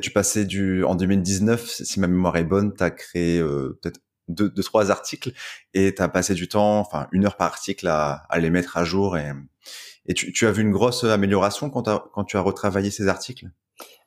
tu 0.00 0.10
passais 0.10 0.46
du, 0.46 0.82
en 0.84 0.94
2019, 0.94 1.66
si 1.66 2.00
ma 2.00 2.06
mémoire 2.06 2.36
est 2.36 2.44
bonne, 2.44 2.74
tu 2.74 2.82
as 2.82 2.90
créé 2.90 3.40
euh, 3.40 3.78
peut-être 3.82 4.00
deux, 4.28 4.48
deux, 4.48 4.62
trois 4.62 4.90
articles 4.90 5.32
et 5.74 5.94
tu 5.94 6.02
as 6.02 6.08
passé 6.08 6.34
du 6.34 6.48
temps, 6.48 6.78
enfin 6.78 7.08
une 7.12 7.26
heure 7.26 7.36
par 7.36 7.48
article 7.48 7.88
à, 7.88 8.24
à 8.28 8.38
les 8.38 8.50
mettre 8.50 8.76
à 8.76 8.84
jour 8.84 9.16
et, 9.16 9.32
et 10.06 10.14
tu, 10.14 10.32
tu, 10.32 10.46
as 10.46 10.52
vu 10.52 10.62
une 10.62 10.72
grosse 10.72 11.04
amélioration 11.04 11.70
quand, 11.70 11.88
quand 12.12 12.24
tu 12.24 12.36
as 12.36 12.40
retravaillé 12.40 12.90
ces 12.90 13.08
articles 13.08 13.50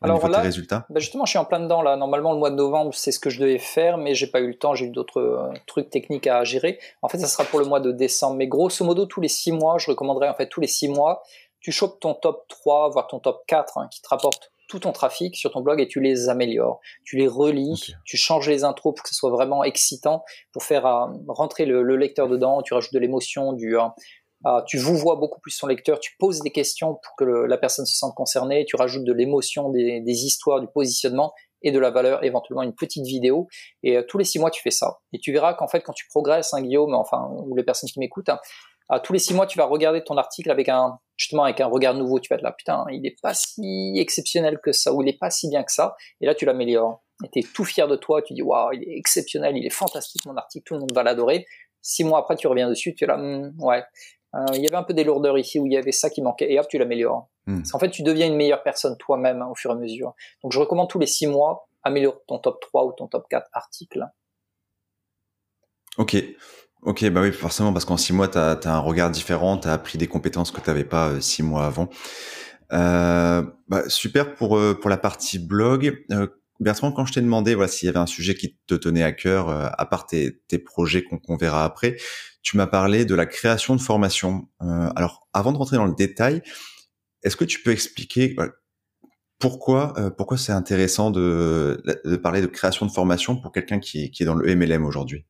alors 0.01 0.27
là, 0.27 0.41
résultats? 0.41 0.85
bah 0.89 0.99
justement, 0.99 1.25
je 1.25 1.31
suis 1.31 1.39
en 1.39 1.45
plein 1.45 1.59
dedans 1.59 1.81
là. 1.81 1.95
Normalement, 1.95 2.33
le 2.33 2.39
mois 2.39 2.49
de 2.49 2.55
novembre, 2.55 2.93
c'est 2.93 3.11
ce 3.11 3.19
que 3.19 3.29
je 3.29 3.39
devais 3.39 3.57
faire, 3.57 3.97
mais 3.97 4.13
j'ai 4.13 4.27
pas 4.27 4.39
eu 4.39 4.47
le 4.47 4.57
temps. 4.57 4.75
J'ai 4.75 4.85
eu 4.85 4.89
d'autres 4.89 5.19
euh, 5.19 5.53
trucs 5.65 5.89
techniques 5.89 6.27
à 6.27 6.43
gérer. 6.43 6.79
En 7.01 7.09
fait, 7.09 7.17
ça 7.17 7.27
sera 7.27 7.43
pour 7.43 7.59
le 7.59 7.65
mois 7.65 7.79
de 7.79 7.91
décembre. 7.91 8.35
Mais 8.35 8.47
grosso 8.47 8.83
modo, 8.85 9.05
tous 9.05 9.21
les 9.21 9.27
six 9.27 9.51
mois, 9.51 9.77
je 9.77 9.89
recommanderais 9.89 10.29
en 10.29 10.33
fait 10.33 10.47
tous 10.47 10.61
les 10.61 10.67
six 10.67 10.87
mois, 10.87 11.23
tu 11.59 11.71
chopes 11.71 11.99
ton 11.99 12.13
top 12.13 12.45
3, 12.47 12.89
voire 12.89 13.07
ton 13.07 13.19
top 13.19 13.43
4, 13.47 13.77
hein, 13.77 13.87
qui 13.89 14.01
te 14.01 14.07
rapporte 14.07 14.51
tout 14.67 14.79
ton 14.79 14.91
trafic 14.91 15.35
sur 15.35 15.51
ton 15.51 15.61
blog 15.61 15.79
et 15.79 15.87
tu 15.87 15.99
les 15.99 16.29
améliores. 16.29 16.79
Tu 17.03 17.17
les 17.17 17.27
relis, 17.27 17.93
tu 18.03 18.17
changes 18.17 18.49
les 18.49 18.63
intros 18.63 18.93
pour 18.95 19.03
que 19.03 19.09
ce 19.09 19.15
soit 19.15 19.31
vraiment 19.31 19.63
excitant, 19.63 20.23
pour 20.51 20.63
faire 20.63 20.85
euh, 20.85 21.07
rentrer 21.27 21.65
le, 21.65 21.83
le, 21.83 21.97
lecteur 21.97 22.27
dedans. 22.27 22.61
Tu 22.61 22.73
rajoutes 22.73 22.93
de 22.93 22.99
l'émotion, 22.99 23.53
du, 23.53 23.77
euh, 23.77 23.83
euh, 24.45 24.61
tu 24.67 24.77
vous 24.77 24.95
vois 24.95 25.15
beaucoup 25.15 25.39
plus 25.39 25.51
son 25.51 25.65
lecteur, 25.65 25.99
tu 25.99 26.11
poses 26.19 26.41
des 26.41 26.51
questions 26.51 26.99
pour 27.01 27.15
que 27.17 27.23
la 27.23 27.57
personne 27.57 27.85
se 27.85 27.97
sente 27.97 28.13
concernée, 28.13 28.65
tu 28.65 28.75
rajoutes 28.75 29.03
de 29.03 29.13
l'émotion, 29.13 29.69
des, 29.69 30.25
histoires, 30.25 30.61
du 30.61 30.67
positionnement 30.67 31.33
et 31.63 31.71
de 31.71 31.79
la 31.79 31.89
valeur, 31.89 32.23
éventuellement 32.23 32.61
une 32.61 32.75
petite 32.75 33.05
vidéo. 33.05 33.47
Et 33.81 33.97
euh, 33.97 34.03
tous 34.07 34.19
les 34.19 34.23
six 34.23 34.37
mois, 34.37 34.51
tu 34.51 34.61
fais 34.61 34.71
ça. 34.71 34.99
Et 35.13 35.19
tu 35.19 35.31
verras 35.31 35.55
qu'en 35.55 35.67
fait, 35.67 35.81
quand 35.81 35.93
tu 35.93 36.05
progresses, 36.09 36.53
hein, 36.53 36.61
Guillaume, 36.61 36.93
enfin, 36.93 37.27
ou 37.31 37.55
les 37.55 37.63
personnes 37.63 37.89
qui 37.89 37.99
m'écoutent, 37.99 38.29
hein, 38.29 38.39
à 38.89 38.99
tous 38.99 39.13
les 39.13 39.19
six 39.19 39.33
mois, 39.33 39.47
tu 39.47 39.57
vas 39.57 39.65
regarder 39.65 40.03
ton 40.03 40.17
article 40.17 40.51
avec 40.51 40.69
un, 40.69 40.99
justement, 41.17 41.43
avec 41.43 41.59
un 41.61 41.67
regard 41.67 41.93
nouveau. 41.93 42.19
Tu 42.19 42.29
vas 42.29 42.35
être 42.35 42.43
là, 42.43 42.51
putain, 42.51 42.85
il 42.91 43.05
est 43.05 43.19
pas 43.21 43.33
si 43.33 43.93
exceptionnel 43.97 44.59
que 44.63 44.71
ça, 44.71 44.93
ou 44.93 45.01
il 45.01 45.09
est 45.09 45.17
pas 45.17 45.29
si 45.29 45.49
bien 45.49 45.63
que 45.63 45.71
ça. 45.71 45.95
Et 46.21 46.25
là, 46.25 46.35
tu 46.35 46.45
l'améliores. 46.45 47.03
Et 47.23 47.29
tu 47.29 47.39
es 47.39 47.43
tout 47.43 47.65
fier 47.65 47.87
de 47.87 47.95
toi. 47.95 48.21
Tu 48.21 48.33
dis, 48.33 48.41
waouh, 48.41 48.73
il 48.73 48.83
est 48.83 48.97
exceptionnel, 48.97 49.57
il 49.57 49.65
est 49.65 49.71
fantastique, 49.73 50.25
mon 50.25 50.35
article, 50.35 50.63
tout 50.65 50.73
le 50.75 50.81
monde 50.81 50.93
va 50.93 51.03
l'adorer. 51.03 51.45
Six 51.81 52.03
mois 52.03 52.19
après, 52.19 52.35
tu 52.35 52.47
reviens 52.47 52.69
dessus, 52.69 52.95
tu 52.95 53.03
es 53.03 53.07
là, 53.07 53.17
hmm, 53.17 53.53
ouais, 53.59 53.83
euh, 54.35 54.45
il 54.53 54.61
y 54.61 54.67
avait 54.67 54.75
un 54.75 54.83
peu 54.83 54.93
des 54.93 55.03
lourdeurs 55.03 55.37
ici 55.37 55.59
où 55.59 55.65
il 55.65 55.73
y 55.73 55.77
avait 55.77 55.91
ça 55.91 56.09
qui 56.09 56.21
manquait 56.21 56.51
et 56.51 56.59
hop 56.59 56.67
tu 56.67 56.77
l'améliores. 56.77 57.29
Hmm. 57.45 57.61
En 57.73 57.79
fait 57.79 57.89
tu 57.89 58.03
deviens 58.03 58.27
une 58.27 58.35
meilleure 58.35 58.63
personne 58.63 58.97
toi-même 58.97 59.41
hein, 59.41 59.47
au 59.49 59.55
fur 59.55 59.71
et 59.71 59.73
à 59.73 59.77
mesure. 59.77 60.13
Donc 60.43 60.51
je 60.51 60.59
recommande 60.59 60.89
tous 60.89 60.99
les 60.99 61.05
six 61.05 61.27
mois 61.27 61.69
améliore 61.83 62.19
ton 62.27 62.39
top 62.39 62.59
3 62.59 62.85
ou 62.85 62.91
ton 62.93 63.07
top 63.07 63.27
4 63.29 63.47
articles. 63.53 64.05
Ok. 65.97 66.17
Ok, 66.85 67.03
bah 67.09 67.21
oui, 67.21 67.31
forcément, 67.31 67.73
parce 67.73 67.83
qu'en 67.83 67.97
six 67.97 68.13
mois, 68.13 68.27
tu 68.27 68.37
as, 68.37 68.59
un 68.65 68.79
regard 68.79 69.09
différent, 69.09 69.57
tu 69.57 69.67
as 69.67 69.73
appris 69.73 69.97
des 69.97 70.05
compétences 70.05 70.51
que 70.51 70.61
tu 70.61 70.69
n'avais 70.69 70.83
pas 70.83 71.09
euh, 71.09 71.19
six 71.19 71.41
mois 71.41 71.65
avant. 71.65 71.89
Euh, 72.73 73.43
bah, 73.67 73.89
super 73.89 74.35
pour, 74.35 74.55
euh, 74.57 74.79
pour 74.79 74.91
la 74.91 74.97
partie 74.97 75.39
blog. 75.39 76.05
Euh, 76.11 76.27
Bertrand, 76.59 76.91
quand 76.91 77.05
je 77.05 77.13
t'ai 77.13 77.21
demandé 77.21 77.55
voilà, 77.55 77.67
s'il 77.67 77.87
y 77.87 77.89
avait 77.89 77.99
un 77.99 78.05
sujet 78.05 78.35
qui 78.35 78.57
te 78.67 78.75
tenait 78.75 79.03
à 79.03 79.11
cœur, 79.13 79.49
à 79.49 79.85
part 79.87 80.05
tes, 80.05 80.39
tes 80.47 80.59
projets 80.59 81.03
qu'on 81.03 81.37
verra 81.37 81.65
après, 81.65 81.97
tu 82.43 82.55
m'as 82.55 82.67
parlé 82.67 83.03
de 83.03 83.15
la 83.15 83.25
création 83.25 83.75
de 83.75 83.81
formation. 83.81 84.47
Alors, 84.59 85.27
avant 85.33 85.51
de 85.51 85.57
rentrer 85.57 85.75
dans 85.75 85.85
le 85.85 85.95
détail, 85.95 86.41
est-ce 87.23 87.35
que 87.35 87.43
tu 87.43 87.61
peux 87.61 87.71
expliquer 87.71 88.37
pourquoi 89.37 89.93
pourquoi 90.17 90.37
c'est 90.37 90.53
intéressant 90.53 91.11
de, 91.11 91.83
de, 92.05 92.15
parler 92.15 92.41
de 92.41 92.47
création 92.47 92.85
de 92.85 92.91
formation 92.91 93.35
pour 93.35 93.51
quelqu'un 93.51 93.79
qui, 93.79 94.09
qui, 94.11 94.23
est 94.23 94.25
dans 94.25 94.35
le 94.35 94.55
MLM 94.55 94.85
aujourd'hui? 94.85 95.25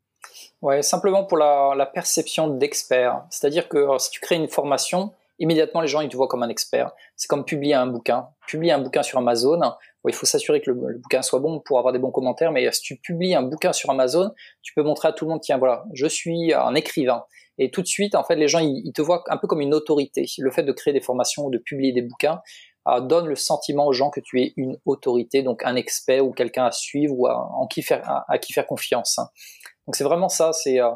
Ouais, 0.61 0.81
simplement 0.81 1.23
pour 1.25 1.37
la, 1.37 1.73
la 1.75 1.85
perception 1.85 2.47
d'expert. 2.47 3.23
C'est-à-dire 3.29 3.69
que 3.69 3.87
si 3.99 4.09
tu 4.09 4.19
crées 4.19 4.35
une 4.35 4.47
formation, 4.47 5.11
immédiatement 5.37 5.81
les 5.81 5.87
gens 5.87 6.01
ils 6.01 6.09
te 6.09 6.15
voient 6.15 6.27
comme 6.27 6.43
un 6.43 6.49
expert. 6.49 6.91
C'est 7.15 7.27
comme 7.27 7.45
publier 7.45 7.73
un 7.73 7.87
bouquin. 7.87 8.29
Publier 8.47 8.71
un 8.71 8.79
bouquin 8.79 9.03
sur 9.03 9.19
Amazon, 9.19 9.59
il 10.07 10.13
faut 10.13 10.25
s'assurer 10.25 10.61
que 10.61 10.71
le, 10.71 10.97
bouquin 10.97 11.21
soit 11.21 11.39
bon 11.39 11.59
pour 11.59 11.79
avoir 11.79 11.93
des 11.93 11.99
bons 11.99 12.11
commentaires, 12.11 12.51
mais 12.51 12.71
si 12.71 12.81
tu 12.81 12.97
publies 12.97 13.35
un 13.35 13.43
bouquin 13.43 13.73
sur 13.73 13.89
Amazon, 13.89 14.31
tu 14.61 14.73
peux 14.73 14.83
montrer 14.83 15.07
à 15.07 15.13
tout 15.13 15.25
le 15.25 15.31
monde, 15.31 15.41
tiens, 15.41 15.57
voilà, 15.57 15.85
je 15.93 16.07
suis 16.07 16.53
un 16.53 16.75
écrivain. 16.75 17.23
Et 17.57 17.71
tout 17.71 17.81
de 17.81 17.87
suite, 17.87 18.15
en 18.15 18.23
fait, 18.23 18.35
les 18.35 18.47
gens, 18.47 18.59
ils, 18.59 18.91
te 18.93 19.01
voient 19.01 19.23
un 19.29 19.37
peu 19.37 19.47
comme 19.47 19.61
une 19.61 19.73
autorité. 19.73 20.25
Le 20.37 20.51
fait 20.51 20.63
de 20.63 20.71
créer 20.71 20.93
des 20.93 21.01
formations 21.01 21.45
ou 21.45 21.49
de 21.49 21.57
publier 21.57 21.93
des 21.93 22.01
bouquins 22.01 22.41
euh, 22.87 22.99
donne 22.99 23.27
le 23.27 23.35
sentiment 23.35 23.87
aux 23.87 23.93
gens 23.93 24.09
que 24.09 24.19
tu 24.19 24.41
es 24.41 24.53
une 24.57 24.77
autorité, 24.85 25.41
donc 25.41 25.63
un 25.63 25.75
expert 25.75 26.25
ou 26.25 26.31
quelqu'un 26.31 26.65
à 26.65 26.71
suivre 26.71 27.15
ou 27.17 27.27
à, 27.27 27.37
en 27.37 27.65
qui 27.67 27.81
faire, 27.81 28.23
à, 28.27 28.37
qui 28.37 28.51
faire 28.51 28.67
confiance. 28.67 29.19
Donc 29.87 29.95
c'est 29.95 30.03
vraiment 30.03 30.29
ça, 30.29 30.53
c'est 30.53 30.79
euh, 30.79 30.91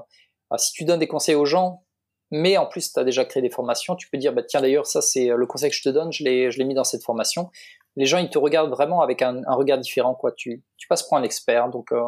euh, 0.52 0.58
si 0.58 0.74
tu 0.74 0.86
donnes 0.86 1.00
des 1.00 1.08
conseils 1.08 1.36
aux 1.36 1.46
gens, 1.46 1.84
mais 2.32 2.58
en 2.58 2.66
plus 2.66 2.94
tu 2.94 3.00
as 3.00 3.04
déjà 3.04 3.26
créé 3.26 3.42
des 3.42 3.50
formations, 3.50 3.96
tu 3.96 4.10
peux 4.10 4.18
dire, 4.18 4.34
bah, 4.34 4.44
tiens 4.44 4.62
d'ailleurs, 4.62 4.86
ça 4.86 5.02
c'est 5.02 5.28
le 5.28 5.46
conseil 5.46 5.70
que 5.70 5.76
je 5.76 5.84
te 5.84 5.90
donne, 5.90 6.12
je 6.12 6.24
l'ai 6.24 6.66
mis 6.66 6.74
dans 6.74 6.84
cette 6.84 7.04
formation 7.04 7.50
les 8.00 8.06
gens 8.06 8.18
ils 8.18 8.30
te 8.30 8.38
regardent 8.38 8.70
vraiment 8.70 9.02
avec 9.02 9.22
un, 9.22 9.44
regard 9.48 9.78
différent 9.78 10.16
quoi. 10.16 10.32
Tu, 10.32 10.64
tu 10.78 10.88
passes 10.88 11.04
pour 11.04 11.18
un 11.18 11.24
expert. 11.24 11.70
Donc 11.70 11.92
euh, 11.92 12.02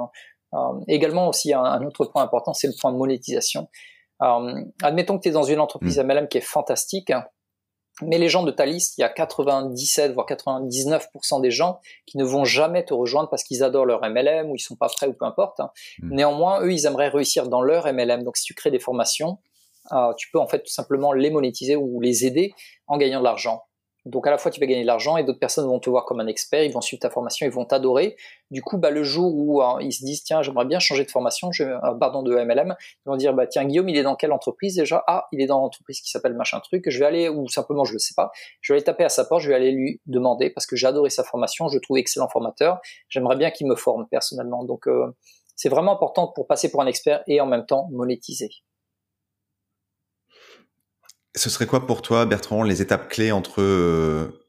euh, 0.53 0.57
également 0.87 1.27
aussi 1.27 1.53
un, 1.53 1.83
autre 1.83 2.05
point 2.05 2.23
important, 2.23 2.53
c'est 2.53 2.67
le 2.67 2.73
point 2.79 2.91
de 2.91 2.97
monétisation. 2.97 3.67
Euh, 4.21 4.63
admettons 4.81 5.17
que 5.17 5.23
tu 5.23 5.29
es 5.29 5.31
dans 5.31 5.43
une 5.43 5.59
entreprise 5.59 5.99
MLM 5.99 6.25
mm. 6.25 6.27
qui 6.27 6.37
est 6.37 6.41
fantastique, 6.41 7.11
mais 8.01 8.17
les 8.17 8.29
gens 8.29 8.43
de 8.43 8.51
ta 8.51 8.65
liste, 8.65 8.97
il 8.97 9.01
y 9.01 9.03
a 9.03 9.09
97 9.09 10.13
voire 10.13 10.25
99% 10.25 11.41
des 11.41 11.51
gens 11.51 11.79
qui 12.05 12.17
ne 12.17 12.23
vont 12.23 12.45
jamais 12.45 12.83
te 12.83 12.93
rejoindre 12.93 13.29
parce 13.29 13.43
qu'ils 13.43 13.63
adorent 13.63 13.85
leur 13.85 14.01
MLM 14.01 14.49
ou 14.49 14.55
ils 14.55 14.59
sont 14.59 14.75
pas 14.75 14.87
prêts 14.87 15.07
ou 15.07 15.13
peu 15.13 15.25
importe. 15.25 15.59
Mm. 15.99 16.15
Néanmoins, 16.15 16.61
eux, 16.61 16.73
ils 16.73 16.85
aimeraient 16.85 17.09
réussir 17.09 17.47
dans 17.47 17.61
leur 17.61 17.91
MLM. 17.91 18.23
Donc 18.23 18.37
si 18.37 18.45
tu 18.45 18.53
crées 18.53 18.71
des 18.71 18.79
formations, 18.79 19.39
tu 20.17 20.29
peux 20.31 20.39
en 20.39 20.47
fait 20.47 20.59
tout 20.59 20.71
simplement 20.71 21.11
les 21.11 21.29
monétiser 21.29 21.75
ou 21.75 21.99
les 22.01 22.25
aider 22.25 22.53
en 22.87 22.97
gagnant 22.97 23.19
de 23.19 23.25
l'argent. 23.25 23.63
Donc 24.05 24.25
à 24.25 24.31
la 24.31 24.37
fois 24.37 24.49
tu 24.49 24.59
vas 24.59 24.65
gagner 24.65 24.81
de 24.81 24.87
l'argent 24.87 25.17
et 25.17 25.23
d'autres 25.23 25.39
personnes 25.39 25.65
vont 25.65 25.79
te 25.79 25.89
voir 25.89 26.05
comme 26.05 26.19
un 26.19 26.27
expert, 26.27 26.63
ils 26.63 26.71
vont 26.71 26.81
suivre 26.81 27.01
ta 27.01 27.09
formation, 27.09 27.45
ils 27.45 27.51
vont 27.51 27.65
t'adorer. 27.65 28.17
Du 28.49 28.61
coup, 28.61 28.77
bah, 28.77 28.89
le 28.89 29.03
jour 29.03 29.31
où 29.35 29.61
hein, 29.61 29.77
ils 29.81 29.93
se 29.93 30.03
disent 30.03 30.23
tiens 30.23 30.41
j'aimerais 30.41 30.65
bien 30.65 30.79
changer 30.79 31.05
de 31.05 31.11
formation, 31.11 31.51
je, 31.51 31.63
euh, 31.63 31.93
pardon 31.99 32.23
de 32.23 32.35
MLM, 32.35 32.75
ils 32.79 33.09
vont 33.09 33.15
dire 33.15 33.33
bah 33.33 33.45
tiens 33.47 33.65
Guillaume 33.65 33.89
il 33.89 33.97
est 33.97 34.03
dans 34.03 34.15
quelle 34.15 34.31
entreprise 34.31 34.75
déjà? 34.75 35.03
Ah 35.07 35.27
il 35.31 35.41
est 35.41 35.45
dans 35.45 35.59
l'entreprise 35.59 36.01
qui 36.01 36.09
s'appelle 36.09 36.33
machin 36.33 36.59
truc. 36.59 36.85
Je 36.87 36.99
vais 36.99 37.05
aller 37.05 37.29
ou 37.29 37.47
simplement 37.47 37.83
je 37.83 37.93
le 37.93 37.99
sais 37.99 38.13
pas, 38.15 38.31
je 38.61 38.73
vais 38.73 38.77
aller 38.77 38.83
taper 38.83 39.03
à 39.03 39.09
sa 39.09 39.25
porte, 39.25 39.41
je 39.41 39.49
vais 39.49 39.55
aller 39.55 39.71
lui 39.71 40.01
demander 40.07 40.49
parce 40.49 40.65
que 40.65 40.75
j'ai 40.75 40.87
adoré 40.87 41.09
sa 41.09 41.23
formation, 41.23 41.67
je 41.67 41.75
le 41.75 41.81
trouve 41.81 41.97
excellent 41.97 42.27
formateur, 42.27 42.79
j'aimerais 43.09 43.35
bien 43.35 43.51
qu'il 43.51 43.67
me 43.67 43.75
forme 43.75 44.07
personnellement. 44.09 44.63
Donc 44.63 44.87
euh, 44.87 45.15
c'est 45.55 45.69
vraiment 45.69 45.93
important 45.93 46.27
pour 46.27 46.47
passer 46.47 46.71
pour 46.71 46.81
un 46.81 46.87
expert 46.87 47.23
et 47.27 47.39
en 47.39 47.45
même 47.45 47.65
temps 47.65 47.87
monétiser. 47.91 48.49
Ce 51.35 51.49
serait 51.49 51.67
quoi 51.67 51.85
pour 51.87 52.01
toi, 52.01 52.25
Bertrand, 52.25 52.63
les 52.63 52.81
étapes 52.81 53.07
clés 53.07 53.31
entre 53.31 53.61
euh, 53.61 54.41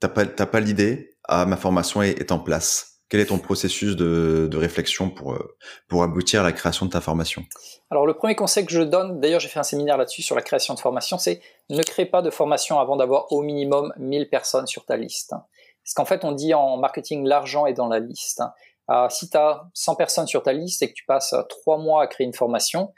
t'as 0.00 0.08
pas, 0.08 0.60
l'idée, 0.60 1.10
ma 1.28 1.56
formation 1.56 2.02
est, 2.02 2.32
en 2.32 2.38
place? 2.38 3.00
Quel 3.08 3.20
est 3.20 3.26
ton 3.26 3.38
processus 3.38 3.96
de, 3.96 4.56
réflexion 4.56 5.10
pour, 5.10 5.32
euh, 5.32 5.56
pour 5.88 6.02
aboutir 6.04 6.40
à 6.40 6.44
la 6.44 6.52
création 6.52 6.86
de 6.86 6.90
ta 6.92 7.00
formation? 7.00 7.44
Alors 7.90 8.06
le 8.06 8.14
premier 8.14 8.36
conseil 8.36 8.64
que 8.64 8.72
je 8.72 8.82
donne, 8.82 9.20
d'ailleurs 9.20 9.40
j'ai 9.40 9.48
fait 9.48 9.58
un 9.58 9.64
séminaire 9.64 9.96
là-dessus 9.96 10.22
sur 10.22 10.36
la 10.36 10.42
création 10.42 10.74
de 10.74 10.78
formation, 10.78 11.18
c'est 11.18 11.40
ne 11.70 11.82
crée 11.82 12.06
pas 12.06 12.22
de 12.22 12.30
formation 12.30 12.78
avant 12.78 12.96
d'avoir 12.96 13.32
au 13.32 13.42
minimum 13.42 13.92
1000 13.98 14.28
personnes 14.28 14.68
sur 14.68 14.84
ta 14.86 14.96
liste. 14.96 15.30
Parce 15.30 15.94
qu'en 15.94 16.04
fait 16.04 16.24
on 16.24 16.30
dit 16.30 16.54
en 16.54 16.76
marketing 16.76 17.26
l'argent 17.26 17.66
est 17.66 17.74
dans 17.74 17.88
la 17.88 17.98
liste. 17.98 18.42
Euh, 18.90 19.08
si 19.08 19.28
tu 19.28 19.36
as 19.36 19.68
100 19.74 19.96
personnes 19.96 20.26
sur 20.28 20.44
ta 20.44 20.52
liste 20.52 20.82
et 20.82 20.88
que 20.88 20.94
tu 20.94 21.04
passes 21.04 21.34
3 21.48 21.78
mois 21.78 22.04
à 22.04 22.06
créer 22.06 22.26
une 22.26 22.34
formation, 22.34 22.92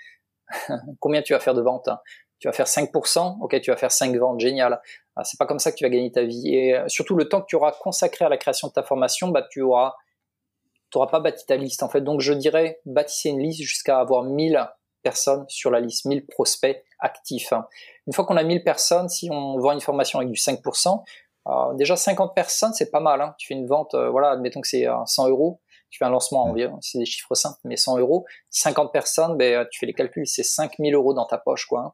combien 1.01 1.23
tu 1.23 1.33
vas 1.33 1.40
faire 1.40 1.55
de 1.55 1.62
ventes? 1.62 1.88
Tu 2.43 2.49
vas 2.49 2.53
faire 2.53 2.67
5%, 2.67 3.39
ok, 3.41 3.61
tu 3.61 3.71
vas 3.71 3.77
faire 3.77 3.93
5 3.93 4.17
ventes, 4.17 4.41
génial. 4.41 4.83
Ah, 5.15 5.23
c'est 5.23 5.39
pas 5.39 5.47
comme 5.47 5.61
ça 5.61 5.71
que 5.71 5.77
tu 5.77 5.85
vas 5.85 5.91
gagner 5.91 6.11
ta 6.11 6.25
vie. 6.25 6.53
Et 6.53 6.77
euh, 6.77 6.89
surtout, 6.89 7.15
le 7.15 7.29
temps 7.29 7.41
que 7.41 7.47
tu 7.47 7.55
auras 7.55 7.71
consacré 7.71 8.25
à 8.25 8.29
la 8.29 8.37
création 8.37 8.67
de 8.67 8.73
ta 8.73 8.83
formation, 8.83 9.29
bah, 9.29 9.47
tu 9.49 9.63
auras, 9.63 9.95
pas 10.91 11.21
bâti 11.21 11.47
ta 11.47 11.57
liste, 11.57 11.85
en 11.85 11.89
fait. 11.89 12.01
Donc, 12.01 12.21
je 12.21 12.33
dirais, 12.33 12.81
bâtissez 12.85 13.29
une 13.29 13.39
liste 13.39 13.63
jusqu'à 13.63 14.01
avoir 14.01 14.25
1000 14.25 14.69
personnes 15.05 15.45
sur 15.47 15.71
la 15.71 15.79
liste, 15.79 16.05
1000 16.05 16.27
prospects 16.27 16.83
actifs. 16.99 17.53
Une 18.09 18.13
fois 18.13 18.25
qu'on 18.25 18.37
a 18.37 18.43
1000 18.43 18.65
personnes, 18.65 19.09
si 19.09 19.29
on 19.31 19.61
vend 19.61 19.71
une 19.71 19.81
formation 19.81 20.19
avec 20.19 20.33
du 20.33 20.41
5%, 20.41 21.05
euh, 21.47 21.75
déjà 21.75 21.95
50 21.95 22.35
personnes, 22.35 22.75
c'est 22.75 22.91
pas 22.91 22.99
mal. 22.99 23.21
Hein. 23.21 23.37
Tu 23.39 23.47
fais 23.47 23.55
une 23.55 23.69
vente, 23.69 23.95
euh, 23.95 24.11
voilà, 24.11 24.31
admettons 24.31 24.61
que 24.61 24.69
c'est 24.69 24.87
100 25.07 25.29
euros, 25.29 25.61
tu 25.91 25.99
fais 25.99 26.07
un 26.07 26.11
lancement 26.11 26.43
environ, 26.43 26.79
c'est 26.81 26.99
des 26.99 27.05
chiffres 27.05 27.35
simples, 27.37 27.61
mais 27.65 27.77
100 27.77 27.99
euros, 27.99 28.25
50 28.51 28.93
personnes, 28.93 29.37
ben, 29.37 29.65
tu 29.71 29.79
fais 29.79 29.87
les 29.87 29.93
calculs, 29.93 30.27
c'est 30.27 30.43
5000 30.43 30.93
euros 30.95 31.15
dans 31.15 31.27
ta 31.27 31.39
poche, 31.39 31.67
quoi. 31.67 31.81
Hein. 31.81 31.93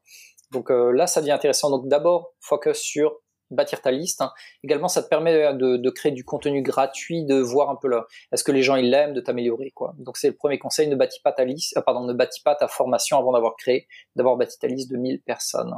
Donc 0.51 0.71
euh, 0.71 0.93
là, 0.93 1.07
ça 1.07 1.21
devient 1.21 1.33
intéressant. 1.33 1.71
Donc 1.71 1.89
d'abord, 1.89 2.35
focus 2.41 2.79
sur 2.79 3.21
bâtir 3.51 3.81
ta 3.81 3.91
liste. 3.91 4.23
Également, 4.63 4.89
ça 4.89 5.03
te 5.03 5.09
permet 5.09 5.55
de, 5.55 5.91
créer 5.91 6.13
du 6.13 6.25
contenu 6.25 6.63
gratuit, 6.63 7.25
de 7.25 7.37
voir 7.37 7.71
un 7.71 7.77
peu 7.77 7.89
là, 7.89 8.07
est-ce 8.33 8.45
que 8.45 8.53
les 8.53 8.63
gens 8.63 8.77
ils 8.77 8.91
l'aiment, 8.91 9.15
de 9.15 9.21
t'améliorer 9.21 9.71
quoi. 9.71 9.95
Donc 9.99 10.17
c'est 10.17 10.29
le 10.29 10.37
premier 10.37 10.59
conseil, 10.59 10.89
ne 10.89 10.97
bâtis 10.97 11.21
pas 11.23 11.33
ta 11.33 11.45
liste, 11.45 11.77
euh, 11.77 11.83
pardon, 11.83 12.05
ne 12.05 12.13
bâtis 12.13 12.43
pas 12.43 12.55
ta 12.55 12.69
formation 12.69 13.19
avant 13.19 13.33
d'avoir 13.33 13.57
créé, 13.57 13.87
d'avoir 14.17 14.37
bâti 14.37 14.59
ta 14.59 14.67
liste 14.67 14.91
de 14.91 14.97
1000 14.97 15.23
personnes. 15.23 15.75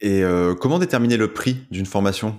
Et 0.00 0.22
euh, 0.22 0.54
comment 0.54 0.78
déterminer 0.78 1.16
le 1.16 1.32
prix 1.32 1.56
d'une 1.70 1.86
formation? 1.86 2.38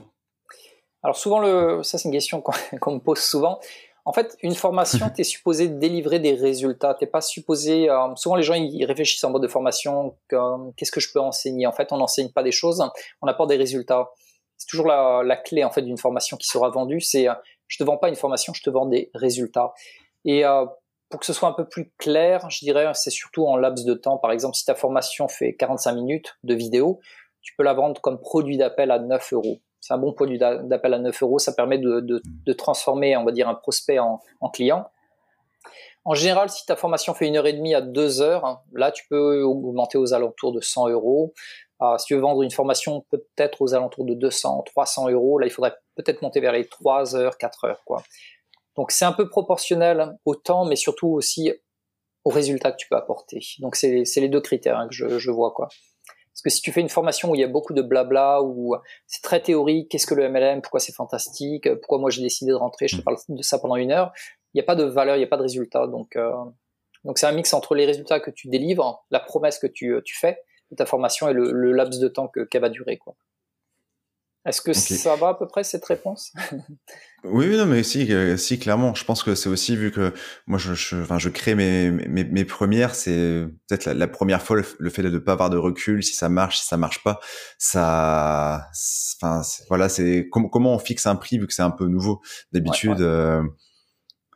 Alors 1.03 1.15
souvent, 1.15 1.39
le, 1.39 1.81
ça 1.83 1.97
c'est 1.97 2.07
une 2.07 2.13
question 2.13 2.41
qu'on 2.41 2.91
me 2.95 2.99
pose 2.99 3.19
souvent. 3.19 3.59
En 4.05 4.13
fait, 4.13 4.35
une 4.41 4.55
formation, 4.55 5.09
tu 5.15 5.21
es 5.21 5.23
supposé 5.23 5.67
délivrer 5.67 6.19
des 6.19 6.33
résultats. 6.33 6.93
T'es 6.93 7.07
pas 7.07 7.21
supposé. 7.21 7.89
Euh, 7.89 8.15
souvent, 8.15 8.35
les 8.35 8.43
gens 8.43 8.55
ils 8.55 8.85
réfléchissent 8.85 9.23
en 9.23 9.31
mode 9.31 9.43
de 9.43 9.47
formation. 9.47 10.17
Qu'est-ce 10.77 10.91
que 10.91 10.99
je 10.99 11.11
peux 11.11 11.19
enseigner? 11.19 11.67
En 11.67 11.71
fait, 11.71 11.91
on 11.91 11.97
n'enseigne 11.97 12.29
pas 12.29 12.43
des 12.43 12.51
choses, 12.51 12.83
on 13.21 13.27
apporte 13.27 13.49
des 13.49 13.57
résultats. 13.57 14.11
C'est 14.57 14.67
toujours 14.67 14.87
la, 14.87 15.35
clé 15.37 15.63
en 15.63 15.71
fait 15.71 15.81
d'une 15.81 15.97
formation 15.97 16.37
qui 16.37 16.47
sera 16.47 16.69
vendue. 16.69 17.01
C'est 17.01 17.27
euh, 17.27 17.33
je 17.67 17.77
te 17.77 17.83
vends 17.83 17.97
pas 17.97 18.09
une 18.09 18.15
formation, 18.15 18.53
je 18.53 18.61
te 18.61 18.69
vends 18.69 18.85
des 18.85 19.09
résultats. 19.13 19.73
Et 20.25 20.45
euh, 20.45 20.65
pour 21.09 21.19
que 21.19 21.25
ce 21.25 21.33
soit 21.33 21.49
un 21.49 21.53
peu 21.53 21.67
plus 21.67 21.91
clair, 21.97 22.49
je 22.49 22.59
dirais 22.59 22.91
c'est 22.93 23.09
surtout 23.09 23.45
en 23.47 23.57
laps 23.57 23.85
de 23.85 23.93
temps. 23.93 24.17
Par 24.17 24.31
exemple, 24.31 24.55
si 24.55 24.65
ta 24.65 24.75
formation 24.75 25.27
fait 25.27 25.55
45 25.55 25.93
minutes 25.93 26.37
de 26.43 26.53
vidéo, 26.53 26.99
tu 27.41 27.55
peux 27.57 27.63
la 27.63 27.73
vendre 27.73 27.99
comme 28.01 28.19
produit 28.19 28.57
d'appel 28.57 28.91
à 28.91 28.99
9 28.99 29.33
euros 29.33 29.59
c'est 29.81 29.93
un 29.93 29.97
bon 29.97 30.13
produit 30.13 30.37
d'appel 30.37 30.93
à 30.93 30.99
9 30.99 31.23
euros. 31.23 31.39
Ça 31.39 31.53
permet 31.53 31.79
de, 31.79 32.53
transformer, 32.53 33.17
on 33.17 33.25
va 33.25 33.31
dire, 33.31 33.49
un 33.49 33.55
prospect 33.55 33.99
en, 33.99 34.21
client. 34.53 34.87
En 36.05 36.13
général, 36.13 36.49
si 36.49 36.65
ta 36.65 36.75
formation 36.75 37.13
fait 37.13 37.27
une 37.27 37.35
heure 37.35 37.47
et 37.47 37.53
demie 37.53 37.75
à 37.75 37.81
deux 37.81 38.21
heures, 38.21 38.63
là, 38.73 38.91
tu 38.91 39.05
peux 39.09 39.43
augmenter 39.43 39.97
aux 39.97 40.13
alentours 40.13 40.51
de 40.51 40.61
100 40.61 40.89
euros. 40.89 41.33
Euh, 41.81 41.97
si 41.97 42.05
tu 42.05 42.15
veux 42.15 42.21
vendre 42.21 42.43
une 42.43 42.51
formation 42.51 43.05
peut-être 43.09 43.61
aux 43.61 43.73
alentours 43.73 44.05
de 44.05 44.13
200, 44.13 44.63
300 44.67 45.09
euros, 45.09 45.39
là, 45.39 45.47
il 45.47 45.49
faudrait 45.49 45.75
peut-être 45.95 46.21
monter 46.21 46.39
vers 46.39 46.53
les 46.53 46.67
3 46.67 47.15
heures, 47.15 47.37
4 47.37 47.65
heures, 47.65 47.81
quoi. 47.85 48.03
Donc, 48.75 48.91
c'est 48.91 49.05
un 49.05 49.11
peu 49.11 49.29
proportionnel 49.29 50.15
au 50.25 50.35
temps, 50.35 50.65
mais 50.65 50.75
surtout 50.75 51.09
aussi 51.09 51.51
au 52.23 52.29
résultat 52.29 52.71
que 52.71 52.77
tu 52.77 52.87
peux 52.87 52.95
apporter. 52.95 53.39
Donc, 53.59 53.75
c'est 53.75 54.05
les 54.15 54.29
deux 54.29 54.41
critères 54.41 54.77
hein, 54.77 54.87
que 54.87 54.93
je, 54.93 55.17
je 55.17 55.31
vois, 55.31 55.51
quoi. 55.51 55.69
Parce 56.33 56.41
que 56.43 56.49
si 56.49 56.61
tu 56.61 56.71
fais 56.71 56.81
une 56.81 56.89
formation 56.89 57.31
où 57.31 57.35
il 57.35 57.41
y 57.41 57.43
a 57.43 57.47
beaucoup 57.47 57.73
de 57.73 57.81
blabla, 57.81 58.41
où 58.41 58.75
c'est 59.05 59.21
très 59.21 59.41
théorique, 59.41 59.89
qu'est-ce 59.89 60.07
que 60.07 60.15
le 60.15 60.29
MLM, 60.29 60.61
pourquoi 60.61 60.79
c'est 60.79 60.93
fantastique, 60.93 61.69
pourquoi 61.81 61.99
moi 61.99 62.09
j'ai 62.09 62.21
décidé 62.21 62.51
de 62.51 62.55
rentrer, 62.55 62.87
je 62.87 62.97
te 62.97 63.01
mm. 63.01 63.03
parle 63.03 63.17
de 63.27 63.41
ça 63.41 63.59
pendant 63.59 63.75
une 63.75 63.91
heure, 63.91 64.13
il 64.53 64.57
n'y 64.57 64.61
a 64.61 64.65
pas 64.65 64.75
de 64.75 64.83
valeur, 64.83 65.15
il 65.15 65.19
n'y 65.19 65.25
a 65.25 65.27
pas 65.27 65.37
de 65.37 65.43
résultat. 65.43 65.87
Donc, 65.87 66.15
euh, 66.15 66.31
donc 67.03 67.17
c'est 67.17 67.25
un 67.25 67.31
mix 67.33 67.53
entre 67.53 67.75
les 67.75 67.85
résultats 67.85 68.19
que 68.19 68.31
tu 68.31 68.47
délivres, 68.47 69.05
la 69.11 69.19
promesse 69.19 69.59
que 69.59 69.67
tu, 69.67 69.95
tu 70.05 70.17
fais 70.17 70.41
de 70.71 70.75
ta 70.75 70.85
formation 70.85 71.27
et 71.27 71.33
le, 71.33 71.51
le 71.51 71.73
laps 71.73 71.99
de 71.99 72.07
temps 72.07 72.29
qu'elle 72.49 72.61
va 72.61 72.69
durer. 72.69 72.97
Quoi. 72.97 73.15
Est-ce 74.43 74.61
que 74.61 74.73
ça 74.73 75.15
va 75.15 75.29
à 75.29 75.33
peu 75.35 75.47
près 75.47 75.63
cette 75.63 75.85
réponse? 75.85 76.33
Oui, 77.23 77.55
non, 77.55 77.67
mais 77.67 77.83
si, 77.83 78.11
euh, 78.11 78.35
si, 78.35 78.57
clairement. 78.57 78.95
Je 78.95 79.05
pense 79.05 79.21
que 79.21 79.35
c'est 79.35 79.47
aussi 79.47 79.75
vu 79.75 79.91
que 79.91 80.11
moi, 80.47 80.57
je, 80.57 80.73
je, 80.73 80.95
enfin, 80.95 81.19
je 81.19 81.29
crée 81.29 81.53
mes, 81.53 81.91
mes, 81.91 82.23
mes 82.23 82.45
premières, 82.45 82.95
c'est 82.95 83.45
peut-être 83.67 83.85
la, 83.85 84.07
première 84.07 84.41
fois 84.41 84.57
le, 84.79 84.89
fait 84.89 85.03
de 85.03 85.09
ne 85.09 85.19
pas 85.19 85.33
avoir 85.33 85.51
de 85.51 85.57
recul, 85.57 86.03
si 86.03 86.15
ça 86.15 86.29
marche, 86.29 86.59
si 86.59 86.65
ça 86.65 86.77
marche 86.77 87.03
pas, 87.03 87.19
ça, 87.59 88.67
enfin, 89.21 89.43
voilà, 89.69 89.87
c'est 89.87 90.27
comment 90.31 90.73
on 90.73 90.79
fixe 90.79 91.05
un 91.05 91.15
prix 91.15 91.37
vu 91.37 91.45
que 91.45 91.53
c'est 91.53 91.61
un 91.61 91.69
peu 91.69 91.85
nouveau? 91.85 92.21
D'habitude, 92.53 93.01
euh, 93.01 93.43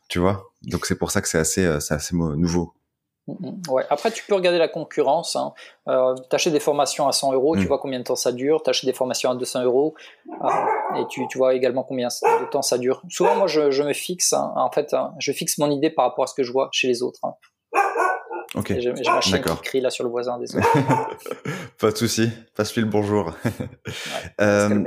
tu 0.08 0.20
vois? 0.20 0.54
Donc 0.62 0.86
c'est 0.86 1.00
pour 1.00 1.10
ça 1.10 1.22
que 1.22 1.28
c'est 1.28 1.40
assez, 1.40 1.66
euh, 1.66 1.80
c'est 1.80 1.96
assez 1.96 2.16
nouveau. 2.16 2.76
Mm-hmm. 3.28 3.72
Ouais. 3.72 3.84
Après, 3.90 4.12
tu 4.12 4.24
peux 4.26 4.36
regarder 4.36 4.60
la 4.60 4.68
concurrence. 4.68 5.36
Hein. 5.36 5.54
Euh, 5.88 6.14
t'achètes 6.30 6.54
des 6.54 6.60
formations 6.60 7.08
à 7.08 7.12
100 7.12 7.34
euros, 7.34 7.56
tu 7.56 7.64
mm. 7.64 7.68
vois 7.68 7.80
combien 7.80 8.00
de 8.00 8.04
temps 8.04 8.16
ça 8.16 8.32
dure. 8.32 8.62
T'achètes 8.64 8.86
des 8.86 8.94
formations 8.94 9.32
à 9.32 9.36
200 9.36 9.64
euros 9.64 9.96
ah, 10.42 10.68
et 10.98 11.08
tu, 11.08 11.28
tu, 11.28 11.38
vois 11.38 11.56
également 11.56 11.84
combien 11.84 12.08
de 12.08 12.50
temps 12.50 12.62
ça 12.62 12.78
dure. 12.78 13.02
Souvent, 13.10 13.36
moi, 13.36 13.48
je, 13.48 13.72
je 13.72 13.84
me 13.84 13.94
fixe. 13.94 14.34
Hein, 14.34 14.54
en 14.56 14.72
fait, 14.72 14.94
hein, 14.94 15.14
je 15.20 15.32
fixe 15.32 15.58
mon 15.58 15.72
idée 15.72 15.90
par 15.90 16.06
rapport 16.06 16.24
à 16.24 16.28
ce 16.28 16.36
que 16.36 16.44
je 16.44 16.52
vois 16.52 16.70
chez 16.72 16.88
les 16.88 17.02
autres. 17.02 17.22
Ok. 18.56 18.74
J'ai 18.78 18.92
ma 18.92 19.22
chienne 19.22 19.42
qui 19.42 19.62
crie 19.64 19.82
là 19.82 19.90
sur 19.90 20.04
le 20.04 20.10
voisin. 20.10 20.40
Désolé. 20.40 20.64
Pas 21.80 21.92
de 21.92 21.98
souci. 21.98 22.30
Passe-lui 22.56 22.84
le 22.84 22.88
bonjour. 22.88 23.34
euh, 24.42 24.84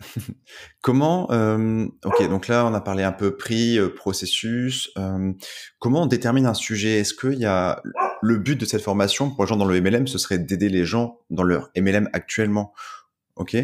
comment, 0.82 1.30
euh, 1.30 1.86
ok, 2.04 2.28
donc 2.28 2.48
là 2.48 2.66
on 2.66 2.74
a 2.74 2.80
parlé 2.80 3.02
un 3.02 3.12
peu 3.12 3.36
prix, 3.36 3.78
euh, 3.78 3.88
processus. 3.88 4.90
Euh, 4.98 5.32
comment 5.78 6.02
on 6.02 6.06
détermine 6.06 6.46
un 6.46 6.54
sujet? 6.54 6.98
Est-ce 6.98 7.14
qu'il 7.14 7.38
y 7.38 7.46
a 7.46 7.82
le 8.22 8.36
but 8.36 8.58
de 8.58 8.64
cette 8.64 8.82
formation 8.82 9.30
pour 9.30 9.44
les 9.44 9.48
gens 9.48 9.56
dans 9.56 9.64
le 9.64 9.80
MLM, 9.80 10.06
ce 10.06 10.18
serait 10.18 10.38
d'aider 10.38 10.68
les 10.68 10.84
gens 10.84 11.20
dans 11.30 11.42
leur 11.42 11.70
MLM 11.76 12.08
actuellement, 12.12 12.72
ok? 13.36 13.56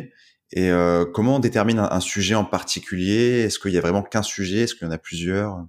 Et 0.54 0.70
comment 1.14 1.36
on 1.36 1.38
détermine 1.38 1.78
un, 1.78 2.00
sujet 2.00 2.34
en 2.34 2.44
particulier? 2.44 3.40
Est-ce 3.40 3.58
qu'il 3.58 3.72
y 3.72 3.78
a 3.78 3.80
vraiment 3.80 4.02
qu'un 4.02 4.22
sujet? 4.22 4.58
Est-ce 4.58 4.74
qu'il 4.74 4.86
y 4.86 4.90
en 4.90 4.92
a 4.92 4.98
plusieurs? 4.98 5.64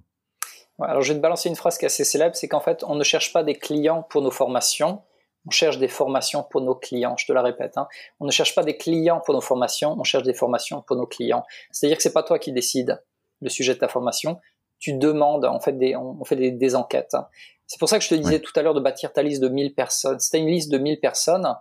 Alors 0.78 1.00
je 1.00 1.12
vais 1.12 1.18
te 1.18 1.22
balancer 1.22 1.48
une 1.48 1.56
phrase 1.56 1.78
qui 1.78 1.86
est 1.86 1.86
assez 1.86 2.04
célèbre, 2.04 2.36
c'est 2.36 2.48
qu'en 2.48 2.60
fait 2.60 2.84
on 2.86 2.94
ne 2.94 3.02
cherche 3.02 3.32
pas 3.32 3.42
des 3.42 3.54
clients 3.54 4.02
pour 4.02 4.20
nos 4.20 4.30
formations, 4.30 5.00
on 5.46 5.50
cherche 5.50 5.78
des 5.78 5.88
formations 5.88 6.42
pour 6.42 6.60
nos 6.60 6.74
clients. 6.74 7.16
Je 7.16 7.26
te 7.26 7.32
la 7.32 7.42
répète. 7.42 7.76
Hein. 7.76 7.86
On 8.20 8.26
ne 8.26 8.30
cherche 8.30 8.54
pas 8.54 8.62
des 8.62 8.76
clients 8.76 9.20
pour 9.24 9.34
nos 9.34 9.40
formations. 9.40 9.94
On 9.98 10.04
cherche 10.04 10.24
des 10.24 10.34
formations 10.34 10.82
pour 10.82 10.96
nos 10.96 11.06
clients. 11.06 11.44
C'est-à-dire 11.70 11.96
que 11.96 12.02
c'est 12.02 12.12
pas 12.12 12.22
toi 12.22 12.38
qui 12.38 12.52
décides 12.52 13.02
le 13.40 13.48
sujet 13.48 13.74
de 13.74 13.78
ta 13.78 13.88
formation. 13.88 14.40
Tu 14.78 14.94
demandes, 14.94 15.44
on 15.44 15.60
fait 15.60 15.72
des, 15.72 15.96
on 15.96 16.24
fait 16.24 16.36
des, 16.36 16.76
enquêtes. 16.76 17.14
Hein. 17.14 17.26
C'est 17.66 17.78
pour 17.78 17.88
ça 17.88 17.98
que 17.98 18.04
je 18.04 18.08
te 18.08 18.14
disais 18.14 18.40
tout 18.40 18.52
à 18.56 18.62
l'heure 18.62 18.74
de 18.74 18.80
bâtir 18.80 19.12
ta 19.12 19.22
liste 19.22 19.42
de 19.42 19.48
1000 19.48 19.74
personnes. 19.74 20.18
Si 20.18 20.30
tu 20.30 20.36
une 20.38 20.48
liste 20.48 20.70
de 20.70 20.78
1000 20.78 21.00
personnes 21.00 21.54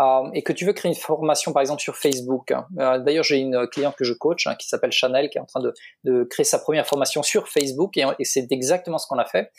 euh, 0.00 0.30
et 0.34 0.42
que 0.42 0.52
tu 0.52 0.66
veux 0.66 0.72
créer 0.72 0.90
une 0.90 0.98
formation, 0.98 1.52
par 1.52 1.62
exemple, 1.62 1.80
sur 1.80 1.96
Facebook. 1.96 2.50
Hein. 2.50 2.66
Euh, 2.78 2.98
d'ailleurs, 2.98 3.24
j'ai 3.24 3.38
une 3.38 3.66
cliente 3.68 3.96
que 3.96 4.04
je 4.04 4.12
coach 4.12 4.46
qui 4.58 4.68
s'appelle 4.68 4.92
Chanel, 4.92 5.30
qui 5.30 5.38
est 5.38 5.40
en 5.40 5.46
train 5.46 5.62
de, 6.04 6.24
créer 6.24 6.44
sa 6.44 6.58
première 6.58 6.86
formation 6.86 7.22
sur 7.22 7.48
Facebook 7.48 7.96
et, 7.96 8.04
et 8.18 8.24
c'est 8.24 8.50
exactement 8.50 8.98
ce 8.98 9.06
qu'on 9.06 9.18
a 9.18 9.24
fait 9.24 9.50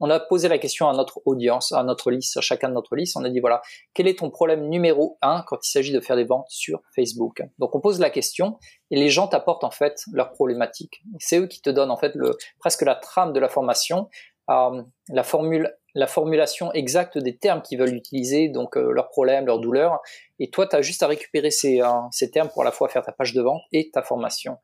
on 0.00 0.10
a 0.10 0.20
posé 0.20 0.48
la 0.48 0.58
question 0.58 0.88
à 0.88 0.92
notre 0.92 1.20
audience, 1.24 1.72
à 1.72 1.82
notre 1.82 2.10
liste, 2.10 2.36
à 2.36 2.40
chacun 2.40 2.68
de 2.68 2.74
notre 2.74 2.96
liste. 2.96 3.16
On 3.16 3.24
a 3.24 3.30
dit 3.30 3.40
voilà, 3.40 3.62
quel 3.94 4.06
est 4.08 4.18
ton 4.18 4.30
problème 4.30 4.68
numéro 4.68 5.18
un 5.22 5.42
quand 5.46 5.58
il 5.66 5.70
s'agit 5.70 5.92
de 5.92 6.00
faire 6.00 6.16
des 6.16 6.24
ventes 6.24 6.46
sur 6.48 6.80
Facebook? 6.94 7.42
Donc 7.58 7.74
on 7.74 7.80
pose 7.80 7.98
la 8.00 8.10
question 8.10 8.58
et 8.90 8.96
les 8.96 9.08
gens 9.08 9.26
t'apportent 9.28 9.64
en 9.64 9.70
fait 9.70 10.02
leurs 10.12 10.32
problématiques. 10.32 11.02
C'est 11.18 11.38
eux 11.38 11.46
qui 11.46 11.62
te 11.62 11.70
donnent 11.70 11.90
en 11.90 11.96
fait 11.96 12.12
presque 12.58 12.82
la 12.82 12.94
trame 12.94 13.32
de 13.32 13.40
la 13.40 13.48
formation, 13.48 14.08
euh, 14.50 14.82
la 15.08 15.22
formule, 15.22 15.74
la 15.94 16.06
formulation 16.06 16.72
exacte 16.72 17.18
des 17.18 17.36
termes 17.36 17.62
qu'ils 17.62 17.78
veulent 17.78 17.94
utiliser, 17.94 18.48
donc 18.48 18.76
euh, 18.76 18.92
leurs 18.92 19.08
problèmes, 19.08 19.46
leurs 19.46 19.60
douleurs. 19.60 20.00
Et 20.38 20.50
toi, 20.50 20.66
tu 20.66 20.76
as 20.76 20.82
juste 20.82 21.02
à 21.02 21.06
récupérer 21.06 21.50
ces, 21.50 21.80
euh, 21.80 21.88
ces 22.10 22.30
termes 22.30 22.48
pour 22.50 22.62
à 22.62 22.64
la 22.64 22.70
fois 22.70 22.88
faire 22.88 23.02
ta 23.02 23.12
page 23.12 23.32
de 23.32 23.42
vente 23.42 23.62
et 23.72 23.90
ta 23.90 24.02
formation. 24.02 24.58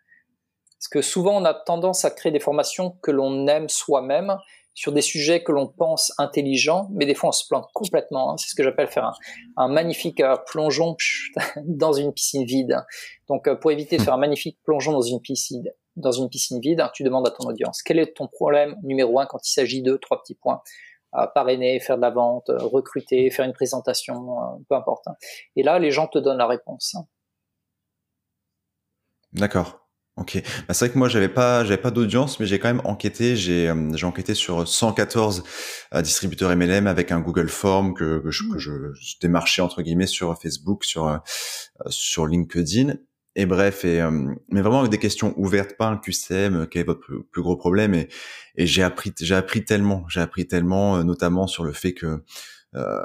Parce 0.78 0.89
que 0.89 1.01
souvent, 1.01 1.41
on 1.41 1.45
a 1.45 1.55
tendance 1.55 2.05
à 2.05 2.11
créer 2.11 2.33
des 2.33 2.41
formations 2.41 2.99
que 3.03 3.11
l'on 3.11 3.47
aime 3.47 3.68
soi-même 3.68 4.37
sur 4.75 4.93
des 4.93 5.03
sujets 5.03 5.43
que 5.43 5.53
l'on 5.53 5.68
pense 5.68 6.12
intelligents, 6.18 6.89
mais 6.93 7.07
des 7.07 7.14
fois 7.14 7.29
on 7.29 7.33
se 7.33 7.47
plante 7.47 7.68
complètement. 7.75 8.33
Hein. 8.33 8.37
C'est 8.37 8.49
ce 8.49 8.55
que 8.55 8.62
j'appelle 8.62 8.89
faire 8.89 9.12
un, 9.57 9.68
magnifique 9.68 10.20
euh, 10.20 10.37
plongeon 10.47 10.97
dans 11.64 11.93
une 11.93 12.12
piscine 12.12 12.45
vide. 12.45 12.83
Donc 13.29 13.49
euh, 13.49 13.55
pour 13.55 13.70
éviter 13.70 13.97
de 13.97 14.03
faire 14.03 14.14
un 14.14 14.18
magnifique 14.18 14.59
plongeon 14.64 14.93
dans 14.93 15.03
une 15.03 15.20
piscine, 15.20 15.64
dans 15.97 16.12
une 16.12 16.29
piscine 16.29 16.61
vide, 16.61 16.83
tu 16.95 17.03
demandes 17.03 17.27
à 17.27 17.31
ton 17.31 17.49
audience 17.49 17.83
quel 17.83 17.99
est 17.99 18.16
ton 18.16 18.29
problème 18.29 18.77
numéro 18.83 19.18
un 19.20 19.27
quand 19.27 19.47
il 19.47 19.53
s'agit 19.53 19.83
de 19.83 19.97
trois 19.97 20.23
petits 20.23 20.35
points. 20.35 20.62
parrainer, 21.35 21.79
faire 21.81 21.97
de 21.97 22.03
la 22.03 22.11
vente, 22.11 22.47
recruter, 22.49 23.31
faire 23.31 23.45
une 23.45 23.53
présentation, 23.53 24.62
peu 24.68 24.75
importe. 24.75 25.07
Hein. 25.09 25.16
Et 25.57 25.62
là, 25.62 25.79
les 25.79 25.91
gens 25.91 26.07
te 26.07 26.18
donnent 26.18 26.39
la 26.39 26.47
réponse. 26.47 26.95
Hein. 26.95 27.07
D'accord. 29.35 29.82
Ok. 30.18 30.42
Bah, 30.68 30.74
c'est 30.74 30.84
vrai 30.84 30.92
que 30.92 30.98
moi 30.98 31.08
j'avais 31.08 31.30
pas 31.30 31.64
j'avais 31.64 31.80
pas 31.80 31.90
d'audience, 31.90 32.38
mais 32.38 32.44
j'ai 32.44 32.58
quand 32.58 32.68
même 32.68 32.82
enquêté. 32.84 33.34
J'ai 33.34 33.70
euh, 33.70 33.96
j'ai 33.96 34.04
enquêté 34.04 34.34
sur 34.34 34.68
114 34.68 35.42
euh, 35.94 36.02
distributeurs 36.02 36.54
MLM 36.54 36.86
avec 36.86 37.10
un 37.12 37.20
Google 37.20 37.48
Form 37.48 37.94
que, 37.94 38.18
que, 38.18 38.30
je, 38.30 38.44
que 38.52 38.58
je, 38.58 38.70
démarchais 39.22 39.62
entre 39.62 39.80
guillemets 39.80 40.06
sur 40.06 40.38
Facebook, 40.38 40.84
sur 40.84 41.06
euh, 41.08 41.16
sur 41.88 42.26
LinkedIn. 42.26 42.96
Et 43.36 43.46
bref, 43.46 43.86
et 43.86 44.06
mais 44.50 44.60
vraiment 44.60 44.80
avec 44.80 44.90
des 44.90 44.98
questions 44.98 45.32
ouvertes, 45.38 45.78
pas 45.78 45.86
un 45.86 45.96
QCM, 45.96 46.66
quel 46.70 46.82
est 46.82 46.84
votre 46.84 47.00
plus, 47.00 47.42
gros 47.42 47.56
problème? 47.56 47.94
Et, 47.94 48.08
et 48.56 48.66
j'ai 48.66 48.82
appris 48.82 49.14
j'ai 49.18 49.34
appris 49.34 49.64
tellement, 49.64 50.04
j'ai 50.08 50.20
appris 50.20 50.46
tellement, 50.46 51.02
notamment 51.02 51.46
sur 51.46 51.64
le 51.64 51.72
fait 51.72 51.94
que 51.94 52.22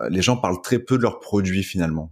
les 0.09 0.21
gens 0.21 0.35
parlent 0.35 0.61
très 0.61 0.79
peu 0.79 0.97
de 0.97 1.03
leurs 1.03 1.21
produits 1.21 1.63
finalement. 1.63 2.11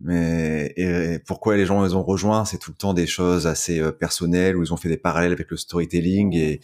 Mais 0.00 0.72
et 0.76 1.18
pourquoi 1.20 1.56
les 1.56 1.66
gens 1.66 1.84
les 1.84 1.94
ont 1.94 2.02
rejoints, 2.02 2.44
c'est 2.44 2.58
tout 2.58 2.72
le 2.72 2.76
temps 2.76 2.94
des 2.94 3.06
choses 3.06 3.46
assez 3.46 3.80
euh, 3.80 3.92
personnelles 3.92 4.56
où 4.56 4.62
ils 4.62 4.72
ont 4.72 4.76
fait 4.76 4.88
des 4.88 4.96
parallèles 4.96 5.32
avec 5.32 5.50
le 5.50 5.56
storytelling 5.56 6.34
et, 6.34 6.60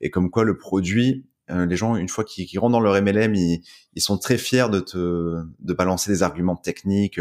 et 0.00 0.10
comme 0.10 0.30
quoi 0.30 0.44
le 0.44 0.56
produit, 0.56 1.26
euh, 1.50 1.66
les 1.66 1.76
gens 1.76 1.96
une 1.96 2.08
fois 2.08 2.24
qu'ils 2.24 2.58
rentrent 2.58 2.72
dans 2.72 2.80
leur 2.80 3.00
MLM, 3.02 3.34
ils, 3.34 3.62
ils, 3.94 4.00
sont 4.00 4.16
très 4.16 4.38
fiers 4.38 4.68
de 4.70 4.80
te 4.80 5.42
de 5.58 5.74
balancer 5.74 6.10
des 6.10 6.22
arguments 6.22 6.56
techniques. 6.56 7.20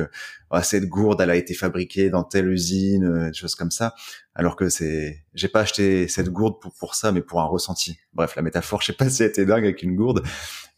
Cette 0.61 0.85
gourde, 0.85 1.19
elle 1.19 1.29
a 1.29 1.35
été 1.35 1.53
fabriquée 1.53 2.09
dans 2.09 2.23
telle 2.23 2.47
usine, 2.49 3.03
euh, 3.05 3.27
des 3.27 3.33
choses 3.33 3.55
comme 3.55 3.71
ça. 3.71 3.95
Alors 4.33 4.55
que 4.55 4.69
c'est, 4.69 5.25
j'ai 5.33 5.49
pas 5.49 5.61
acheté 5.61 6.07
cette 6.07 6.29
gourde 6.29 6.61
pour 6.61 6.73
pour 6.73 6.95
ça, 6.95 7.11
mais 7.11 7.21
pour 7.21 7.41
un 7.41 7.45
ressenti. 7.45 7.97
Bref, 8.13 8.35
la 8.35 8.41
métaphore, 8.41 8.81
je 8.81 8.87
sais 8.87 8.93
pas 8.93 9.09
si 9.09 9.23
elle 9.23 9.29
était 9.29 9.45
dingue 9.45 9.65
avec 9.65 9.83
une 9.83 9.95
gourde, 9.95 10.23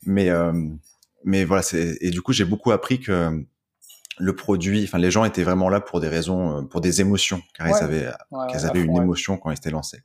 mais 0.06 0.30
mais 1.24 1.44
voilà, 1.44 1.64
et 1.74 2.12
du 2.12 2.22
coup 2.22 2.34
j'ai 2.34 2.46
beaucoup 2.46 2.72
appris 2.72 3.00
que 3.00 3.46
le 4.18 4.36
produit, 4.36 4.84
enfin 4.84 4.98
les 4.98 5.12
gens 5.12 5.26
étaient 5.26 5.44
vraiment 5.44 5.70
là 5.70 5.82
pour 5.82 6.00
des 6.00 6.08
raisons, 6.08 6.58
euh, 6.58 6.62
pour 6.62 6.82
des 6.82 7.02
émotions, 7.02 7.42
car 7.58 7.68
ils 7.68 7.84
avaient, 7.84 8.08
qu'ils 8.50 8.66
avaient 8.66 8.82
une 8.82 8.98
émotion 8.98 9.38
quand 9.38 9.52
ils 9.52 9.58
étaient 9.58 9.72
lancés. 9.72 10.02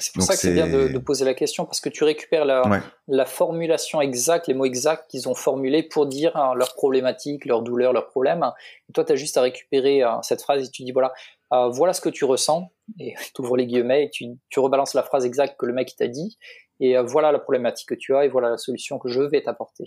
C'est 0.00 0.12
pour 0.14 0.22
ça 0.22 0.34
que 0.34 0.40
c'est 0.40 0.54
bien 0.54 0.66
de, 0.66 0.88
de, 0.88 0.98
poser 0.98 1.24
la 1.24 1.34
question 1.34 1.64
parce 1.64 1.80
que 1.80 1.88
tu 1.88 2.02
récupères 2.02 2.44
la, 2.44 2.62
la 3.06 3.24
formulation 3.24 4.00
exacte, 4.00 4.48
les 4.48 4.54
mots 4.54 4.64
exacts 4.64 5.08
qu'ils 5.08 5.28
ont 5.28 5.34
formulés 5.34 5.82
pour 5.82 6.06
dire 6.06 6.36
hein, 6.36 6.54
leurs 6.54 6.74
problématiques, 6.74 7.44
leurs 7.44 7.62
douleurs, 7.62 7.92
leurs 7.92 8.08
problèmes. 8.08 8.44
Et 8.88 8.92
toi, 8.92 9.04
tu 9.04 9.12
as 9.12 9.16
juste 9.16 9.36
à 9.36 9.42
récupérer 9.42 10.02
euh, 10.02 10.10
cette 10.22 10.42
phrase 10.42 10.66
et 10.66 10.70
tu 10.70 10.82
dis 10.82 10.92
voilà, 10.92 11.12
euh, 11.52 11.68
voilà 11.68 11.92
ce 11.92 12.00
que 12.00 12.08
tu 12.08 12.24
ressens 12.24 12.72
et 12.98 13.14
tu 13.34 13.42
ouvres 13.42 13.56
les 13.56 13.66
guillemets 13.66 14.06
et 14.06 14.10
tu, 14.10 14.26
tu 14.48 14.60
rebalances 14.60 14.94
la 14.94 15.02
phrase 15.02 15.24
exacte 15.24 15.56
que 15.58 15.66
le 15.66 15.72
mec 15.72 15.94
t'a 15.96 16.08
dit 16.08 16.38
et 16.80 16.98
voilà 16.98 17.30
la 17.30 17.38
problématique 17.38 17.90
que 17.90 17.94
tu 17.94 18.16
as 18.16 18.24
et 18.24 18.28
voilà 18.28 18.50
la 18.50 18.58
solution 18.58 18.98
que 18.98 19.08
je 19.08 19.20
vais 19.20 19.42
t'apporter. 19.42 19.84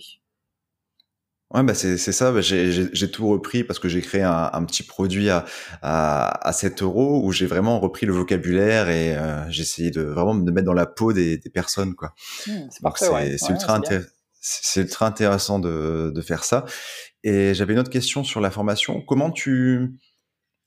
Ouais, 1.56 1.64
bah 1.64 1.74
c'est 1.74 1.97
ça. 1.97 2.34
Bah 2.34 2.41
j'ai 2.41 3.12
tout 3.12 3.30
repris 3.30 3.64
parce 3.64 3.80
que 3.80 3.88
j'ai 3.88 4.01
créé 4.01 4.22
un, 4.22 4.49
un, 4.51 4.66
petit 4.66 4.84
produit 4.84 5.30
à, 5.30 5.45
à, 5.82 6.45
à 6.45 6.51
7 6.51 6.82
euros 6.82 7.22
où 7.24 7.32
j'ai 7.32 7.45
vraiment 7.45 7.80
repris 7.80 8.06
le 8.06 8.12
vocabulaire 8.12 8.89
et 8.89 9.16
euh, 9.16 9.49
j'ai 9.49 9.62
essayé 9.62 9.89
de 9.89 10.01
vraiment 10.01 10.34
me 10.34 10.51
mettre 10.51 10.66
dans 10.66 10.74
la 10.74 10.86
peau 10.86 11.14
des, 11.14 11.38
des 11.38 11.49
personnes. 11.49 11.95
quoi. 11.95 12.14
Mmh, 12.45 12.51
c'est 12.72 13.38
c'est 13.38 13.49
ultra, 13.53 13.80
c'est 14.41 14.82
ultra 14.82 15.08
intéressant 15.08 15.60
de, 15.60 16.12
de 16.14 16.22
faire 16.22 16.43
ça. 16.43 16.66
Et 17.24 17.53
j'avais 17.53 17.72
une 17.72 17.80
autre 17.80 17.89
question 17.89 18.26
sur 18.26 18.41
la 18.41 18.51
formation. 18.51 18.99
Comment 18.99 19.32
tu 19.32 19.97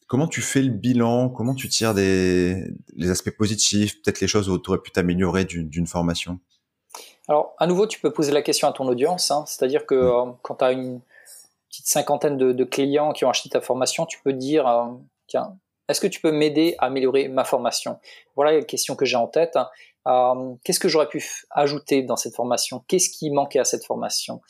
comment 0.07 0.27
tu 0.27 0.41
fais 0.41 0.63
le 0.63 0.73
bilan? 0.73 1.29
Comment 1.29 1.55
tu 1.55 1.69
tires 1.69 1.93
des 1.93 2.65
les 2.97 3.11
aspects 3.11 3.37
positifs, 3.37 4.01
peut-être 4.01 4.23
les 4.23 4.27
choses 4.27 4.49
où 4.49 4.59
tu 4.59 4.71
aurais 4.71 4.81
pu 4.81 4.91
t'améliorer 4.91 5.45
d'une 5.45 5.87
formation? 5.87 6.41
Alors, 7.29 7.55
à 7.59 7.67
nouveau, 7.67 7.87
tu 7.87 8.01
peux 8.01 8.11
poser 8.11 8.33
la 8.33 8.41
question 8.41 8.69
à 8.69 8.73
ton 8.73 8.89
audience, 8.89 9.31
hein. 9.31 9.45
c'est-à-dire 9.47 9.85
que 9.85 9.95
euh, 9.95 10.33
quand 10.43 10.57
tu 10.57 10.65
as 10.65 10.73
une 10.73 11.01
petite 11.69 11.87
cinquantaine 11.87 12.39
de, 12.39 12.65
clients 12.65 13.13
qui 13.13 13.27
ont 13.27 13.31
acheté 13.31 13.51
ta 13.51 13.61
formation, 13.61 14.07
tu 14.07 14.19
peux 14.25 14.33
dire, 14.33 14.67
euh, 14.67 14.87
tiens, 15.27 15.59
est-ce 15.89 16.01
que 16.01 16.07
tu 16.07 16.21
peux 16.21 16.33
m'aider 16.33 16.75
à 16.79 16.87
améliorer 16.87 17.29
ma 17.29 17.45
formation? 17.45 17.99
Voilà 18.35 18.53
la 18.53 18.63
question 18.63 18.97
que 18.97 19.05
j'ai 19.05 19.17
en 19.17 19.27
tête. 19.27 19.57
Hein. 19.57 19.69
Euh, 20.07 20.55
qu'est-ce 20.65 20.81
que 20.81 20.89
j'aurais 20.89 21.09
pu 21.09 21.23
ajouter 21.51 22.03
dans 22.03 22.17
cette 22.17 22.35
formation? 22.35 22.83
Qu'est-ce 22.89 23.11
qui 23.11 23.31
manquait 23.31 23.59
à 23.59 23.65
cette 23.65 23.85
formation? 23.85 24.41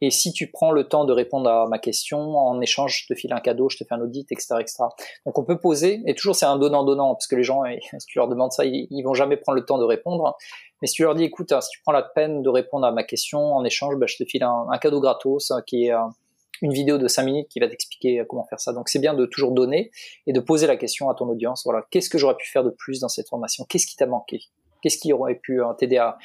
Et 0.00 0.10
si 0.10 0.32
tu 0.32 0.50
prends 0.50 0.72
le 0.72 0.84
temps 0.84 1.04
de 1.04 1.12
répondre 1.12 1.48
à 1.50 1.66
ma 1.68 1.78
question, 1.78 2.36
en 2.36 2.60
échange, 2.60 3.02
je 3.02 3.12
te 3.12 3.18
file 3.18 3.32
un 3.32 3.40
cadeau, 3.40 3.68
je 3.68 3.78
te 3.78 3.84
fais 3.84 3.94
un 3.94 4.00
audit, 4.00 4.30
etc., 4.30 4.56
etc. 4.60 4.84
Donc 5.26 5.38
on 5.38 5.44
peut 5.44 5.58
poser, 5.58 6.02
et 6.06 6.14
toujours 6.14 6.36
c'est 6.36 6.46
un 6.46 6.56
donnant-donnant, 6.56 7.14
parce 7.14 7.26
que 7.26 7.36
les 7.36 7.42
gens, 7.42 7.62
si 7.98 8.06
tu 8.06 8.18
leur 8.18 8.28
demandes 8.28 8.52
ça, 8.52 8.64
ils, 8.64 8.86
ils 8.90 9.02
vont 9.02 9.14
jamais 9.14 9.36
prendre 9.36 9.56
le 9.56 9.64
temps 9.64 9.78
de 9.78 9.84
répondre. 9.84 10.36
Mais 10.80 10.88
si 10.88 10.94
tu 10.94 11.02
leur 11.02 11.14
dis, 11.14 11.24
écoute, 11.24 11.52
hein, 11.52 11.60
si 11.60 11.70
tu 11.70 11.80
prends 11.82 11.92
la 11.92 12.02
peine 12.02 12.42
de 12.42 12.48
répondre 12.48 12.86
à 12.86 12.92
ma 12.92 13.02
question 13.02 13.40
en 13.54 13.64
échange, 13.64 13.96
bah, 13.96 14.06
je 14.06 14.16
te 14.16 14.24
file 14.24 14.44
un, 14.44 14.78
cadeau 14.78 15.00
gratos 15.00 15.50
hein, 15.50 15.62
qui 15.66 15.86
est 15.86 15.92
euh, 15.92 15.98
une 16.62 16.72
vidéo 16.72 16.98
de 16.98 17.08
5 17.08 17.24
minutes 17.24 17.48
qui 17.48 17.60
va 17.60 17.68
t'expliquer 17.68 18.20
euh, 18.20 18.24
comment 18.28 18.44
faire 18.44 18.60
ça. 18.60 18.72
Donc 18.72 18.88
c'est 18.88 19.00
bien 19.00 19.14
de 19.14 19.26
toujours 19.26 19.52
donner 19.52 19.90
et 20.26 20.32
de 20.32 20.40
poser 20.40 20.66
la 20.66 20.76
question 20.76 21.10
à 21.10 21.14
ton 21.14 21.28
audience. 21.28 21.62
Voilà, 21.64 21.84
qu'est-ce 21.90 22.08
que 22.08 22.18
j'aurais 22.18 22.36
pu 22.36 22.48
faire 22.48 22.64
de 22.64 22.70
plus 22.70 23.00
dans 23.00 23.08
cette 23.08 23.28
formation? 23.28 23.64
Qu'est-ce 23.68 23.86
qui 23.86 23.96
t'a 23.96 24.06
manqué? 24.06 24.40
Qu'est-ce 24.82 24.98
qui 24.98 25.12
aurait 25.12 25.34
pu 25.34 25.60
euh, 25.60 25.72
t'aider 25.74 25.96
à, 25.96 26.16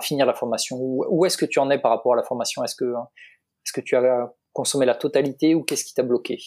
finir 0.00 0.26
la 0.26 0.34
formation 0.34 0.76
Où, 0.78 1.24
est-ce 1.24 1.38
que 1.38 1.46
tu 1.46 1.58
en 1.58 1.70
es 1.70 1.78
par 1.78 1.90
rapport 1.90 2.12
à 2.12 2.16
la 2.16 2.22
formation? 2.22 2.62
Est-ce 2.64 2.76
que, 2.76 2.84
est-ce 2.84 3.72
que 3.72 3.80
tu 3.80 3.96
as 3.96 4.32
consommé 4.52 4.86
la 4.86 4.94
totalité 4.94 5.54
ou 5.54 5.62
qu'est-ce 5.62 5.84
qui 5.84 5.94
t'a 5.94 6.02
bloqué? 6.02 6.38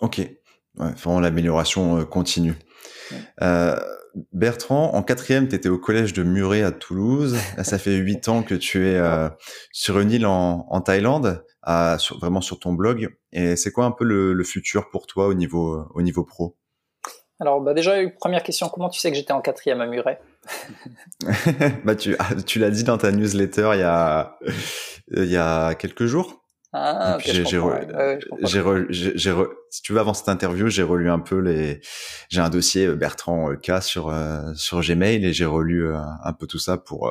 Ok, 0.00 0.18
ouais, 0.18 0.38
vraiment 0.76 1.20
l'amélioration 1.20 2.04
continue. 2.04 2.54
Euh, 3.42 3.76
Bertrand, 4.32 4.94
en 4.94 5.02
quatrième, 5.02 5.48
tu 5.48 5.54
étais 5.54 5.68
au 5.68 5.78
collège 5.78 6.12
de 6.12 6.22
Muret 6.22 6.62
à 6.62 6.72
Toulouse. 6.72 7.36
Là, 7.56 7.64
ça 7.64 7.78
fait 7.78 7.96
huit 7.96 8.28
ans 8.28 8.42
que 8.42 8.54
tu 8.54 8.86
es 8.86 8.96
euh, 8.96 9.28
sur 9.72 9.98
une 9.98 10.10
île 10.10 10.26
en, 10.26 10.80
Thaïlande, 10.80 11.44
vraiment 12.20 12.40
sur 12.40 12.58
ton 12.58 12.72
blog. 12.72 13.14
Et 13.32 13.56
c'est 13.56 13.72
quoi 13.72 13.84
un 13.84 13.90
peu 13.90 14.04
le, 14.04 14.44
futur 14.44 14.88
pour 14.90 15.06
toi 15.06 15.26
au 15.26 15.34
niveau, 15.34 15.84
au 15.94 16.02
niveau 16.02 16.24
pro? 16.24 16.56
Alors, 17.38 17.60
bah 17.60 17.74
déjà, 17.74 17.94
première 18.18 18.42
question, 18.42 18.68
comment 18.68 18.88
tu 18.88 18.98
sais 18.98 19.10
que 19.10 19.16
j'étais 19.16 19.32
en 19.32 19.40
quatrième 19.40 19.80
à 19.80 19.86
Muret? 19.86 20.20
Bah, 21.84 21.96
tu, 21.96 22.16
tu 22.46 22.58
l'as 22.58 22.70
dit 22.70 22.84
dans 22.84 22.98
ta 22.98 23.12
newsletter 23.12 23.70
il 23.74 23.80
y 23.80 23.82
a, 23.82 24.38
il 25.10 25.24
y 25.24 25.36
a 25.36 25.74
quelques 25.74 26.06
jours. 26.06 26.42
Ah, 26.72 27.18
j'ai, 27.20 27.44
si 27.44 27.50
tu 29.82 29.92
veux, 29.92 29.98
avant 29.98 30.14
cette 30.14 30.28
interview, 30.28 30.68
j'ai 30.68 30.82
relu 30.82 31.08
un 31.08 31.20
peu 31.20 31.38
les, 31.38 31.80
j'ai 32.28 32.40
un 32.40 32.50
dossier 32.50 32.86
euh, 32.86 32.96
Bertrand 32.96 33.50
euh, 33.50 33.56
K 33.56 33.82
sur 33.82 34.10
euh, 34.10 34.52
sur 34.54 34.80
Gmail 34.80 35.24
et 35.24 35.32
j'ai 35.32 35.46
relu 35.46 35.94
un 35.94 36.32
peu 36.34 36.46
tout 36.46 36.58
ça 36.58 36.76
pour 36.76 37.10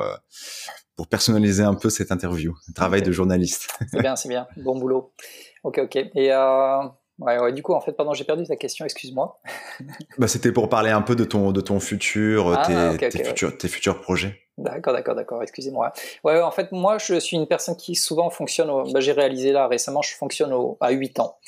pour 0.94 1.08
personnaliser 1.08 1.64
un 1.64 1.74
peu 1.74 1.90
cette 1.90 2.12
interview, 2.12 2.54
travail 2.74 3.02
de 3.02 3.10
journaliste. 3.10 3.68
c'est 3.90 4.00
bien, 4.00 4.14
c'est 4.14 4.28
bien, 4.28 4.46
bon 4.56 4.78
boulot. 4.78 5.12
Ok, 5.64 5.80
ok. 5.82 5.96
Et 5.96 6.30
Ouais, 7.18 7.38
ouais, 7.38 7.52
du 7.52 7.62
coup, 7.62 7.72
en 7.72 7.80
fait, 7.80 7.92
pardon, 7.92 8.12
j'ai 8.12 8.24
perdu 8.24 8.44
ta 8.44 8.56
question, 8.56 8.84
excuse-moi. 8.84 9.40
bah, 10.18 10.28
c'était 10.28 10.52
pour 10.52 10.68
parler 10.68 10.90
un 10.90 11.02
peu 11.02 11.16
de 11.16 11.24
ton, 11.24 11.50
de 11.50 11.60
ton 11.60 11.80
futur, 11.80 12.54
ah, 12.58 12.94
tes, 12.98 13.08
tes, 13.08 13.24
futurs, 13.24 13.56
tes 13.56 13.68
futurs 13.68 14.00
projets. 14.00 14.38
D'accord, 14.58 14.92
d'accord, 14.92 15.14
d'accord, 15.14 15.42
excusez-moi. 15.42 15.92
Ouais, 16.24 16.40
en 16.40 16.50
fait, 16.50 16.72
moi, 16.72 16.98
je 16.98 17.18
suis 17.18 17.36
une 17.36 17.46
personne 17.46 17.76
qui 17.76 17.94
souvent 17.94 18.28
fonctionne, 18.28 18.70
au... 18.70 18.90
bah, 18.92 19.00
j'ai 19.00 19.12
réalisé 19.12 19.52
là 19.52 19.66
récemment, 19.66 20.02
je 20.02 20.14
fonctionne 20.14 20.52
au... 20.52 20.76
à 20.80 20.90
8 20.90 21.20
ans. 21.20 21.38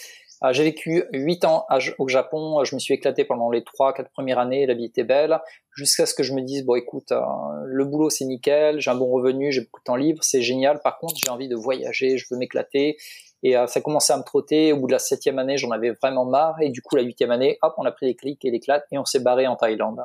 Ah, 0.41 0.53
j'ai 0.53 0.63
vécu 0.63 1.05
8 1.13 1.45
ans 1.47 1.67
au 1.99 2.07
Japon, 2.07 2.63
je 2.63 2.77
me 2.77 2.79
suis 2.79 2.95
éclaté 2.95 3.25
pendant 3.25 3.51
les 3.51 3.63
3-4 3.63 4.09
premières 4.11 4.39
années, 4.39 4.67
la 4.67 4.75
vie 4.75 4.85
était 4.85 5.03
belle, 5.03 5.41
jusqu'à 5.75 6.07
ce 6.07 6.15
que 6.15 6.23
je 6.23 6.33
me 6.33 6.43
dise, 6.43 6.65
bon 6.65 6.77
écoute, 6.77 7.11
euh, 7.11 7.21
le 7.65 7.85
boulot 7.85 8.09
c'est 8.09 8.25
nickel, 8.25 8.81
j'ai 8.81 8.89
un 8.89 8.95
bon 8.95 9.11
revenu, 9.11 9.51
j'ai 9.51 9.63
beaucoup 9.63 9.81
de 9.81 9.85
temps 9.85 9.97
libre, 9.97 10.23
c'est 10.23 10.41
génial, 10.41 10.81
par 10.81 10.99
contre 10.99 11.17
j'ai 11.17 11.29
envie 11.29 11.49
de 11.49 11.57
voyager, 11.57 12.19
je 12.19 12.27
veux 12.31 12.39
m'éclater, 12.39 12.97
et 13.43 13.57
euh, 13.57 13.67
ça 13.67 13.81
commençait 13.81 14.13
à 14.13 14.17
me 14.17 14.23
trotter. 14.23 14.73
Au 14.73 14.79
bout 14.79 14.87
de 14.87 14.93
la 14.93 14.99
septième 14.99 15.39
année, 15.39 15.57
j'en 15.59 15.71
avais 15.71 15.91
vraiment 15.91 16.25
marre. 16.25 16.61
Et 16.61 16.71
du 16.71 16.83
coup, 16.83 16.97
la 16.97 17.03
huitième 17.03 17.31
année, 17.31 17.59
hop, 17.63 17.75
on 17.79 17.85
a 17.85 17.93
pris 17.93 18.07
les 18.07 18.15
clics 18.15 18.45
et 18.45 18.51
l'éclate 18.51 18.85
et 18.91 18.99
on 18.99 19.05
s'est 19.05 19.21
barré 19.21 19.47
en 19.47 19.57
Thaïlande. 19.57 20.05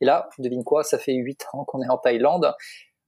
Et 0.00 0.06
là, 0.06 0.28
devine 0.38 0.64
quoi, 0.64 0.82
ça 0.82 0.98
fait 0.98 1.12
huit 1.12 1.46
ans 1.52 1.64
qu'on 1.64 1.82
est 1.82 1.88
en 1.90 1.98
Thaïlande. 1.98 2.54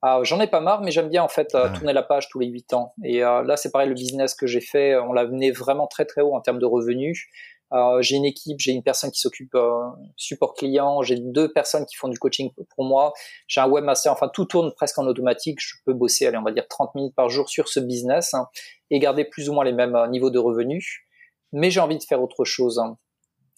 Euh, 0.05 0.25
j'en 0.25 0.41
ai 0.41 0.47
pas 0.47 0.61
marre, 0.61 0.83
mais 0.83 0.91
j'aime 0.91 1.09
bien 1.09 1.23
en 1.23 1.29
fait 1.29 1.55
euh, 1.55 1.73
tourner 1.73 1.93
la 1.93 2.03
page 2.03 2.29
tous 2.29 2.39
les 2.39 2.49
huit 2.49 2.75
ans. 2.75 2.93
Et 3.05 3.21
là, 3.21 3.57
c'est 3.57 3.71
pareil, 3.71 3.89
le 3.89 3.95
business 3.95 4.35
que 4.35 4.47
j'ai 4.47 4.61
fait, 4.61 4.97
on 4.97 5.13
l'a 5.13 5.25
mené 5.25 5.51
vraiment 5.53 5.87
très 5.87 6.05
très 6.05 6.21
haut 6.21 6.35
en 6.35 6.41
termes 6.41 6.59
de 6.59 6.67
revenus. 6.67 7.27
Euh, 7.73 8.03
j'ai 8.03 8.17
une 8.17 8.25
équipe, 8.25 8.59
j'ai 8.61 8.73
une 8.73 8.83
personne 8.83 9.11
qui 9.11 9.21
s'occupe 9.21 9.55
euh, 9.55 9.89
support 10.17 10.55
client, 10.55 11.03
j'ai 11.03 11.17
deux 11.17 11.51
personnes 11.53 11.87
qui 11.87 11.97
font 11.97 12.09
du 12.09 12.19
coaching 12.19 12.51
pour 12.75 12.85
moi, 12.85 13.13
j'ai 13.47 13.61
un 13.61 13.69
webmaster, 13.69 14.13
enfin 14.13 14.29
tout 14.29 14.45
tourne 14.45 14.73
presque 14.75 14.99
en 14.99 15.07
automatique, 15.07 15.59
je 15.61 15.77
peux 15.87 15.95
bosser, 15.95 16.27
allez, 16.27 16.37
on 16.37 16.43
va 16.43 16.53
dire 16.53 16.69
30 16.69 16.95
minutes 16.95 17.15
par 17.15 17.31
jour 17.31 17.49
sur 17.49 17.69
ce 17.69 17.81
business 17.81 18.35
hein, 18.35 18.47
et 18.91 18.99
garder 18.99 19.25
plus 19.25 19.49
ou 19.49 19.55
moins 19.55 19.65
les 19.65 19.73
mêmes 19.73 19.97
euh, 19.97 20.07
niveaux 20.07 20.31
de 20.31 20.39
revenus, 20.39 21.01
mais 21.53 21.71
j'ai 21.71 21.81
envie 21.81 21.97
de 21.97 22.05
faire 22.05 22.23
autre 22.23 22.45
chose. 22.45 22.79
Hein. 22.79 22.99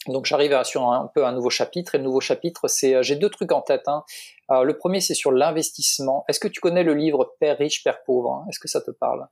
Donc 0.06 0.26
j'arrive 0.26 0.62
sur 0.64 0.88
un, 0.92 1.10
peu 1.12 1.26
un 1.26 1.32
nouveau 1.32 1.50
chapitre 1.50 1.96
et 1.96 1.98
le 1.98 2.04
nouveau 2.04 2.20
chapitre 2.20 2.68
c'est 2.68 3.02
j'ai 3.02 3.16
deux 3.16 3.30
trucs 3.30 3.52
en 3.52 3.62
tête. 3.62 3.88
Hein. 3.88 4.04
le 4.50 4.76
premier 4.76 5.00
c'est 5.00 5.14
sur 5.14 5.32
l'investissement. 5.32 6.24
Est-ce 6.28 6.38
que 6.38 6.48
tu 6.48 6.60
connais 6.60 6.84
le 6.84 6.92
livre 6.92 7.34
Père 7.40 7.56
riche 7.56 7.82
Père 7.82 8.04
pauvre 8.04 8.44
Est-ce 8.50 8.60
que 8.60 8.68
ça 8.68 8.82
te 8.82 8.90
parle? 8.90 9.26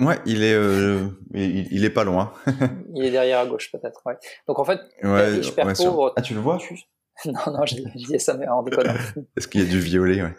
Ouais, 0.00 0.18
il 0.24 0.42
est, 0.42 0.54
euh, 0.54 1.08
il, 1.34 1.84
est 1.84 1.90
pas 1.90 2.04
loin. 2.04 2.32
il 2.94 3.04
est 3.04 3.10
derrière 3.10 3.40
à 3.40 3.46
gauche 3.46 3.70
peut-être. 3.70 4.00
Ouais. 4.06 4.16
Donc 4.48 4.58
en 4.58 4.64
fait, 4.64 4.80
ouais, 5.02 5.26
riche, 5.26 5.54
père 5.54 5.72
pauvre. 5.74 6.12
Ah, 6.16 6.22
tu 6.22 6.34
le 6.34 6.40
vois? 6.40 6.58
Non, 7.26 7.52
non, 7.52 7.66
je, 7.66 7.76
disais 7.96 8.18
ça, 8.18 8.34
mais 8.34 8.48
en 8.48 8.62
déconnant. 8.62 8.94
Est-ce 9.36 9.46
qu'il 9.46 9.62
y 9.62 9.66
a 9.66 9.68
du 9.68 9.78
violet 9.78 10.22
ouais? 10.22 10.34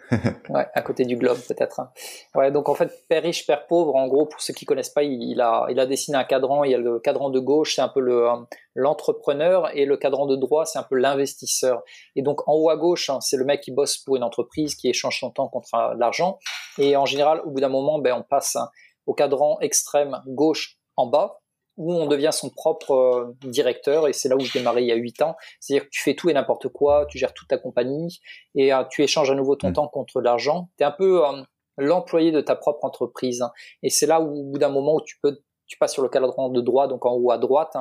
ouais, 0.50 0.66
à 0.74 0.82
côté 0.82 1.04
du 1.04 1.16
globe, 1.16 1.38
peut-être. 1.46 1.80
Hein. 1.80 1.90
Ouais, 2.34 2.50
donc 2.50 2.68
en 2.68 2.74
fait, 2.74 2.90
père 3.08 3.22
riche, 3.22 3.46
père 3.46 3.66
pauvre, 3.66 3.94
en 3.94 4.08
gros, 4.08 4.26
pour 4.26 4.40
ceux 4.40 4.52
qui 4.52 4.64
connaissent 4.64 4.90
pas, 4.90 5.04
il, 5.04 5.40
a, 5.40 5.66
il 5.70 5.78
a 5.78 5.86
dessiné 5.86 6.16
un 6.16 6.24
cadran. 6.24 6.64
Il 6.64 6.72
y 6.72 6.74
a 6.74 6.78
le 6.78 6.98
cadran 6.98 7.30
de 7.30 7.38
gauche, 7.38 7.76
c'est 7.76 7.82
un 7.82 7.88
peu 7.88 8.00
le 8.00 8.28
euh, 8.28 8.36
l'entrepreneur, 8.74 9.70
et 9.76 9.84
le 9.84 9.96
cadran 9.96 10.26
de 10.26 10.34
droite, 10.34 10.68
c'est 10.72 10.78
un 10.78 10.82
peu 10.82 10.96
l'investisseur. 10.96 11.82
Et 12.16 12.22
donc 12.22 12.48
en 12.48 12.54
haut 12.54 12.70
à 12.70 12.76
gauche, 12.76 13.10
hein, 13.10 13.20
c'est 13.20 13.36
le 13.36 13.44
mec 13.44 13.60
qui 13.60 13.70
bosse 13.70 13.98
pour 13.98 14.16
une 14.16 14.24
entreprise, 14.24 14.74
qui 14.74 14.88
échange 14.88 15.20
son 15.20 15.30
temps 15.30 15.48
contre 15.48 15.74
euh, 15.74 15.94
l'argent. 15.96 16.38
Et 16.78 16.96
en 16.96 17.06
général, 17.06 17.42
au 17.44 17.50
bout 17.50 17.60
d'un 17.60 17.68
moment, 17.68 17.98
ben, 18.00 18.14
on 18.14 18.22
passe 18.22 18.56
hein, 18.56 18.68
au 19.06 19.14
cadran 19.14 19.58
extrême 19.60 20.22
gauche 20.26 20.78
en 20.96 21.06
bas 21.06 21.42
où 21.76 21.92
on 21.92 22.06
devient 22.06 22.30
son 22.32 22.50
propre 22.50 22.92
euh, 22.92 23.36
directeur, 23.48 24.08
et 24.08 24.12
c'est 24.12 24.28
là 24.28 24.36
où 24.36 24.40
je 24.40 24.52
démarrais 24.52 24.82
il 24.82 24.88
y 24.88 24.92
a 24.92 24.96
8 24.96 25.22
ans. 25.22 25.36
C'est-à-dire 25.60 25.84
que 25.84 25.90
tu 25.90 26.02
fais 26.02 26.14
tout 26.14 26.28
et 26.28 26.34
n'importe 26.34 26.68
quoi, 26.68 27.06
tu 27.08 27.18
gères 27.18 27.32
toute 27.32 27.48
ta 27.48 27.58
compagnie, 27.58 28.20
et 28.54 28.72
euh, 28.72 28.84
tu 28.90 29.02
échanges 29.02 29.30
à 29.30 29.34
nouveau 29.34 29.56
ton 29.56 29.70
mm. 29.70 29.74
temps 29.74 29.88
contre 29.88 30.20
l'argent. 30.20 30.68
Tu 30.76 30.84
es 30.84 30.86
un 30.86 30.92
peu 30.92 31.26
euh, 31.26 31.42
l'employé 31.78 32.30
de 32.30 32.40
ta 32.40 32.56
propre 32.56 32.84
entreprise. 32.84 33.44
Et 33.82 33.90
c'est 33.90 34.06
là 34.06 34.20
où, 34.20 34.40
au 34.40 34.44
bout 34.44 34.58
d'un 34.58 34.68
moment, 34.68 34.96
où 34.96 35.00
tu 35.00 35.18
peux 35.22 35.40
tu 35.66 35.78
passes 35.78 35.94
sur 35.94 36.02
le 36.02 36.10
cadran 36.10 36.50
de 36.50 36.60
droit, 36.60 36.86
donc 36.86 37.06
en 37.06 37.14
haut 37.14 37.30
à 37.30 37.38
droite, 37.38 37.74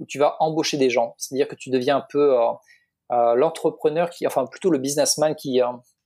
où 0.00 0.04
tu 0.04 0.18
vas 0.18 0.36
embaucher 0.38 0.76
des 0.76 0.90
gens. 0.90 1.14
C'est-à-dire 1.16 1.48
que 1.48 1.54
tu 1.54 1.70
deviens 1.70 1.96
un 1.96 2.06
peu 2.06 2.36
l'entrepreneur 3.08 4.10
qui, 4.10 4.26
enfin 4.26 4.44
plutôt 4.44 4.68
le 4.68 4.76
businessman 4.76 5.34
qui, 5.34 5.58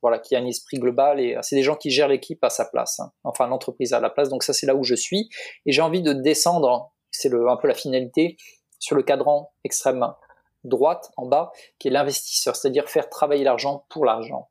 voilà, 0.03 0.19
qui 0.19 0.37
a 0.37 0.41
un 0.41 0.47
esprit 0.47 0.79
global 0.79 1.21
et 1.21 1.39
c'est 1.43 1.57
des 1.57 1.63
gens 1.63 1.77
qui 1.77 1.91
gèrent 1.91 2.09
l'équipe 2.09 2.43
à 2.45 2.51
sa 2.51 2.65
place, 2.65 3.01
hein. 3.01 3.13
enfin 3.25 3.47
l'entreprise 3.47 3.93
à 3.93 4.01
la 4.01 4.11
place. 4.11 4.29
Donc 4.29 4.43
ça 4.43 4.53
c'est 4.53 4.67
là 4.67 4.75
où 4.75 4.85
je 4.85 4.95
suis 4.95 5.31
et 5.65 5.73
j'ai 5.73 5.83
envie 5.83 6.03
de 6.03 6.13
descendre 6.13 6.93
c'est 7.13 7.33
un 7.33 7.57
peu 7.57 7.69
la 7.69 7.75
finalité, 7.75 8.37
sur 8.79 8.97
le 8.97 9.03
cadran 9.03 9.53
extrême 9.65 10.05
droite 10.65 11.11
en 11.17 11.27
bas, 11.27 11.53
qui 11.79 11.89
est 11.89 11.91
l'investisseur, 11.91 12.57
c'est-à-dire 12.57 12.89
faire 12.89 13.09
travailler 13.09 13.45
l'argent 13.45 13.85
pour 13.89 14.05
l'argent. 14.05 14.49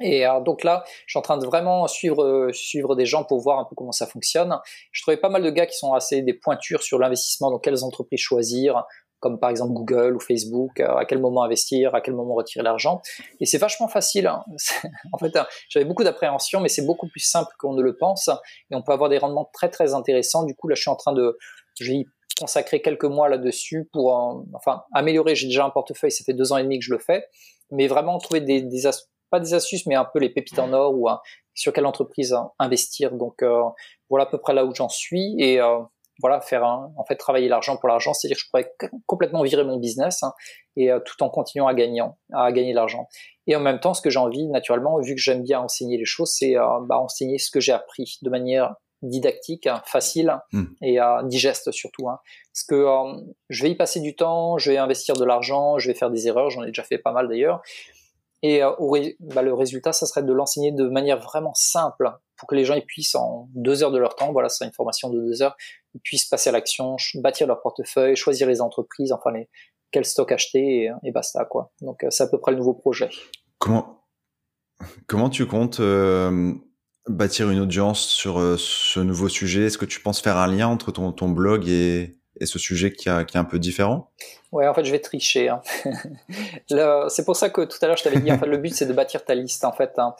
Et 0.00 0.24
euh, 0.26 0.40
donc 0.40 0.62
là, 0.62 0.84
je 1.06 1.12
suis 1.12 1.18
en 1.18 1.22
train 1.22 1.38
de 1.38 1.44
vraiment 1.44 1.88
suivre 1.88 2.50
suivre 2.52 2.94
des 2.94 3.04
gens 3.04 3.24
pour 3.24 3.40
voir 3.40 3.58
un 3.58 3.64
peu 3.64 3.74
comment 3.74 3.90
ça 3.90 4.06
fonctionne. 4.06 4.56
Je 4.92 5.02
trouvais 5.02 5.16
pas 5.16 5.28
mal 5.28 5.42
de 5.42 5.50
gars 5.50 5.66
qui 5.66 5.76
sont 5.76 5.92
assez 5.92 6.22
des 6.22 6.34
pointures 6.34 6.82
sur 6.82 7.00
l'investissement, 7.00 7.50
dans 7.50 7.58
quelles 7.58 7.82
entreprises 7.82 8.20
choisir, 8.20 8.84
comme 9.20 9.38
par 9.38 9.50
exemple 9.50 9.72
Google 9.72 10.16
ou 10.16 10.20
Facebook, 10.20 10.80
euh, 10.80 10.96
à 10.96 11.04
quel 11.04 11.20
moment 11.20 11.42
investir, 11.42 11.94
à 11.94 12.00
quel 12.00 12.14
moment 12.14 12.34
retirer 12.34 12.62
l'argent. 12.62 13.00
Et 13.40 13.46
c'est 13.46 13.58
vachement 13.58 13.88
facile. 13.88 14.26
Hein. 14.26 14.44
en 15.12 15.18
fait, 15.18 15.36
hein, 15.36 15.46
j'avais 15.68 15.84
beaucoup 15.84 16.04
d'appréhension, 16.04 16.60
mais 16.60 16.68
c'est 16.68 16.86
beaucoup 16.86 17.08
plus 17.08 17.20
simple 17.20 17.50
qu'on 17.58 17.74
ne 17.74 17.82
le 17.82 17.96
pense. 17.96 18.28
Et 18.70 18.74
on 18.74 18.82
peut 18.82 18.92
avoir 18.92 19.10
des 19.10 19.18
rendements 19.18 19.50
très 19.52 19.68
très 19.68 19.94
intéressants. 19.94 20.44
Du 20.44 20.54
coup, 20.54 20.68
là, 20.68 20.74
je 20.74 20.82
suis 20.82 20.90
en 20.90 20.96
train 20.96 21.12
de, 21.12 21.36
y 21.80 22.04
consacrer 22.38 22.80
quelques 22.82 23.04
mois 23.04 23.28
là-dessus 23.28 23.88
pour, 23.92 24.12
enfin, 24.54 24.82
améliorer. 24.92 25.34
J'ai 25.34 25.48
déjà 25.48 25.64
un 25.64 25.70
portefeuille, 25.70 26.12
ça 26.12 26.24
fait 26.24 26.34
deux 26.34 26.52
ans 26.52 26.56
et 26.56 26.62
demi 26.62 26.78
que 26.78 26.84
je 26.84 26.92
le 26.92 27.00
fais, 27.00 27.26
mais 27.72 27.88
vraiment 27.88 28.16
trouver 28.18 28.40
des, 28.40 28.62
des 28.62 28.86
pas 29.30 29.40
des 29.40 29.54
astuces, 29.54 29.86
mais 29.86 29.94
un 29.94 30.04
peu 30.04 30.18
les 30.18 30.30
pépites 30.30 30.58
en 30.58 30.72
or 30.72 30.94
ou 30.94 31.08
sur 31.54 31.72
quelle 31.72 31.86
entreprise 31.86 32.36
investir. 32.58 33.12
Donc 33.12 33.42
euh, 33.42 33.62
voilà 34.08 34.24
à 34.24 34.28
peu 34.28 34.38
près 34.38 34.54
là 34.54 34.64
où 34.64 34.74
j'en 34.74 34.88
suis 34.88 35.34
et 35.38 35.60
euh, 35.60 35.80
voilà 36.20 36.40
faire 36.40 36.64
en 36.64 37.04
fait 37.06 37.16
travailler 37.16 37.48
l'argent 37.48 37.76
pour 37.76 37.88
l'argent, 37.88 38.12
c'est-à-dire 38.14 38.36
que 38.36 38.42
je 38.42 38.48
pourrais 38.50 38.72
complètement 39.06 39.42
virer 39.42 39.64
mon 39.64 39.78
business 39.78 40.22
hein, 40.22 40.32
et 40.76 40.90
euh, 40.90 41.00
tout 41.00 41.22
en 41.22 41.30
continuant 41.30 41.66
à 41.66 41.74
gagner 41.74 42.02
à 42.32 42.52
gagner 42.52 42.72
l'argent. 42.72 43.08
Et 43.46 43.56
en 43.56 43.60
même 43.60 43.80
temps, 43.80 43.94
ce 43.94 44.02
que 44.02 44.10
j'ai 44.10 44.18
envie 44.18 44.46
naturellement, 44.48 45.00
vu 45.00 45.14
que 45.14 45.20
j'aime 45.20 45.42
bien 45.42 45.60
enseigner 45.60 45.96
les 45.96 46.04
choses, 46.04 46.32
c'est 46.32 46.54
bah, 46.54 46.98
enseigner 46.98 47.38
ce 47.38 47.50
que 47.50 47.60
j'ai 47.60 47.72
appris 47.72 48.18
de 48.22 48.30
manière 48.30 48.74
didactique, 49.02 49.66
hein, 49.66 49.82
facile 49.86 50.36
hmm. 50.52 50.64
et 50.82 51.00
euh, 51.00 51.22
digeste 51.24 51.70
surtout. 51.72 52.08
Hein. 52.08 52.18
Parce 52.52 52.64
que 52.64 52.74
euh, 52.74 53.20
je 53.48 53.62
vais 53.62 53.70
y 53.70 53.76
passer 53.76 54.00
du 54.00 54.16
temps, 54.16 54.58
je 54.58 54.70
vais 54.70 54.78
investir 54.78 55.14
de 55.14 55.24
l'argent, 55.24 55.78
je 55.78 55.88
vais 55.88 55.94
faire 55.94 56.10
des 56.10 56.26
erreurs, 56.26 56.50
j'en 56.50 56.62
ai 56.64 56.68
déjà 56.68 56.82
fait 56.82 56.98
pas 56.98 57.12
mal 57.12 57.28
d'ailleurs. 57.28 57.62
Et 58.42 58.62
euh, 58.62 58.70
bah, 59.20 59.42
le 59.42 59.52
résultat, 59.52 59.92
ça 59.92 60.06
serait 60.06 60.22
de 60.22 60.32
l'enseigner 60.32 60.72
de 60.72 60.88
manière 60.88 61.20
vraiment 61.20 61.54
simple 61.54 62.10
pour 62.36 62.48
que 62.48 62.54
les 62.54 62.64
gens 62.64 62.78
puissent 62.86 63.16
en 63.16 63.48
deux 63.54 63.82
heures 63.82 63.90
de 63.90 63.98
leur 63.98 64.14
temps, 64.14 64.32
voilà, 64.32 64.48
c'est 64.48 64.64
une 64.64 64.72
formation 64.72 65.10
de 65.10 65.18
deux 65.18 65.42
heures, 65.42 65.56
ils 65.94 66.00
puissent 66.00 66.26
passer 66.26 66.50
à 66.50 66.52
l'action, 66.52 66.96
bâtir 67.16 67.48
leur 67.48 67.60
portefeuille, 67.60 68.14
choisir 68.14 68.46
les 68.46 68.60
entreprises, 68.60 69.10
enfin 69.12 69.32
les 69.32 69.48
quel 69.90 70.04
stock 70.04 70.30
acheter 70.30 70.90
et, 71.02 71.10
basta 71.10 71.46
quoi. 71.46 71.72
Donc 71.80 72.04
c'est 72.10 72.22
à 72.22 72.26
peu 72.28 72.38
près 72.38 72.52
le 72.52 72.58
nouveau 72.58 72.74
projet. 72.74 73.08
Comment 73.58 74.04
comment 75.06 75.30
tu 75.30 75.46
comptes 75.46 75.80
bâtir 77.08 77.50
une 77.50 77.60
audience 77.60 78.06
sur 78.06 78.38
euh, 78.38 78.56
ce 78.58 79.00
nouveau 79.00 79.28
sujet? 79.28 79.66
Est-ce 79.66 79.78
que 79.78 79.84
tu 79.84 80.00
penses 80.00 80.20
faire 80.20 80.36
un 80.36 80.46
lien 80.46 80.68
entre 80.68 80.92
ton, 80.92 81.12
ton 81.12 81.28
blog 81.28 81.68
et, 81.68 82.18
et 82.40 82.46
ce 82.46 82.58
sujet 82.58 82.92
qui, 82.92 83.08
a, 83.08 83.24
qui, 83.24 83.36
est 83.36 83.40
un 83.40 83.44
peu 83.44 83.58
différent 83.58 84.10
Ouais, 84.52 84.66
en 84.66 84.74
fait, 84.74 84.84
je 84.84 84.90
vais 84.90 85.00
tricher. 85.00 85.48
Hein. 85.48 85.60
c'est 87.08 87.24
pour 87.24 87.36
ça 87.36 87.50
que 87.50 87.62
tout 87.62 87.78
à 87.82 87.86
l'heure, 87.86 87.96
je 87.96 88.04
t'avais 88.04 88.20
dit, 88.20 88.32
en 88.32 88.38
fait, 88.38 88.46
le 88.46 88.56
but, 88.56 88.74
c'est 88.74 88.86
de 88.86 88.92
bâtir 88.92 89.24
ta 89.24 89.34
liste. 89.34 89.64
En 89.64 89.72
fait, 89.72 89.92
hein. 89.98 90.14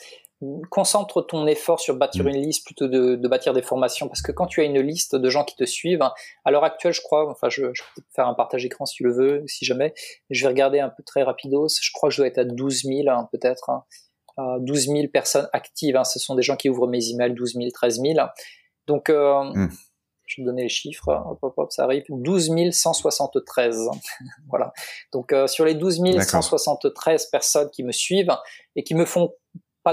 concentre 0.71 1.23
ton 1.23 1.47
effort 1.47 1.81
sur 1.81 1.97
bâtir 1.97 2.25
mm. 2.25 2.29
une 2.29 2.43
liste 2.43 2.66
plutôt 2.66 2.89
de, 2.89 3.16
de, 3.16 3.29
bâtir 3.29 3.55
des 3.55 3.62
formations, 3.62 4.07
parce 4.07 4.21
que 4.21 4.33
quand 4.33 4.47
tu 4.47 4.61
as 4.61 4.64
une 4.64 4.81
liste 4.81 5.16
de 5.16 5.31
gens 5.31 5.45
qui 5.45 5.57
te 5.57 5.64
suivent, 5.64 6.03
à 6.45 6.51
l'heure 6.51 6.64
actuelle, 6.64 6.93
je 6.93 7.01
crois, 7.01 7.31
enfin, 7.31 7.49
je, 7.49 7.73
je, 7.73 7.83
peux 7.97 8.03
faire 8.14 8.29
un 8.29 8.35
partage 8.35 8.64
écran 8.66 8.85
si 8.85 8.97
tu 8.97 9.05
le 9.05 9.12
veux, 9.12 9.45
si 9.47 9.64
jamais. 9.64 9.95
Je 10.29 10.43
vais 10.43 10.49
regarder 10.49 10.81
un 10.81 10.91
peu 10.91 11.03
très 11.03 11.23
rapidos. 11.23 11.69
Je 11.81 11.91
crois 11.95 12.11
que 12.11 12.14
je 12.14 12.21
dois 12.21 12.27
être 12.27 12.39
à 12.39 12.45
12 12.45 12.83
000, 12.85 13.09
hein, 13.09 13.29
peut-être. 13.33 13.71
12 14.61 14.87
000 14.87 15.09
personnes 15.12 15.49
actives. 15.53 16.01
Ce 16.05 16.19
sont 16.19 16.35
des 16.35 16.43
gens 16.43 16.57
qui 16.57 16.69
ouvrent 16.69 16.87
mes 16.87 17.11
emails, 17.11 17.35
12 17.35 17.55
000, 17.55 17.71
13 17.73 18.01
000. 18.01 18.14
Donc, 18.87 19.11
euh, 19.11 19.43
hmm. 19.43 19.69
Je 20.29 20.41
vais 20.41 20.47
donner 20.47 20.62
les 20.62 20.68
chiffres. 20.68 21.09
Hop, 21.09 21.39
hop, 21.43 21.55
hop, 21.57 21.72
ça 21.72 21.85
arrive. 21.85 22.05
12 22.09 22.51
173. 22.70 23.91
voilà. 24.49 24.72
Donc, 25.12 25.33
euh, 25.33 25.47
sur 25.47 25.64
les 25.64 25.74
12 25.74 26.01
173 26.20 27.26
personnes 27.26 27.70
qui 27.70 27.83
me 27.83 27.93
suivent 27.93 28.37
et 28.76 28.85
qui 28.85 28.95
me 28.95 29.05
font 29.05 29.33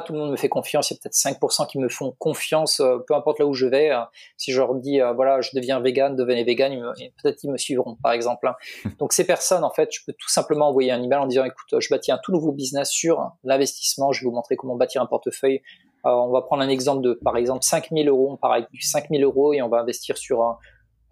tout 0.01 0.13
le 0.13 0.19
monde 0.19 0.31
me 0.31 0.35
fait 0.35 0.49
confiance. 0.49 0.89
Il 0.89 0.95
y 0.95 0.97
a 0.97 0.99
peut-être 1.01 1.15
5% 1.15 1.67
qui 1.67 1.79
me 1.79 1.89
font 1.89 2.15
confiance, 2.17 2.79
euh, 2.79 2.97
peu 3.07 3.15
importe 3.15 3.39
là 3.39 3.45
où 3.45 3.53
je 3.53 3.65
vais. 3.65 3.91
Euh, 3.91 4.01
si 4.37 4.51
je 4.51 4.59
leur 4.59 4.75
dis, 4.75 5.01
euh, 5.01 5.13
voilà, 5.13 5.41
je 5.41 5.51
deviens 5.53 5.79
vegan, 5.79 6.15
devenez 6.15 6.43
vegan, 6.43 6.93
peut-être 7.21 7.43
ils 7.43 7.51
me 7.51 7.57
suivront, 7.57 7.97
par 8.01 8.11
exemple. 8.11 8.47
Hein. 8.47 8.55
Donc 8.99 9.13
ces 9.13 9.25
personnes, 9.25 9.63
en 9.63 9.71
fait, 9.71 9.89
je 9.91 9.99
peux 10.05 10.13
tout 10.13 10.29
simplement 10.29 10.69
envoyer 10.69 10.91
un 10.91 11.01
email 11.01 11.19
en 11.19 11.27
disant, 11.27 11.45
écoute, 11.45 11.79
je 11.79 11.87
bâtis 11.89 12.11
un 12.11 12.19
tout 12.23 12.31
nouveau 12.31 12.51
business 12.51 12.89
sur 12.89 13.31
l'investissement. 13.43 14.11
Je 14.11 14.21
vais 14.21 14.25
vous 14.25 14.35
montrer 14.35 14.55
comment 14.55 14.75
bâtir 14.75 15.01
un 15.01 15.05
portefeuille. 15.05 15.61
On 16.05 16.31
va 16.31 16.41
prendre 16.41 16.61
un 16.61 16.69
exemple 16.69 17.01
de, 17.01 17.13
par 17.13 17.35
exemple, 17.37 17.63
5000 17.63 18.07
euros. 18.07 18.31
On 18.31 18.37
part 18.37 18.53
avec 18.53 18.67
5000 18.79 19.23
euros 19.23 19.53
et 19.53 19.61
on 19.61 19.69
va 19.69 19.79
investir 19.79 20.17
sur 20.17 20.59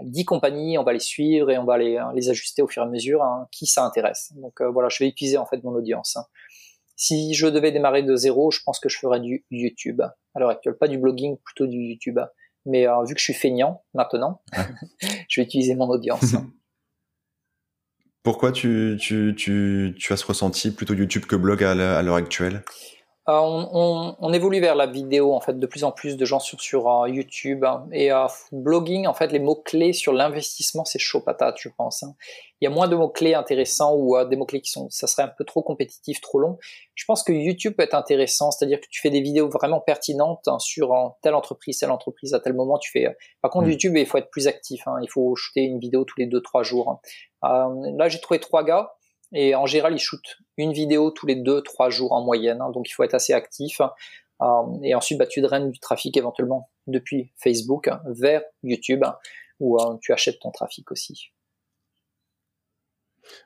10 0.02 0.26
compagnies, 0.26 0.78
on 0.78 0.84
va 0.84 0.94
les 0.94 1.00
suivre 1.00 1.50
et 1.50 1.58
on 1.58 1.66
va 1.66 1.78
les, 1.78 2.00
les 2.14 2.30
ajuster 2.30 2.62
au 2.62 2.68
fur 2.68 2.84
et 2.84 2.86
à 2.86 2.90
mesure 2.90 3.24
hein, 3.24 3.48
qui 3.52 3.66
ça 3.66 3.86
intéresse. 3.86 4.34
Donc 4.36 4.62
voilà, 4.62 4.90
je 4.90 5.04
vais 5.04 5.10
utiliser 5.10 5.38
en 5.38 5.46
fait 5.46 5.64
mon 5.64 5.72
audience. 5.72 6.16
Hein. 6.18 6.26
Si 6.96 7.34
je 7.34 7.48
devais 7.48 7.72
démarrer 7.72 8.04
de 8.04 8.16
zéro, 8.16 8.52
je 8.52 8.60
pense 8.64 8.80
que 8.80 8.88
je 8.88 8.98
ferais 9.00 9.20
du 9.20 9.46
YouTube 9.52 10.02
à 10.02 10.40
l'heure 10.40 10.50
actuelle, 10.50 10.78
pas 10.78 10.88
du 10.88 10.98
blogging, 10.98 11.38
plutôt 11.44 11.68
du 11.68 11.78
YouTube. 11.78 12.20
Mais 12.66 12.88
euh, 12.88 13.04
vu 13.04 13.14
que 13.14 13.20
je 13.20 13.26
suis 13.26 13.34
feignant 13.34 13.84
maintenant, 13.94 14.42
je 15.28 15.42
vais 15.42 15.46
utiliser 15.46 15.76
mon 15.76 15.90
audience. 15.90 16.36
Pourquoi 18.24 18.54
tu, 18.54 18.98
tu, 19.02 19.34
tu, 19.36 19.96
tu, 20.00 20.14
as 20.14 20.18
ce 20.18 20.26
ressenti 20.26 20.72
plutôt 20.72 20.94
YouTube 20.94 21.26
que 21.26 21.36
blog 21.36 21.62
à 21.62 21.74
l'heure 22.02 22.16
actuelle? 22.16 22.64
Euh, 23.30 23.40
on, 23.40 24.18
on, 24.20 24.34
évolue 24.34 24.60
vers 24.60 24.76
la 24.76 24.86
vidéo 24.86 25.34
en 25.34 25.40
fait 25.40 25.58
de 25.58 25.66
plus 25.66 25.86
en 25.86 25.94
plus 25.94 26.18
de 26.18 26.26
gens 26.26 26.40
sur 26.40 26.60
sur 26.60 26.88
uh, 26.88 27.10
YouTube 27.10 27.64
et 27.94 28.10
uh, 28.10 28.28
blogging 28.52 29.08
en 29.08 29.14
fait 29.14 29.32
les 29.32 29.40
mots 29.40 29.56
clés 29.56 29.94
sur 29.94 30.12
l'investissement 30.12 30.84
c'est 30.84 31.00
chaud 31.00 31.22
patate 31.22 31.56
je 31.58 31.70
pense 31.70 32.04
hein. 32.04 32.16
il 32.60 32.66
y 32.66 32.68
a 32.68 32.70
moins 32.70 32.90
de 32.90 32.98
mots 32.98 33.08
clés 33.08 33.34
intéressants 33.34 33.96
ou 33.96 34.20
uh, 34.20 34.28
des 34.28 34.36
mots 34.36 34.46
clés 34.46 34.60
qui 34.60 34.72
sont 34.72 34.90
ça 34.90 35.08
serait 35.08 35.24
un 35.24 35.32
peu 35.38 35.46
trop 35.46 35.62
compétitif 35.62 36.20
trop 36.20 36.38
long 36.38 36.58
je 36.96 37.06
pense 37.06 37.24
que 37.24 37.32
YouTube 37.32 37.76
peut 37.78 37.84
être 37.84 37.94
intéressant 37.94 38.52
c'est-à-dire 38.52 38.82
que 38.82 38.88
tu 38.90 39.00
fais 39.00 39.10
des 39.10 39.22
vidéos 39.22 39.48
vraiment 39.48 39.80
pertinentes 39.80 40.46
hein, 40.50 40.60
sur 40.60 41.16
telle 41.22 41.36
entreprise 41.36 41.78
telle 41.78 41.92
entreprise 41.92 42.34
à 42.34 42.42
tel 42.42 42.54
moment 42.54 42.78
tu 42.78 42.92
fais 42.92 43.08
par 43.42 43.52
contre 43.52 43.68
mm. 43.68 43.72
YouTube 43.72 43.96
il 43.96 44.06
faut 44.06 44.18
être 44.18 44.32
plus 44.32 44.48
actif 44.48 44.86
hein. 44.86 44.96
il 45.02 45.10
faut 45.10 45.34
shooter 45.36 45.62
une 45.62 45.80
vidéo 45.80 46.04
tous 46.04 46.20
les 46.20 46.26
deux 46.26 46.42
trois 46.42 46.64
jours 46.64 47.00
euh, 47.46 47.70
là 47.98 48.10
j'ai 48.10 48.20
trouvé 48.20 48.42
trois 48.42 48.66
gars 48.66 48.92
et 49.34 49.56
en 49.56 49.66
général, 49.66 49.94
ils 49.94 50.00
shootent 50.00 50.38
une 50.58 50.74
vidéo 50.74 51.10
tous 51.12 51.26
les 51.26 51.36
deux, 51.36 51.62
trois 51.62 51.90
jours 51.90 52.12
en 52.14 52.24
moyenne. 52.24 52.62
Hein, 52.62 52.70
donc 52.72 52.88
il 52.90 52.94
faut 52.94 53.04
être 53.04 53.16
assez 53.16 53.34
actif. 53.34 53.82
Euh, 54.42 54.46
et 54.84 54.94
ensuite, 54.96 55.18
bah, 55.18 55.26
tu 55.26 55.42
draines 55.42 55.72
du 55.72 55.80
trafic 55.80 56.16
éventuellement 56.18 56.70
depuis 56.88 57.32
Facebook 57.42 57.90
vers 58.06 58.44
YouTube, 58.62 59.04
où 59.60 59.80
euh, 59.80 59.98
tu 60.02 60.14
achètes 60.14 60.40
ton 60.40 60.52
trafic 60.52 60.92
aussi. 60.92 61.32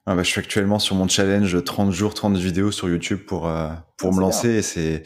Ah 0.07 0.15
bah, 0.15 0.23
je 0.23 0.29
suis 0.29 0.39
actuellement 0.39 0.79
sur 0.79 0.95
mon 0.95 1.07
challenge 1.07 1.63
30 1.63 1.91
jours, 1.91 2.15
30 2.15 2.35
vidéos 2.35 2.71
sur 2.71 2.89
YouTube 2.89 3.19
pour, 3.25 3.47
euh, 3.47 3.69
pour 3.97 4.09
ah, 4.11 4.15
me 4.15 4.19
lancer. 4.21 4.61
C'est, 4.63 5.03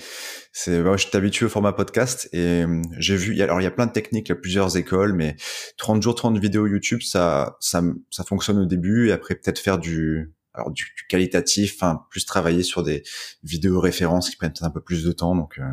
c'est, 0.53 0.81
bah, 0.81 0.95
je 0.95 1.07
suis 1.07 1.17
habitué 1.17 1.45
au 1.45 1.49
format 1.49 1.73
podcast 1.73 2.29
et 2.31 2.63
j'ai 2.97 3.17
vu, 3.17 3.39
alors 3.41 3.59
il 3.59 3.65
y 3.65 3.67
a 3.67 3.71
plein 3.71 3.85
de 3.85 3.91
techniques, 3.91 4.29
il 4.29 4.31
y 4.31 4.37
a 4.37 4.39
plusieurs 4.39 4.77
écoles, 4.77 5.13
mais 5.13 5.35
30 5.77 6.01
jours, 6.01 6.15
30 6.15 6.39
vidéos 6.39 6.67
YouTube, 6.67 7.01
ça, 7.01 7.57
ça, 7.59 7.83
ça 8.09 8.23
fonctionne 8.23 8.59
au 8.59 8.65
début 8.65 9.09
et 9.09 9.11
après 9.11 9.35
peut-être 9.35 9.59
faire 9.59 9.77
du, 9.77 10.33
alors 10.53 10.71
du, 10.71 10.85
qualitatif, 11.09 11.75
enfin 11.75 12.05
plus 12.09 12.25
travailler 12.25 12.63
sur 12.63 12.83
des 12.83 13.03
vidéos 13.43 13.79
références 13.79 14.29
qui 14.29 14.35
prennent 14.35 14.53
un 14.61 14.69
peu 14.69 14.81
plus 14.81 15.03
de 15.03 15.11
temps. 15.11 15.35
Donc, 15.35 15.59
euh, 15.59 15.63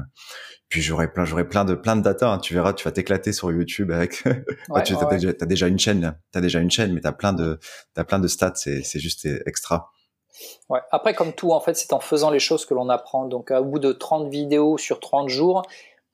puis 0.68 0.82
j'aurais 0.82 1.12
plein, 1.12 1.24
j'aurais 1.24 1.48
plein 1.48 1.64
de 1.64 1.74
plein 1.74 1.96
de 1.96 2.02
data. 2.02 2.30
Hein. 2.30 2.38
Tu 2.38 2.54
verras, 2.54 2.72
tu 2.72 2.84
vas 2.84 2.92
t'éclater 2.92 3.32
sur 3.32 3.50
YouTube 3.50 3.90
avec. 3.90 4.24
Ouais, 4.68 4.82
tu 4.82 4.94
as, 4.94 5.46
déjà, 5.46 5.66
une 5.66 5.78
chaîne, 5.78 6.16
t'as 6.30 6.40
déjà 6.40 6.60
une 6.60 6.70
chaîne, 6.70 6.92
mais 6.92 7.00
t'as 7.00 7.12
plein 7.12 7.32
de 7.32 7.58
t'as 7.94 8.04
plein 8.04 8.18
de 8.18 8.28
stats. 8.28 8.52
C'est 8.54 8.82
c'est 8.82 9.00
juste 9.00 9.26
extra. 9.46 9.90
Ouais. 10.68 10.80
Après, 10.90 11.14
comme 11.14 11.32
tout, 11.32 11.52
en 11.52 11.60
fait, 11.60 11.74
c'est 11.74 11.92
en 11.92 12.00
faisant 12.00 12.30
les 12.30 12.38
choses 12.38 12.64
que 12.64 12.74
l'on 12.74 12.88
apprend. 12.90 13.26
Donc, 13.26 13.50
au 13.50 13.64
bout 13.64 13.78
de 13.78 13.92
30 13.92 14.28
vidéos 14.30 14.78
sur 14.78 15.00
30 15.00 15.28
jours, 15.28 15.62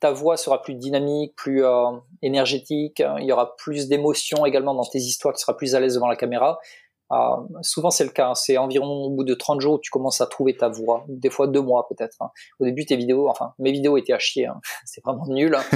ta 0.00 0.12
voix 0.12 0.36
sera 0.36 0.62
plus 0.62 0.74
dynamique, 0.74 1.34
plus 1.36 1.64
euh, 1.64 1.90
énergétique. 2.22 3.02
Il 3.20 3.24
y 3.24 3.32
aura 3.32 3.56
plus 3.56 3.88
d'émotions 3.88 4.46
également 4.46 4.74
dans 4.74 4.84
tes 4.84 4.98
histoires, 4.98 5.34
tu 5.34 5.40
seras 5.40 5.54
plus 5.54 5.74
à 5.74 5.80
l'aise 5.80 5.94
devant 5.94 6.08
la 6.08 6.16
caméra. 6.16 6.58
Euh, 7.14 7.36
souvent, 7.62 7.90
c'est 7.90 8.04
le 8.04 8.10
cas. 8.10 8.30
Hein. 8.30 8.34
C'est 8.34 8.58
environ 8.58 9.04
au 9.04 9.10
bout 9.10 9.24
de 9.24 9.34
30 9.34 9.60
jours 9.60 9.74
où 9.74 9.78
tu 9.78 9.90
commences 9.90 10.20
à 10.20 10.26
trouver 10.26 10.56
ta 10.56 10.68
voix. 10.68 11.04
Des 11.08 11.30
fois, 11.30 11.46
deux 11.46 11.60
mois 11.60 11.86
peut-être. 11.88 12.16
Hein. 12.20 12.30
Au 12.58 12.64
début, 12.64 12.84
tes 12.84 12.96
vidéos, 12.96 13.28
enfin, 13.28 13.54
mes 13.58 13.72
vidéos 13.72 13.96
étaient 13.96 14.12
à 14.12 14.18
chier. 14.18 14.46
Hein. 14.46 14.60
C'est 14.84 15.02
vraiment 15.04 15.26
nul. 15.26 15.56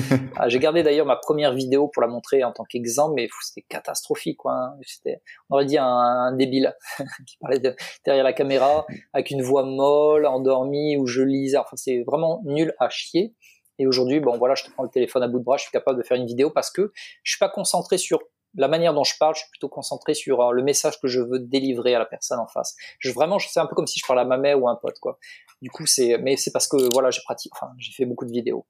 Ah, 0.41 0.49
j'ai 0.49 0.59
gardé 0.61 0.85
d'ailleurs 0.85 1.07
ma 1.07 1.17
première 1.17 1.53
vidéo 1.53 1.89
pour 1.89 2.01
la 2.01 2.07
montrer 2.07 2.45
en 2.45 2.53
tant 2.53 2.63
qu'exemple, 2.65 3.15
mais 3.17 3.29
c'était 3.43 3.67
catastrophique. 3.69 4.37
Quoi, 4.39 4.75
C'était, 4.87 5.21
on 5.51 5.55
aurait 5.55 5.65
dit 5.65 5.79
un, 5.79 6.33
débile 6.33 6.77
qui 7.27 7.37
parlait 7.41 7.61
derrière 8.05 8.25
la 8.25 8.33
caméra 8.33 8.87
avec 9.13 9.31
une 9.31 9.43
voix 9.43 9.65
molle, 9.65 10.27
endormie, 10.27 10.97
où 10.97 11.07
je 11.07 11.23
lisais. 11.23 11.57
Enfin, 11.57 11.77
c'est 11.77 12.05
vraiment 12.07 12.41
nul 12.45 12.75
à 12.79 12.89
chier. 12.89 13.35
Et 13.79 13.87
aujourd'hui, 13.87 14.21
bon 14.21 14.37
voilà, 14.39 14.55
je 14.55 14.65
te 14.65 14.71
prends 14.71 14.83
le 14.83 14.91
téléphone 14.91 15.23
à 15.23 15.29
bout 15.29 15.39
de 15.39 15.45
bras, 15.45 15.57
je 15.57 15.63
suis 15.63 15.73
capable 15.73 15.99
de 15.99 16.03
faire 16.03 16.17
une 16.17 16.27
vidéo 16.27 16.51
parce 16.51 16.71
que 16.71 16.93
je 17.23 17.33
suis 17.33 17.39
pas 17.39 17.49
concentré 17.49 17.99
sur 17.99 18.21
la 18.59 18.69
manière 18.69 18.93
dont 18.93 19.05
je 19.05 19.15
parle, 19.19 19.35
je 19.35 19.41
suis 19.41 19.51
plutôt 19.51 19.69
concentré 19.69 20.15
sur 20.15 20.41
euh, 20.41 20.53
le 20.53 20.63
message 20.63 21.01
que 21.01 21.09
je 21.09 21.21
veux 21.21 21.39
délivrer 21.39 21.95
à 21.95 21.99
la 21.99 22.05
personne 22.05 22.41
en 22.41 22.49
face. 22.49 22.75
Je 22.99 23.11
vraiment, 23.13 23.39
c'est 23.39 23.61
un 23.61 23.67
peu 23.67 23.75
comme 23.75 23.87
si 23.87 24.01
je 24.01 24.07
parlais 24.07 24.23
à 24.23 24.27
ma 24.27 24.37
mère 24.37 24.61
ou 24.61 24.69
à 24.69 24.73
un 24.73 24.77
pote, 24.77 24.99
quoi. 25.01 25.19
Du 25.63 25.71
coup, 25.71 25.87
c'est, 25.87 26.19
mais 26.19 26.37
c'est 26.37 26.51
parce 26.51 26.69
que 26.69 26.77
voilà, 26.93 27.11
j'ai 27.11 27.23
pratiqué, 27.25 27.55
j'ai 27.79 27.93
fait 27.93 28.05
beaucoup 28.05 28.27
de 28.27 28.33
vidéos. 28.33 28.67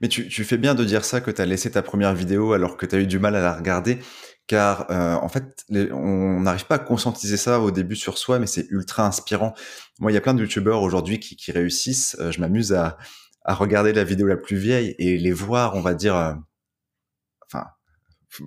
Mais 0.00 0.08
tu, 0.08 0.44
fais 0.44 0.56
bien 0.56 0.74
de 0.74 0.84
dire 0.84 1.04
ça 1.04 1.20
que 1.20 1.30
tu 1.30 1.40
as 1.40 1.46
laissé 1.46 1.70
ta 1.70 1.82
première 1.82 2.14
vidéo 2.14 2.52
alors 2.52 2.76
que 2.76 2.86
tu 2.86 2.94
as 2.94 2.98
eu 3.00 3.06
du 3.06 3.18
mal 3.18 3.34
à 3.34 3.40
la 3.40 3.54
regarder, 3.54 3.98
car 4.46 4.90
euh, 4.90 5.14
en 5.14 5.28
fait, 5.28 5.64
on 5.70 6.40
n'arrive 6.40 6.66
pas 6.66 6.76
à 6.76 6.78
conscientiser 6.78 7.36
ça 7.36 7.60
au 7.60 7.70
début 7.70 7.96
sur 7.96 8.18
soi, 8.18 8.38
mais 8.38 8.46
c'est 8.46 8.66
ultra 8.70 9.04
inspirant. 9.06 9.52
Moi, 9.98 10.12
il 10.12 10.14
y 10.14 10.18
a 10.18 10.20
plein 10.20 10.34
de 10.34 10.40
youtubeurs 10.40 10.82
aujourd'hui 10.82 11.18
qui, 11.18 11.50
réussissent. 11.52 12.16
Euh, 12.20 12.30
je 12.30 12.40
m'amuse 12.40 12.72
à, 12.72 12.96
regarder 13.46 13.92
la 13.92 14.04
vidéo 14.04 14.26
la 14.26 14.36
plus 14.36 14.56
vieille 14.56 14.94
et 14.98 15.18
les 15.18 15.32
voir, 15.32 15.74
on 15.74 15.80
va 15.80 15.92
dire, 15.92 16.38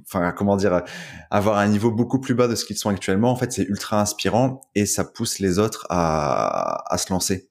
enfin 0.04 0.32
comment 0.32 0.58
dire 0.58 0.84
avoir 1.32 1.58
un 1.58 1.68
niveau 1.68 1.92
beaucoup 1.92 2.20
plus 2.20 2.36
bas 2.36 2.48
de 2.48 2.56
ce 2.56 2.66
qu'ils 2.66 2.78
sont 2.78 2.90
actuellement 2.90 3.32
en 3.32 3.36
fait 3.36 3.52
c'est 3.52 3.64
ultra 3.64 4.02
inspirant 4.02 4.62
et 4.76 4.86
ça 4.86 5.04
pousse 5.04 5.40
les 5.40 5.60
autres 5.60 5.86
à, 5.90 6.94
à 6.94 6.98
se 6.98 7.12
lancer. 7.12 7.50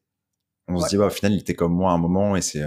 On 0.69 0.81
se 0.81 0.89
dit 0.89 0.97
bah, 0.97 1.07
au 1.07 1.11
final 1.11 1.33
il 1.33 1.41
était 1.41 1.55
comme 1.55 1.75
moi 1.75 1.93
à 1.93 1.95
un 1.95 1.99
moment 1.99 2.37
et 2.37 2.43
c'est 2.43 2.65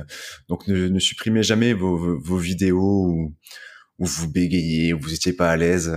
donc 0.47 0.67
ne, 0.67 0.87
ne, 0.87 0.99
supprimez 0.99 1.43
jamais 1.43 1.73
vos, 1.73 1.97
vos, 2.17 2.37
vidéos 2.37 3.05
où, 3.07 3.35
où, 3.99 4.05
vous 4.05 4.31
bégayez 4.31 4.93
où 4.93 4.99
vous 4.99 5.13
étiez 5.13 5.33
pas 5.33 5.51
à 5.51 5.57
l'aise. 5.57 5.93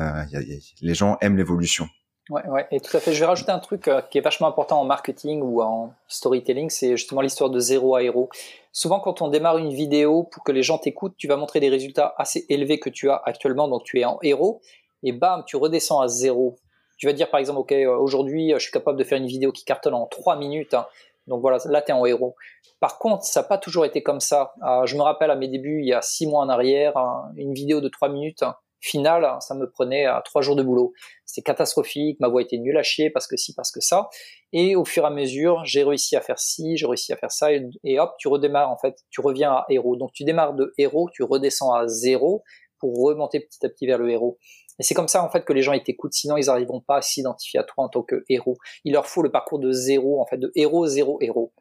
Les 0.81 0.95
gens 0.95 1.17
aiment 1.21 1.37
l'évolution 1.37 1.89
Ouais, 2.33 2.49
ouais, 2.49 2.67
et 2.71 2.81
tout 2.81 2.97
à 2.97 3.01
fait. 3.01 3.13
Je 3.13 3.21
vais 3.21 3.27
rajouter 3.27 3.53
un 3.53 3.59
truc 3.59 3.89
euh, 3.89 4.01
qui 4.01 4.17
est 4.17 4.23
vachement 4.23 4.47
important 4.47 4.81
en 4.81 4.87
marketing 4.87 5.43
ou 5.43 5.61
en 5.61 5.93
storytelling, 6.09 6.71
c'est 6.71 6.97
justement 6.97 7.21
l'histoire 7.21 7.51
de 7.51 7.59
zéro 7.59 7.95
à 7.95 8.03
héros. 8.03 8.31
Souvent, 8.73 9.01
quand 9.01 9.21
on 9.21 9.29
démarre 9.29 9.59
une 9.59 9.69
vidéo 9.69 10.23
pour 10.23 10.43
que 10.43 10.51
les 10.51 10.63
gens 10.63 10.79
t'écoutent, 10.79 11.15
tu 11.19 11.29
vas 11.29 11.37
montrer 11.37 11.61
des 11.61 11.69
résultats 11.69 12.15
assez 12.17 12.47
élevés 12.49 12.81
que 12.81 12.89
tu 12.89 13.11
as 13.11 13.21
actuellement, 13.27 13.69
donc 13.69 13.85
tu 13.85 14.01
es 14.01 14.07
en 14.07 14.19
héros, 14.23 14.63
et 15.03 15.13
bam, 15.13 15.45
tu 15.47 15.59
redescends 15.59 16.01
à 16.01 16.09
zéro. 16.09 16.57
Tu 16.97 17.07
vas 17.07 17.13
dire 17.13 17.29
par 17.29 17.39
exemple, 17.39 17.59
ok, 17.59 17.73
euh, 17.73 17.99
aujourd'hui, 17.99 18.55
euh, 18.55 18.59
je 18.59 18.63
suis 18.63 18.73
capable 18.73 18.99
de 18.99 19.05
faire 19.05 19.19
une 19.19 19.27
vidéo 19.27 19.53
qui 19.53 19.67
cartonne 19.67 19.93
en 19.93 20.07
trois 20.07 20.37
minutes, 20.37 20.73
hein. 20.73 20.87
donc 21.27 21.43
voilà, 21.43 21.59
là, 21.67 21.83
tu 21.83 21.91
es 21.91 21.95
en 21.95 22.07
héros. 22.07 22.35
Par 22.81 22.99
contre, 22.99 23.25
ça 23.25 23.43
n'a 23.43 23.47
pas 23.47 23.59
toujours 23.59 23.85
été 23.85 24.03
comme 24.03 24.21
ça. 24.21 24.55
je 24.87 24.97
me 24.97 25.03
rappelle 25.03 25.31
à 25.31 25.37
mes 25.37 25.49
débuts, 25.49 25.81
il 25.83 25.87
y 25.89 25.93
a 25.93 26.01
six 26.01 26.27
mois 26.27 26.41
en 26.41 26.49
arrière, 26.49 26.97
hein, 26.97 27.31
une 27.37 27.53
vidéo 27.53 27.83
de 27.83 27.89
trois 27.89 28.09
minutes, 28.09 28.43
final, 28.83 29.37
ça 29.41 29.55
me 29.55 29.71
prenait 29.71 30.05
à 30.05 30.21
trois 30.25 30.43
jours 30.43 30.57
de 30.57 30.63
boulot. 30.63 30.93
C'était 31.25 31.43
catastrophique, 31.43 32.19
ma 32.21 32.29
voix 32.29 32.43
était 32.43 32.59
nulle 32.59 32.77
à 32.77 32.83
chier 32.83 33.09
parce 33.09 33.27
que 33.27 33.37
si, 33.37 33.55
parce 33.55 33.71
que 33.71 33.81
ça. 33.81 34.11
Et 34.53 34.77
au 34.77 34.85
fur 34.85 35.05
et 35.05 35.07
à 35.07 35.11
mesure, 35.11 35.65
j'ai 35.65 35.83
réussi 35.85 36.17
à 36.17 36.21
faire 36.21 36.39
ci, 36.39 36.77
j'ai 36.77 36.87
réussi 36.87 37.13
à 37.13 37.17
faire 37.17 37.33
ça, 37.33 37.49
et, 37.53 37.99
hop, 37.99 38.15
tu 38.19 38.29
redémarres 38.29 38.71
en 38.71 38.77
fait, 38.77 38.99
tu 39.11 39.21
reviens 39.21 39.53
à 39.53 39.67
héros. 39.71 39.97
Donc 39.97 40.13
tu 40.13 40.25
démarres 40.25 40.55
de 40.55 40.75
héros, 40.77 41.09
tu 41.15 41.23
redescends 41.23 41.73
à 41.73 41.87
zéro 41.87 42.43
pour 42.79 43.01
remonter 43.03 43.41
petit 43.41 43.65
à 43.65 43.69
petit 43.69 43.87
vers 43.87 43.99
le 43.99 44.11
héros. 44.11 44.39
Et 44.79 44.83
c'est 44.83 44.95
comme 44.95 45.09
ça 45.09 45.23
en 45.23 45.31
fait 45.31 45.45
que 45.45 45.53
les 45.53 45.63
gens 45.63 45.73
ils 45.73 45.83
t'écoutent, 45.83 46.15
sinon 46.15 46.37
ils 46.37 46.47
n'arriveront 46.47 46.81
pas 46.81 46.97
à 46.97 47.03
s'identifier 47.03 47.61
à 47.61 47.65
toi 47.65 47.85
en 47.85 47.89
tant 47.89 48.03
que 48.03 48.25
héros. 48.29 48.57
Il 48.85 48.93
leur 48.95 49.07
faut 49.07 49.23
le 49.23 49.31
parcours 49.31 49.59
de 49.59 49.71
zéro, 49.71 50.21
en 50.21 50.27
fait, 50.27 50.39
de 50.39 50.51
héros, 50.57 50.87
zéro, 50.87 51.19
héros. 51.21 51.53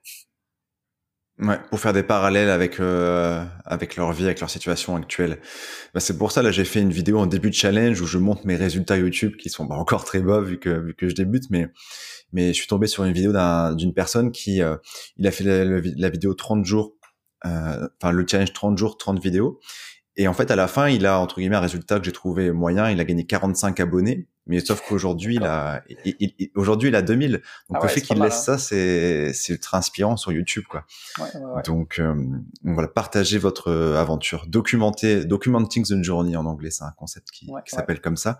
Ouais, 1.41 1.59
pour 1.71 1.79
faire 1.79 1.91
des 1.91 2.03
parallèles 2.03 2.51
avec 2.51 2.79
euh, 2.79 3.43
avec 3.65 3.95
leur 3.95 4.11
vie, 4.11 4.25
avec 4.25 4.39
leur 4.39 4.49
situation 4.49 4.95
actuelle. 4.95 5.39
Bah, 5.93 5.99
c'est 5.99 6.15
pour 6.15 6.31
ça 6.31 6.43
là 6.43 6.51
j'ai 6.51 6.65
fait 6.65 6.81
une 6.81 6.91
vidéo 6.91 7.17
en 7.17 7.25
début 7.25 7.49
de 7.49 7.55
challenge 7.55 7.99
où 7.99 8.05
je 8.05 8.19
montre 8.19 8.45
mes 8.45 8.55
résultats 8.55 8.95
YouTube 8.97 9.35
qui 9.37 9.49
sont 9.49 9.65
bah, 9.65 9.75
encore 9.75 10.05
très 10.05 10.19
bas 10.19 10.39
vu 10.39 10.59
que 10.59 10.69
vu 10.69 10.93
que 10.93 11.09
je 11.09 11.15
débute, 11.15 11.45
mais 11.49 11.67
mais 12.31 12.49
je 12.49 12.59
suis 12.59 12.67
tombé 12.67 12.85
sur 12.85 13.05
une 13.05 13.13
vidéo 13.13 13.33
d'une 13.75 13.93
personne 13.93 14.31
qui 14.31 14.61
euh, 14.61 14.77
il 15.17 15.25
a 15.25 15.31
fait 15.31 15.43
la, 15.43 15.81
la 15.81 16.09
vidéo 16.09 16.35
30 16.35 16.63
jours, 16.63 16.93
euh, 17.45 17.87
enfin 17.99 18.11
le 18.11 18.23
challenge 18.27 18.53
30 18.53 18.77
jours 18.77 18.97
30 18.97 19.19
vidéos 19.19 19.59
et 20.17 20.27
en 20.27 20.33
fait, 20.33 20.51
à 20.51 20.55
la 20.55 20.67
fin, 20.67 20.89
il 20.89 21.05
a, 21.05 21.19
entre 21.19 21.39
guillemets, 21.39 21.55
un 21.55 21.61
résultat 21.61 21.97
que 21.99 22.05
j'ai 22.05 22.11
trouvé 22.11 22.51
moyen. 22.51 22.89
Il 22.91 22.99
a 22.99 23.05
gagné 23.05 23.25
45 23.25 23.79
abonnés. 23.79 24.27
Mais 24.47 24.59
sauf 24.59 24.81
qu'aujourd'hui, 24.87 25.35
il 25.35 25.43
a, 25.43 25.83
aujourd'hui, 26.55 26.89
il 26.89 26.95
a 26.95 27.01
2000. 27.01 27.31
Donc, 27.33 27.41
ah 27.71 27.79
le 27.83 27.87
fait 27.87 28.01
qu'il 28.01 28.19
laisse 28.19 28.49
hein. 28.49 28.57
ça, 28.57 28.57
c'est, 28.57 29.33
c'est 29.33 29.53
ultra 29.53 29.77
inspirant 29.77 30.17
sur 30.17 30.31
YouTube, 30.31 30.63
quoi. 30.67 30.85
Ouais, 31.19 31.39
ouais, 31.39 31.61
donc, 31.63 31.99
euh, 31.99 32.15
voilà, 32.63 32.87
partagez 32.87 33.37
votre 33.37 33.69
euh, 33.69 34.01
aventure. 34.01 34.45
Documenter, 34.47 35.25
documenting 35.25 35.85
the 35.85 36.03
journey 36.03 36.35
en 36.35 36.45
anglais, 36.45 36.71
c'est 36.71 36.83
un 36.83 36.93
concept 36.97 37.29
qui, 37.31 37.45
qui 37.45 37.75
s'appelle 37.75 38.01
comme 38.01 38.17
ça. 38.17 38.39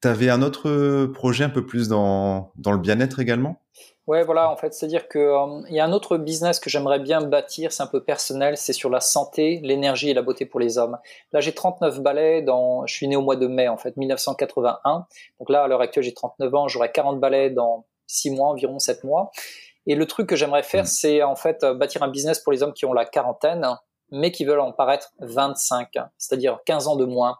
T'avais 0.00 0.30
un 0.30 0.42
autre 0.42 0.68
euh, 0.68 1.12
projet 1.12 1.44
un 1.44 1.50
peu 1.50 1.64
plus 1.64 1.88
dans, 1.88 2.52
dans 2.56 2.72
le 2.72 2.78
bien-être 2.78 3.20
également? 3.20 3.62
Ouais, 4.08 4.24
voilà, 4.24 4.50
en 4.50 4.56
fait, 4.56 4.74
c'est-à-dire 4.74 5.08
qu'il 5.08 5.20
euh, 5.20 5.62
y 5.70 5.78
a 5.78 5.84
un 5.84 5.92
autre 5.92 6.16
business 6.16 6.58
que 6.58 6.68
j'aimerais 6.68 6.98
bien 6.98 7.20
bâtir, 7.20 7.70
c'est 7.70 7.84
un 7.84 7.86
peu 7.86 8.02
personnel, 8.02 8.56
c'est 8.56 8.72
sur 8.72 8.90
la 8.90 8.98
santé, 8.98 9.60
l'énergie 9.62 10.10
et 10.10 10.14
la 10.14 10.22
beauté 10.22 10.44
pour 10.44 10.58
les 10.58 10.76
hommes. 10.76 10.98
Là, 11.32 11.40
j'ai 11.40 11.54
39 11.54 12.00
balais 12.00 12.42
dans, 12.42 12.84
je 12.84 12.94
suis 12.94 13.06
né 13.06 13.14
au 13.14 13.22
mois 13.22 13.36
de 13.36 13.46
mai, 13.46 13.68
en 13.68 13.76
fait, 13.76 13.96
1981. 13.96 15.06
Donc 15.38 15.50
là, 15.50 15.62
à 15.62 15.68
l'heure 15.68 15.80
actuelle, 15.80 16.02
j'ai 16.02 16.14
39 16.14 16.52
ans, 16.52 16.66
j'aurai 16.66 16.90
40 16.90 17.20
balais 17.20 17.50
dans 17.50 17.86
6 18.08 18.32
mois, 18.32 18.48
environ 18.48 18.80
7 18.80 19.04
mois. 19.04 19.30
Et 19.86 19.94
le 19.94 20.06
truc 20.06 20.28
que 20.28 20.34
j'aimerais 20.34 20.64
faire, 20.64 20.82
mmh. 20.82 20.86
c'est 20.86 21.22
en 21.22 21.36
fait 21.36 21.62
euh, 21.62 21.74
bâtir 21.74 22.02
un 22.02 22.08
business 22.08 22.40
pour 22.40 22.52
les 22.52 22.64
hommes 22.64 22.72
qui 22.72 22.84
ont 22.86 22.92
la 22.92 23.04
quarantaine, 23.04 23.64
mais 24.10 24.32
qui 24.32 24.44
veulent 24.44 24.60
en 24.60 24.72
paraître 24.72 25.12
25, 25.20 25.96
c'est-à-dire 26.18 26.58
15 26.66 26.88
ans 26.88 26.96
de 26.96 27.04
moins. 27.04 27.38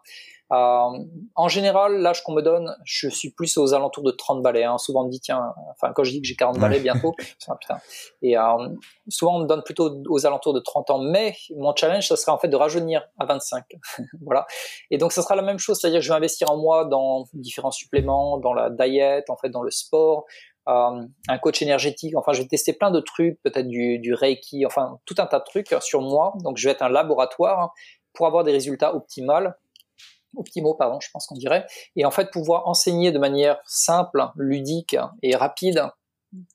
Euh, 0.53 0.99
en 1.35 1.47
général, 1.47 1.97
l'âge 2.01 2.21
qu'on 2.23 2.33
me 2.33 2.41
donne, 2.41 2.75
je 2.83 3.09
suis 3.09 3.31
plus 3.31 3.57
aux 3.57 3.73
alentours 3.73 4.03
de 4.03 4.11
30 4.11 4.43
balais. 4.43 4.63
Hein. 4.63 4.77
Souvent 4.77 5.01
on 5.01 5.05
me 5.05 5.09
dit, 5.09 5.19
tiens, 5.19 5.53
enfin 5.71 5.93
quand 5.93 6.03
je 6.03 6.11
dis 6.11 6.21
que 6.21 6.27
j'ai 6.27 6.35
40 6.35 6.59
balais 6.59 6.79
bientôt, 6.79 7.13
putain. 7.59 7.79
et 8.21 8.37
euh, 8.37 8.69
souvent 9.07 9.37
on 9.37 9.39
me 9.39 9.47
donne 9.47 9.63
plutôt 9.63 10.03
aux 10.09 10.25
alentours 10.27 10.53
de 10.53 10.59
30 10.59 10.91
ans. 10.91 10.99
Mais 10.99 11.35
mon 11.55 11.75
challenge, 11.75 12.07
ça 12.07 12.15
serait 12.15 12.31
en 12.31 12.37
fait 12.37 12.49
de 12.49 12.55
rajeunir 12.55 13.03
à 13.17 13.25
25. 13.25 13.63
voilà. 14.21 14.45
Et 14.91 14.97
donc 14.99 15.11
ça 15.11 15.23
sera 15.23 15.35
la 15.35 15.41
même 15.41 15.57
chose, 15.57 15.79
c'est-à-dire 15.79 16.01
que 16.01 16.05
je 16.05 16.09
vais 16.11 16.17
investir 16.17 16.51
en 16.51 16.57
moi 16.57 16.85
dans 16.85 17.25
différents 17.33 17.71
suppléments, 17.71 18.37
dans 18.37 18.53
la 18.53 18.69
diète, 18.69 19.29
en 19.29 19.37
fait 19.37 19.49
dans 19.49 19.63
le 19.63 19.71
sport, 19.71 20.25
euh, 20.69 21.01
un 21.29 21.37
coach 21.39 21.63
énergétique. 21.63 22.15
Enfin, 22.15 22.33
je 22.33 22.43
vais 22.43 22.47
tester 22.47 22.73
plein 22.73 22.91
de 22.91 22.99
trucs, 22.99 23.41
peut-être 23.41 23.67
du, 23.67 23.97
du 23.97 24.13
Reiki, 24.13 24.67
enfin 24.67 24.99
tout 25.05 25.15
un 25.17 25.25
tas 25.25 25.39
de 25.39 25.45
trucs 25.45 25.73
sur 25.81 26.01
moi. 26.01 26.33
Donc 26.43 26.57
je 26.57 26.67
vais 26.67 26.73
être 26.73 26.83
un 26.83 26.89
laboratoire 26.89 27.73
pour 28.13 28.27
avoir 28.27 28.43
des 28.43 28.51
résultats 28.51 28.95
optimaux 28.95 29.49
optimaux, 30.35 30.73
pardon, 30.73 30.99
je 30.99 31.09
pense 31.11 31.27
qu'on 31.27 31.35
dirait, 31.35 31.65
et 31.95 32.05
en 32.05 32.11
fait 32.11 32.31
pouvoir 32.31 32.67
enseigner 32.67 33.11
de 33.11 33.19
manière 33.19 33.59
simple, 33.65 34.25
ludique 34.35 34.95
et 35.21 35.35
rapide 35.35 35.89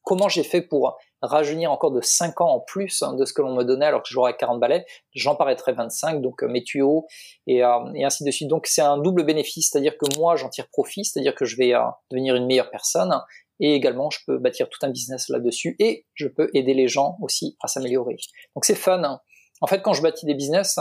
comment 0.03 0.29
j'ai 0.29 0.43
fait 0.43 0.63
pour 0.63 0.97
rajeunir 1.23 1.73
encore 1.73 1.91
de 1.91 2.01
5 2.01 2.41
ans 2.41 2.51
en 2.51 2.61
plus 2.61 3.03
de 3.03 3.25
ce 3.25 3.33
que 3.33 3.43
l'on 3.43 3.55
me 3.55 3.65
donnait 3.65 3.87
alors 3.87 4.03
que 4.03 4.09
j'aurais 4.11 4.37
40 4.37 4.61
balais, 4.61 4.87
j'en 5.15 5.35
paraîtrais 5.35 5.73
25, 5.73 6.21
donc 6.21 6.43
euh, 6.43 6.49
mes 6.49 6.63
tuyaux 6.63 7.07
et, 7.47 7.65
euh, 7.65 7.93
et 7.95 8.05
ainsi 8.05 8.25
de 8.25 8.31
suite. 8.31 8.49
Donc 8.49 8.67
c'est 8.67 8.83
un 8.83 8.99
double 8.99 9.25
bénéfice, 9.25 9.71
c'est-à-dire 9.71 9.97
que 9.99 10.07
moi 10.19 10.37
j'en 10.37 10.49
tire 10.49 10.69
profit, 10.69 11.05
c'est-à-dire 11.05 11.35
que 11.35 11.45
je 11.45 11.57
vais 11.57 11.75
euh, 11.75 11.81
devenir 12.11 12.35
une 12.35 12.47
meilleure 12.47 12.71
personne 12.71 13.13
et 13.61 13.75
également 13.75 14.11
je 14.11 14.21
peux 14.27 14.39
bâtir 14.39 14.69
tout 14.69 14.79
un 14.83 14.91
business 14.91 15.29
là-dessus 15.29 15.77
et 15.81 16.07
je 16.15 16.29
peux 16.29 16.51
aider 16.55 16.75
les 16.75 16.89
gens 16.89 17.17
aussi 17.21 17.57
à 17.61 17.69
s'améliorer. 17.69 18.17
Donc 18.55 18.65
c'est 18.65 18.77
fun. 18.77 19.21
En 19.61 19.67
fait 19.67 19.83
quand 19.83 19.93
je 19.93 20.03
bâtis 20.03 20.27
des 20.27 20.35
business, 20.35 20.79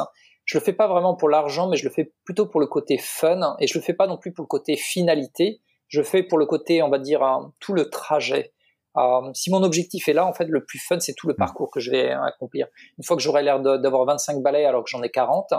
je 0.48 0.58
le 0.58 0.64
fais 0.64 0.74
pas 0.74 0.88
vraiment 0.88 1.14
pour 1.14 1.28
l'argent, 1.30 1.68
mais 1.68 1.76
je 1.76 1.84
le 1.84 1.92
fais 1.92 2.14
plutôt 2.24 2.48
pour 2.48 2.62
le 2.62 2.68
côté 2.68 2.98
fun 2.98 3.58
et 3.60 3.68
je 3.68 3.78
le 3.78 3.84
fais 3.84 3.94
pas 3.94 4.08
non 4.08 4.18
plus 4.18 4.34
pour 4.34 4.44
le 4.44 4.48
côté 4.48 4.78
finalité. 4.78 5.62
Je 5.90 6.00
le 6.00 6.06
fais 6.06 6.24
pour 6.24 6.38
le 6.38 6.46
côté, 6.46 6.82
on 6.82 6.90
va 6.90 7.00
dire, 7.00 7.22
tout 7.60 7.74
le 7.74 7.90
trajet. 7.90 8.54
Euh, 8.98 9.30
si 9.34 9.52
mon 9.52 9.62
objectif 9.62 10.08
est 10.08 10.14
là, 10.14 10.26
en 10.26 10.34
fait, 10.34 10.46
le 10.46 10.64
plus 10.64 10.80
fun, 10.80 11.00
c'est 11.02 11.14
tout 11.14 11.28
le 11.28 11.34
mm. 11.34 11.38
parcours 11.38 11.70
que 11.70 11.82
je 11.82 11.92
vais 11.92 12.12
accomplir. 12.12 12.68
Une 12.98 13.04
fois 13.04 13.18
que 13.18 13.22
j'aurai 13.22 13.44
l'air 13.44 13.60
d'avoir 13.60 14.06
25 14.06 14.42
balais 14.42 14.66
alors 14.66 14.86
que 14.86 14.90
j'en 14.90 15.04
ai 15.04 15.10
40, 15.10 15.52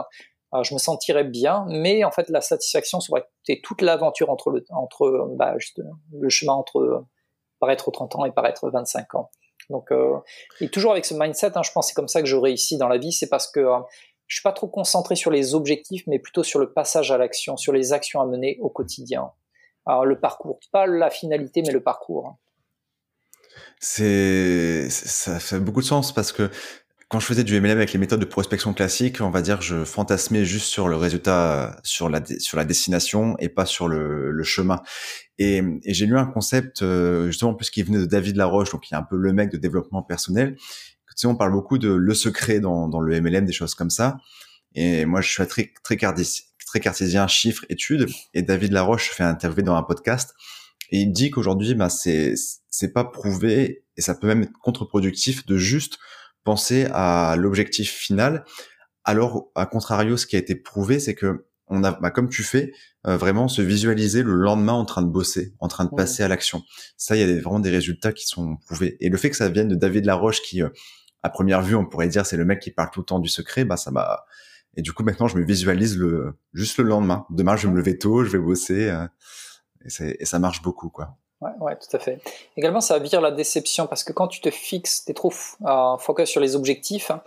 euh, 0.55 0.63
je 0.63 0.73
me 0.73 0.79
sentirais 0.79 1.25
bien, 1.25 1.67
mais 1.69 2.03
en 2.03 2.11
fait, 2.11 2.31
la 2.31 2.41
satisfaction 2.41 3.01
serait 3.01 3.27
toute 3.63 3.83
l'aventure 3.83 4.31
entre 4.31 4.51
le, 4.51 4.65
entre, 4.71 5.35
bah, 5.37 5.59
juste, 5.59 5.83
le 6.19 6.29
chemin 6.31 6.55
entre 6.55 7.05
paraître 7.61 7.91
30 7.91 8.17
ans 8.17 8.25
et 8.25 8.33
paraître 8.33 8.71
25 8.71 9.15
ans. 9.17 9.31
Donc, 9.69 9.93
euh, 9.93 10.17
et 10.63 10.71
toujours 10.71 10.93
avec 10.93 11.05
ce 11.05 11.15
mindset, 11.15 11.53
hein, 11.57 11.63
je 11.63 11.73
pense 11.73 11.89
c'est 11.89 11.95
comme 11.95 12.09
ça 12.09 12.23
que 12.23 12.27
je 12.27 12.37
réussis 12.37 12.79
dans 12.79 12.89
la 12.89 12.97
vie, 12.97 13.13
c'est 13.13 13.29
parce 13.29 13.51
que 13.51 13.61
euh, 13.61 13.79
je 14.29 14.37
suis 14.37 14.43
pas 14.43 14.53
trop 14.53 14.69
concentré 14.69 15.17
sur 15.17 15.31
les 15.31 15.55
objectifs, 15.55 16.05
mais 16.07 16.19
plutôt 16.19 16.45
sur 16.45 16.61
le 16.61 16.73
passage 16.73 17.11
à 17.11 17.19
l'action, 17.19 17.57
sur 17.57 17.73
les 17.73 17.93
actions 17.93 18.21
à 18.21 18.27
mener 18.27 18.59
au 18.61 18.69
quotidien. 18.69 19.31
le 19.87 20.21
parcours, 20.21 20.61
pas 20.71 20.87
la 20.87 21.11
finalité, 21.11 21.63
mais 21.63 21.73
le 21.73 21.83
parcours. 21.83 22.37
C'est, 23.81 24.89
ça 24.91 25.41
fait 25.41 25.59
beaucoup 25.59 25.81
de 25.81 25.87
sens 25.87 26.13
parce 26.13 26.33
que 26.33 26.51
quand 27.09 27.21
je 27.21 27.27
faisais 27.27 27.43
du 27.43 27.59
MLM 27.59 27.79
avec 27.79 27.95
les 27.95 27.99
méthodes 27.99 28.21
de 28.21 28.27
prospection 28.27 28.75
classiques, 28.75 29.23
on 29.23 29.31
va 29.31 29.41
dire, 29.41 29.63
je 29.63 29.85
fantasmais 29.85 30.45
juste 30.45 30.67
sur 30.67 30.89
le 30.89 30.97
résultat, 30.97 31.81
sur 31.83 32.11
la, 32.11 32.21
sur 32.39 32.59
la 32.59 32.67
destination 32.67 33.35
et 33.39 33.49
pas 33.49 33.65
sur 33.65 33.89
le, 33.89 34.43
chemin. 34.43 34.83
Et, 35.39 35.63
j'ai 35.87 36.05
lu 36.05 36.19
un 36.19 36.27
concept, 36.27 36.83
euh, 36.83 37.29
justement, 37.29 37.55
plus 37.55 37.71
qui 37.71 37.83
venait 37.83 37.99
de 37.99 38.05
David 38.05 38.37
Laroche, 38.37 38.71
donc 38.73 38.91
il 38.91 38.95
a 38.95 38.99
un 38.99 39.03
peu 39.03 39.17
le 39.17 39.33
mec 39.33 39.51
de 39.51 39.57
développement 39.57 40.03
personnel. 40.03 40.57
Sais, 41.19 41.27
on 41.27 41.35
parle 41.35 41.51
beaucoup 41.51 41.79
de 41.79 41.89
le 41.89 42.15
secret 42.15 42.61
dans, 42.61 42.87
dans 42.87 43.01
le 43.01 43.21
MLM, 43.21 43.45
des 43.45 43.53
choses 43.53 43.75
comme 43.75 43.91
ça. 43.91 44.19
Et 44.77 45.05
moi, 45.05 45.21
je 45.21 45.29
suis 45.29 45.47
très, 45.49 45.73
très, 45.83 45.97
très 45.97 46.81
cartésien, 46.81 47.27
chiffres, 47.27 47.65
études. 47.69 48.07
Et 48.35 48.43
David 48.43 48.71
Laroche 48.71 49.11
fait 49.11 49.25
interviewer 49.25 49.65
dans 49.65 49.75
un 49.75 49.83
podcast. 49.83 50.35
Et 50.91 51.01
il 51.01 51.11
dit 51.11 51.31
qu'aujourd'hui, 51.31 51.75
bah, 51.75 51.89
c'est, 51.89 52.35
c'est 52.71 52.93
pas 52.93 53.03
prouvé 53.03 53.83
et 53.97 54.01
ça 54.01 54.15
peut 54.15 54.29
même 54.29 54.43
être 54.43 54.53
contre-productif 54.63 55.45
de 55.45 55.57
juste 55.57 55.99
penser 56.45 56.87
à 56.93 57.35
l'objectif 57.37 57.91
final. 57.91 58.45
Alors, 59.03 59.51
à 59.57 59.67
contrario, 59.67 60.17
ce 60.17 60.25
qui 60.25 60.37
a 60.37 60.39
été 60.39 60.55
prouvé, 60.55 61.01
c'est 61.01 61.17
que 61.17 61.47
on 61.67 61.83
a, 61.83 61.99
bah, 62.01 62.13
comme 62.13 62.29
tu 62.29 62.45
fais, 62.45 62.73
euh, 63.09 63.17
vraiment 63.17 63.49
se 63.49 63.61
visualiser 63.61 64.23
le 64.23 64.35
lendemain 64.35 64.73
en 64.73 64.85
train 64.85 65.03
de 65.03 65.09
bosser, 65.09 65.53
en 65.59 65.67
train 65.67 65.85
de 65.85 65.91
passer 65.91 66.23
à 66.23 66.29
l'action. 66.29 66.63
Ça, 66.97 67.17
il 67.17 67.21
y 67.21 67.23
a 67.25 67.41
vraiment 67.41 67.59
des 67.59 67.71
résultats 67.71 68.13
qui 68.13 68.27
sont 68.27 68.57
prouvés. 68.67 68.97
Et 69.01 69.09
le 69.09 69.19
fait 69.19 69.31
que 69.31 69.37
ça 69.37 69.49
vienne 69.49 69.69
de 69.69 69.75
David 69.75 70.05
Laroche, 70.05 70.41
qui, 70.43 70.63
euh, 70.63 70.69
à 71.23 71.31
première 71.31 71.63
vue, 71.63 71.75
on 71.75 71.87
pourrait 71.87 72.09
dire 72.09 72.27
c'est 72.27 72.37
le 72.37 72.45
mec 72.45 72.61
qui 72.61 72.71
parle 72.71 72.91
tout 72.91 73.01
le 73.01 73.07
temps 73.07 73.19
du 73.19 73.29
secret, 73.29 73.65
bah 73.65 73.77
ça. 73.77 73.91
Et 74.77 74.83
du 74.83 74.93
coup, 74.93 75.03
maintenant, 75.03 75.27
je 75.27 75.37
me 75.37 75.45
visualise 75.45 75.97
le 75.97 76.39
juste 76.53 76.79
le 76.79 76.85
lendemain. 76.85 77.27
Demain, 77.31 77.57
je 77.57 77.67
vais 77.67 77.73
me 77.73 77.79
lever 77.79 77.99
tôt, 77.99 78.25
je 78.25 78.31
vais 78.31 78.39
bosser, 78.39 78.89
euh, 78.91 79.07
et, 80.01 80.25
ça 80.25 80.39
marche 80.39 80.63
beaucoup, 80.63 80.89
quoi. 80.91 81.17
Ouais, 81.41 81.51
ouais, 81.61 81.77
tout 81.77 81.97
à 81.97 82.01
fait. 82.01 82.21
Également, 82.57 82.81
ça 82.81 82.99
vire 82.99 83.21
la 83.21 83.31
déception 83.31 83.87
parce 83.87 84.03
que 84.03 84.13
quand 84.13 84.29
tu 84.29 84.41
te 84.41 84.51
fixes, 84.51 85.05
tu 85.05 85.13
es 85.13 85.15
trop 85.15 85.33
euh, 85.67 85.97
focus 85.99 86.29
sur 86.29 86.41
les 86.41 86.57
objectifs 86.57 87.13
hein, 87.13 87.23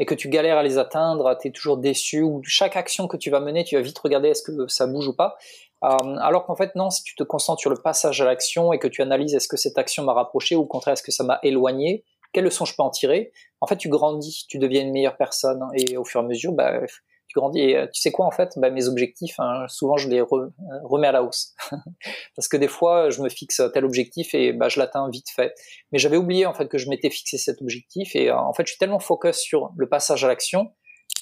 et 0.00 0.06
que 0.06 0.14
tu 0.14 0.28
galères 0.28 0.58
à 0.58 0.64
les 0.64 0.78
atteindre, 0.78 1.38
tu 1.40 1.48
es 1.48 1.50
toujours 1.52 1.76
déçu 1.76 2.22
ou 2.22 2.40
chaque 2.44 2.76
action 2.76 3.06
que 3.06 3.16
tu 3.16 3.30
vas 3.30 3.38
mener, 3.38 3.62
tu 3.62 3.76
vas 3.76 3.82
vite 3.82 3.98
regarder 4.00 4.28
est-ce 4.28 4.42
que 4.42 4.66
ça 4.66 4.86
bouge 4.86 5.06
ou 5.06 5.14
pas. 5.14 5.36
Euh, 5.84 5.88
alors 6.20 6.44
qu'en 6.44 6.56
fait, 6.56 6.74
non, 6.74 6.90
si 6.90 7.04
tu 7.04 7.14
te 7.14 7.22
concentres 7.22 7.60
sur 7.60 7.70
le 7.70 7.76
passage 7.76 8.20
à 8.20 8.24
l'action 8.24 8.72
et 8.72 8.80
que 8.80 8.88
tu 8.88 9.00
analyses 9.00 9.34
est-ce 9.34 9.48
que 9.48 9.56
cette 9.56 9.78
action 9.78 10.04
m'a 10.04 10.12
rapproché 10.12 10.56
ou 10.56 10.60
au 10.60 10.66
contraire 10.66 10.94
est-ce 10.94 11.02
que 11.02 11.12
ça 11.12 11.24
m'a 11.24 11.38
éloigné, 11.42 12.04
quelle 12.32 12.44
leçon 12.44 12.64
je 12.64 12.74
peux 12.74 12.82
en 12.82 12.90
tirer? 12.90 13.32
En 13.60 13.66
fait, 13.66 13.76
tu 13.76 13.88
grandis, 13.88 14.46
tu 14.48 14.58
deviens 14.58 14.82
une 14.82 14.92
meilleure 14.92 15.16
personne 15.16 15.62
et 15.74 15.96
au 15.96 16.04
fur 16.04 16.20
et 16.20 16.24
à 16.24 16.26
mesure, 16.26 16.52
bah, 16.52 16.80
tu 17.32 17.38
grandis. 17.38 17.60
Et 17.60 17.76
euh, 17.76 17.86
tu 17.92 18.00
sais 18.00 18.12
quoi, 18.12 18.26
en 18.26 18.30
fait, 18.30 18.52
bah, 18.56 18.70
mes 18.70 18.88
objectifs, 18.88 19.38
hein, 19.38 19.66
souvent, 19.68 19.96
je 19.96 20.08
les 20.08 20.20
euh, 20.20 20.24
remets 20.84 21.06
à 21.06 21.12
la 21.12 21.22
hausse. 21.22 21.54
Parce 22.36 22.48
que 22.48 22.56
des 22.56 22.68
fois, 22.68 23.10
je 23.10 23.22
me 23.22 23.28
fixe 23.28 23.62
tel 23.72 23.84
objectif 23.84 24.34
et 24.34 24.52
bah, 24.52 24.68
je 24.68 24.78
l'atteins 24.78 25.08
vite 25.10 25.30
fait. 25.30 25.54
Mais 25.90 25.98
j'avais 25.98 26.16
oublié, 26.16 26.46
en 26.46 26.54
fait, 26.54 26.68
que 26.68 26.78
je 26.78 26.88
m'étais 26.88 27.10
fixé 27.10 27.38
cet 27.38 27.62
objectif. 27.62 28.14
Et 28.14 28.30
euh, 28.30 28.36
en 28.36 28.52
fait, 28.52 28.64
je 28.66 28.72
suis 28.72 28.78
tellement 28.78 29.00
focus 29.00 29.36
sur 29.36 29.72
le 29.76 29.88
passage 29.88 30.24
à 30.24 30.28
l'action 30.28 30.72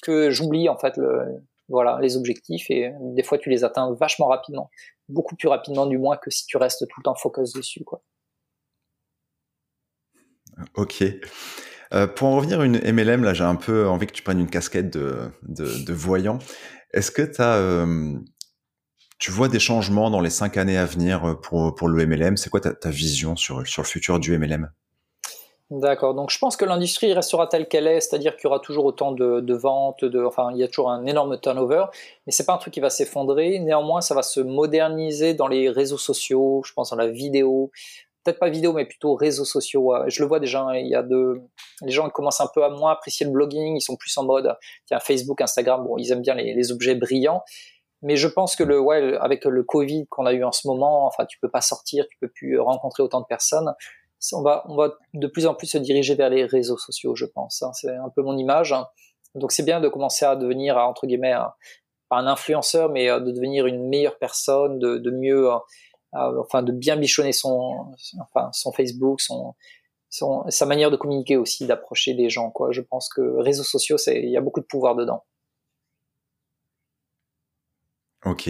que 0.01 0.31
j'oublie, 0.31 0.69
en 0.69 0.77
fait, 0.77 0.97
le, 0.97 1.43
voilà, 1.69 1.99
les 2.01 2.17
objectifs. 2.17 2.69
Et 2.69 2.91
des 3.15 3.23
fois, 3.23 3.37
tu 3.37 3.49
les 3.49 3.63
atteins 3.63 3.93
vachement 3.93 4.27
rapidement. 4.27 4.69
Beaucoup 5.09 5.35
plus 5.35 5.47
rapidement, 5.47 5.85
du 5.85 5.97
moins, 5.97 6.17
que 6.17 6.29
si 6.29 6.45
tu 6.45 6.57
restes 6.57 6.87
tout 6.87 6.99
le 6.99 7.03
temps 7.03 7.15
focus 7.15 7.53
dessus, 7.53 7.83
quoi. 7.83 8.01
Ok. 10.75 11.03
Euh, 11.93 12.07
pour 12.07 12.29
en 12.29 12.35
revenir 12.35 12.61
à 12.61 12.65
une 12.65 12.79
MLM, 12.79 13.23
là, 13.23 13.33
j'ai 13.33 13.43
un 13.43 13.55
peu 13.55 13.87
envie 13.87 14.07
que 14.07 14.13
tu 14.13 14.23
prennes 14.23 14.39
une 14.39 14.49
casquette 14.49 14.89
de, 14.89 15.29
de, 15.43 15.93
voyant. 15.93 16.39
Est-ce 16.93 17.11
que 17.11 17.41
as, 17.41 17.55
euh, 17.57 18.13
tu 19.19 19.31
vois 19.31 19.49
des 19.49 19.59
changements 19.59 20.09
dans 20.09 20.21
les 20.21 20.29
cinq 20.29 20.57
années 20.57 20.77
à 20.77 20.85
venir 20.85 21.25
euh, 21.25 21.33
pour, 21.33 21.75
pour 21.75 21.89
le 21.89 22.05
MLM 22.05 22.37
C'est 22.37 22.49
quoi 22.49 22.61
ta, 22.61 22.73
ta, 22.73 22.89
vision 22.89 23.35
sur, 23.35 23.67
sur 23.67 23.81
le 23.81 23.87
futur 23.87 24.19
du 24.19 24.37
MLM 24.37 24.69
D'accord, 25.71 26.13
donc 26.13 26.31
je 26.31 26.37
pense 26.37 26.57
que 26.57 26.65
l'industrie 26.65 27.13
restera 27.13 27.47
telle 27.47 27.69
qu'elle 27.69 27.87
est, 27.87 28.01
c'est-à-dire 28.01 28.35
qu'il 28.35 28.43
y 28.43 28.47
aura 28.47 28.59
toujours 28.59 28.83
autant 28.83 29.13
de, 29.13 29.39
de, 29.39 29.53
ventes, 29.53 30.03
de, 30.03 30.21
enfin 30.21 30.49
il 30.51 30.57
y 30.57 30.63
a 30.63 30.67
toujours 30.67 30.91
un 30.91 31.05
énorme 31.05 31.39
turnover, 31.39 31.85
mais 32.27 32.33
c'est 32.33 32.45
pas 32.45 32.53
un 32.53 32.57
truc 32.57 32.73
qui 32.73 32.81
va 32.81 32.89
s'effondrer. 32.89 33.57
Néanmoins, 33.59 34.01
ça 34.01 34.13
va 34.13 34.21
se 34.21 34.41
moderniser 34.41 35.33
dans 35.33 35.47
les 35.47 35.69
réseaux 35.69 35.97
sociaux, 35.97 36.61
je 36.65 36.73
pense 36.73 36.89
dans 36.89 36.97
la 36.97 37.07
vidéo, 37.07 37.71
peut-être 38.23 38.39
pas 38.39 38.49
vidéo, 38.49 38.73
mais 38.73 38.85
plutôt 38.85 39.15
réseaux 39.15 39.45
sociaux. 39.45 39.93
Je 40.07 40.21
le 40.21 40.27
vois 40.27 40.39
déjà, 40.39 40.61
hein, 40.61 40.75
il 40.75 40.87
y 40.87 40.95
a 40.95 41.03
de, 41.03 41.41
les 41.81 41.91
gens 41.91 42.09
commencent 42.09 42.41
un 42.41 42.49
peu 42.53 42.63
à 42.63 42.69
moins 42.69 42.91
apprécier 42.91 43.25
le 43.25 43.31
blogging, 43.31 43.75
ils 43.75 43.81
sont 43.81 43.95
plus 43.95 44.15
en 44.17 44.25
mode, 44.25 44.55
tiens, 44.85 44.99
Facebook, 44.99 45.41
Instagram, 45.41 45.83
bon, 45.83 45.97
ils 45.97 46.11
aiment 46.11 46.21
bien 46.21 46.35
les, 46.35 46.71
objets 46.71 46.95
brillants. 46.95 47.43
Mais 48.03 48.15
je 48.15 48.27
pense 48.27 48.55
que 48.55 48.63
le, 48.63 48.79
ouais, 48.79 49.15
avec 49.17 49.45
le 49.45 49.63
Covid 49.63 50.07
qu'on 50.07 50.25
a 50.25 50.33
eu 50.33 50.43
en 50.43 50.51
ce 50.51 50.67
moment, 50.67 51.05
enfin, 51.05 51.25
tu 51.25 51.37
peux 51.39 51.49
pas 51.49 51.61
sortir, 51.61 52.05
tu 52.09 52.17
peux 52.19 52.29
plus 52.29 52.59
rencontrer 52.59 53.03
autant 53.03 53.21
de 53.21 53.25
personnes. 53.25 53.73
On 54.33 54.41
va, 54.41 54.63
on 54.67 54.75
va 54.75 54.93
de 55.13 55.27
plus 55.27 55.45
en 55.47 55.55
plus 55.55 55.67
se 55.67 55.77
diriger 55.77 56.15
vers 56.15 56.29
les 56.29 56.45
réseaux 56.45 56.77
sociaux, 56.77 57.15
je 57.15 57.25
pense. 57.25 57.61
Hein. 57.61 57.71
C'est 57.73 57.95
un 57.95 58.09
peu 58.15 58.21
mon 58.21 58.37
image. 58.37 58.75
Donc 59.35 59.51
c'est 59.51 59.63
bien 59.63 59.79
de 59.79 59.87
commencer 59.87 60.25
à 60.25 60.35
devenir, 60.35 60.77
entre 60.77 61.07
guillemets, 61.07 61.31
un, 61.31 61.53
pas 62.09 62.17
un 62.17 62.27
influenceur, 62.27 62.89
mais 62.89 63.09
euh, 63.09 63.19
de 63.19 63.31
devenir 63.31 63.65
une 63.65 63.87
meilleure 63.87 64.17
personne, 64.17 64.79
de, 64.79 64.97
de 64.97 65.11
mieux 65.11 65.49
enfin 66.13 66.63
de 66.63 66.71
bien 66.71 66.97
bichonner 66.97 67.31
son, 67.31 67.93
enfin 68.19 68.49
son 68.53 68.71
Facebook, 68.71 69.21
son, 69.21 69.55
son, 70.09 70.43
sa 70.49 70.65
manière 70.65 70.91
de 70.91 70.97
communiquer 70.97 71.37
aussi, 71.37 71.65
d'approcher 71.65 72.13
les 72.13 72.29
gens. 72.29 72.51
Quoi. 72.51 72.71
Je 72.71 72.81
pense 72.81 73.09
que 73.09 73.21
réseaux 73.21 73.63
sociaux, 73.63 73.97
il 74.07 74.29
y 74.29 74.37
a 74.37 74.41
beaucoup 74.41 74.59
de 74.59 74.65
pouvoir 74.65 74.95
dedans. 74.95 75.23
Ok. 78.25 78.49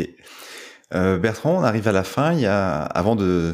Euh, 0.94 1.18
Bertrand, 1.18 1.58
on 1.58 1.64
arrive 1.64 1.88
à 1.88 1.94
la 1.94 2.04
fin. 2.04 2.34
Il 2.34 2.42
y 2.42 2.46
a, 2.46 2.82
avant 2.82 3.16
de, 3.16 3.54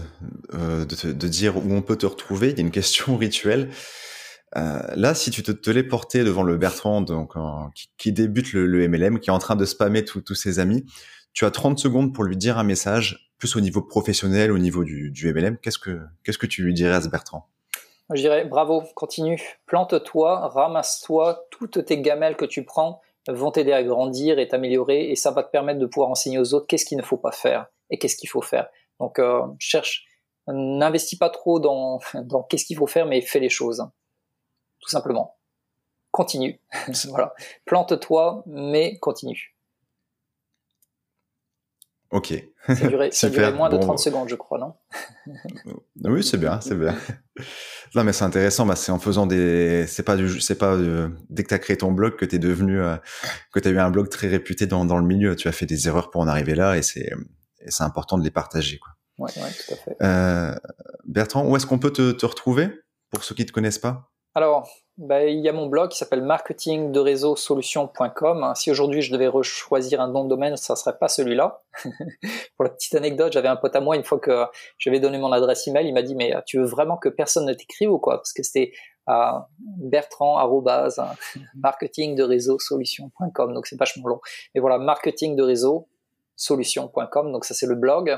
euh, 0.53 0.85
de, 0.85 1.11
de, 1.11 1.27
dire 1.27 1.57
où 1.57 1.73
on 1.73 1.81
peut 1.81 1.97
te 1.97 2.07
retrouver, 2.07 2.49
il 2.49 2.57
y 2.57 2.61
a 2.61 2.63
une 2.63 2.71
question 2.71 3.15
rituelle. 3.17 3.69
Euh, 4.55 4.79
là, 4.95 5.13
si 5.13 5.29
tu 5.29 5.43
te 5.43 5.51
téléportais 5.51 6.23
devant 6.23 6.41
le 6.41 6.57
Bertrand 6.57 7.01
donc, 7.01 7.33
qui, 7.75 7.89
qui, 7.97 8.11
débute 8.13 8.53
le, 8.53 8.65
le, 8.65 8.87
MLM, 8.87 9.19
qui 9.19 9.29
est 9.29 9.33
en 9.33 9.39
train 9.39 9.57
de 9.57 9.65
spammer 9.65 10.05
tous 10.05 10.33
ses 10.33 10.59
amis, 10.59 10.85
tu 11.33 11.45
as 11.45 11.51
30 11.51 11.77
secondes 11.77 12.13
pour 12.13 12.23
lui 12.23 12.37
dire 12.37 12.57
un 12.57 12.63
message 12.63 13.26
plus 13.37 13.55
au 13.55 13.61
niveau 13.61 13.81
professionnel, 13.81 14.51
au 14.51 14.57
niveau 14.57 14.83
du, 14.83 15.11
du 15.11 15.31
MLM, 15.33 15.57
qu'est-ce 15.57 15.79
que 15.79 16.01
qu'est-ce 16.23 16.37
que 16.37 16.45
tu 16.45 16.63
lui 16.63 16.73
dirais 16.73 16.95
à 16.95 17.01
ce 17.01 17.09
Bertrand? 17.09 17.47
Je 18.13 18.21
dirais 18.21 18.45
bravo, 18.45 18.83
continue, 18.95 19.41
plante-toi, 19.65 20.47
ramasse-toi, 20.47 21.45
toutes 21.51 21.85
tes 21.85 21.99
gamelles 22.01 22.37
que 22.37 22.45
tu 22.45 22.63
prends 22.63 23.01
vont 23.27 23.51
t'aider 23.51 23.73
à 23.73 23.83
grandir 23.83 24.39
et 24.39 24.47
t'améliorer 24.47 25.11
et 25.11 25.15
ça 25.15 25.31
va 25.31 25.43
te 25.43 25.51
permettre 25.51 25.79
de 25.79 25.85
pouvoir 25.85 26.09
enseigner 26.09 26.39
aux 26.39 26.53
autres 26.53 26.67
qu'est-ce 26.67 26.85
qu'il 26.85 26.97
ne 26.97 27.03
faut 27.03 27.17
pas 27.17 27.33
faire 27.33 27.67
et 27.89 27.97
qu'est-ce 27.97 28.15
qu'il 28.15 28.29
faut 28.29 28.41
faire. 28.41 28.69
Donc 28.99 29.19
euh, 29.19 29.41
cherche, 29.59 30.05
n'investis 30.47 31.19
pas 31.19 31.29
trop 31.29 31.59
dans, 31.59 31.99
dans 32.13 32.43
qu'est-ce 32.43 32.65
qu'il 32.65 32.77
faut 32.77 32.87
faire, 32.87 33.05
mais 33.05 33.21
fais 33.21 33.39
les 33.39 33.49
choses, 33.49 33.85
tout 34.79 34.89
simplement. 34.89 35.35
Continue, 36.11 36.61
voilà. 37.09 37.33
Plante-toi, 37.65 38.43
mais 38.47 38.97
continue. 38.99 39.56
Ok. 42.11 42.33
Ça 42.67 42.87
durait, 42.87 43.09
ça 43.13 43.29
durait 43.29 43.53
moins 43.53 43.69
de 43.69 43.77
30 43.77 43.99
secondes, 43.99 44.29
je 44.29 44.35
crois, 44.35 44.59
non? 44.59 44.73
Oui, 46.05 46.23
c'est 46.23 46.37
bien, 46.37 46.61
c'est 46.61 46.75
bien. 46.75 46.95
non, 47.95 48.03
mais 48.03 48.13
c'est 48.13 48.23
intéressant. 48.23 48.65
Bah, 48.65 48.75
c'est 48.75 48.91
en 48.91 48.99
faisant 48.99 49.25
des, 49.25 49.85
c'est 49.87 50.03
pas 50.03 50.15
du, 50.15 50.39
c'est 50.39 50.57
pas 50.57 50.73
euh, 50.75 51.09
dès 51.29 51.43
que 51.43 51.49
t'as 51.49 51.59
créé 51.59 51.77
ton 51.77 51.91
blog 51.91 52.15
que 52.15 52.25
t'es 52.25 52.39
devenu, 52.39 52.81
euh, 52.81 52.95
que 53.53 53.59
t'as 53.59 53.69
eu 53.69 53.79
un 53.79 53.89
blog 53.89 54.09
très 54.09 54.27
réputé 54.27 54.67
dans, 54.67 54.85
dans 54.85 54.97
le 54.97 55.05
milieu. 55.05 55.35
Tu 55.35 55.47
as 55.47 55.51
fait 55.51 55.65
des 55.65 55.87
erreurs 55.87 56.09
pour 56.09 56.21
en 56.21 56.27
arriver 56.27 56.55
là, 56.55 56.77
et 56.77 56.81
c'est, 56.81 57.11
c'est 57.67 57.83
important 57.83 58.17
de 58.17 58.23
les 58.23 58.31
partager, 58.31 58.77
quoi. 58.77 58.93
Ouais, 59.19 59.31
ouais, 59.37 59.49
tout 59.49 59.73
à 59.73 59.77
fait. 59.77 59.97
Euh, 60.03 60.55
Bertrand, 61.05 61.45
où 61.47 61.55
est-ce 61.55 61.65
qu'on 61.65 61.79
peut 61.79 61.91
te, 61.91 62.11
te 62.11 62.25
retrouver 62.25 62.69
pour 63.09 63.23
ceux 63.23 63.33
qui 63.33 63.45
te 63.45 63.51
connaissent 63.51 63.79
pas? 63.79 64.11
Alors, 64.35 64.69
bah, 64.97 65.25
il 65.25 65.39
y 65.39 65.49
a 65.49 65.53
mon 65.53 65.67
blog 65.67 65.91
qui 65.91 65.99
s'appelle 65.99 66.23
marketingdereseausolution.com. 66.23 68.53
Si 68.55 68.71
aujourd'hui 68.71 69.03
je 69.03 69.11
devais 69.11 69.29
choisir 69.43 70.01
un 70.01 70.07
nom 70.07 70.23
de 70.23 70.29
domaine, 70.29 70.57
ça 70.57 70.75
serait 70.75 70.97
pas 70.97 71.07
celui-là. 71.07 71.61
Pour 72.57 72.63
la 72.63 72.71
petite 72.71 72.95
anecdote, 72.95 73.31
j'avais 73.31 73.47
un 73.47 73.57
pote 73.57 73.75
à 73.75 73.81
moi 73.81 73.95
une 73.95 74.03
fois 74.03 74.17
que 74.17 74.45
j'avais 74.79 74.99
donné 74.99 75.19
mon 75.19 75.31
adresse 75.31 75.67
email, 75.67 75.87
il 75.87 75.93
m'a 75.93 76.01
dit 76.01 76.15
mais 76.15 76.33
tu 76.47 76.57
veux 76.57 76.65
vraiment 76.65 76.97
que 76.97 77.09
personne 77.09 77.45
ne 77.45 77.53
t'écrive 77.53 77.91
ou 77.91 77.99
quoi? 77.99 78.17
Parce 78.17 78.33
que 78.33 78.41
c'était 78.41 78.71
à 79.05 79.49
bertrand 79.59 80.39
marketing 81.55 82.15
de 82.15 82.23
réseau 82.23 82.57
solution.com 82.57 83.53
donc 83.53 83.67
c'est 83.67 83.77
vachement 83.77 84.07
long. 84.07 84.19
Mais 84.55 84.61
voilà 84.61 84.79
marketing 84.79 85.35
de 85.35 85.43
réseau 85.43 85.87
solution.com 86.35 87.31
donc 87.31 87.45
ça 87.45 87.53
c'est 87.53 87.67
le 87.67 87.75
blog. 87.75 88.17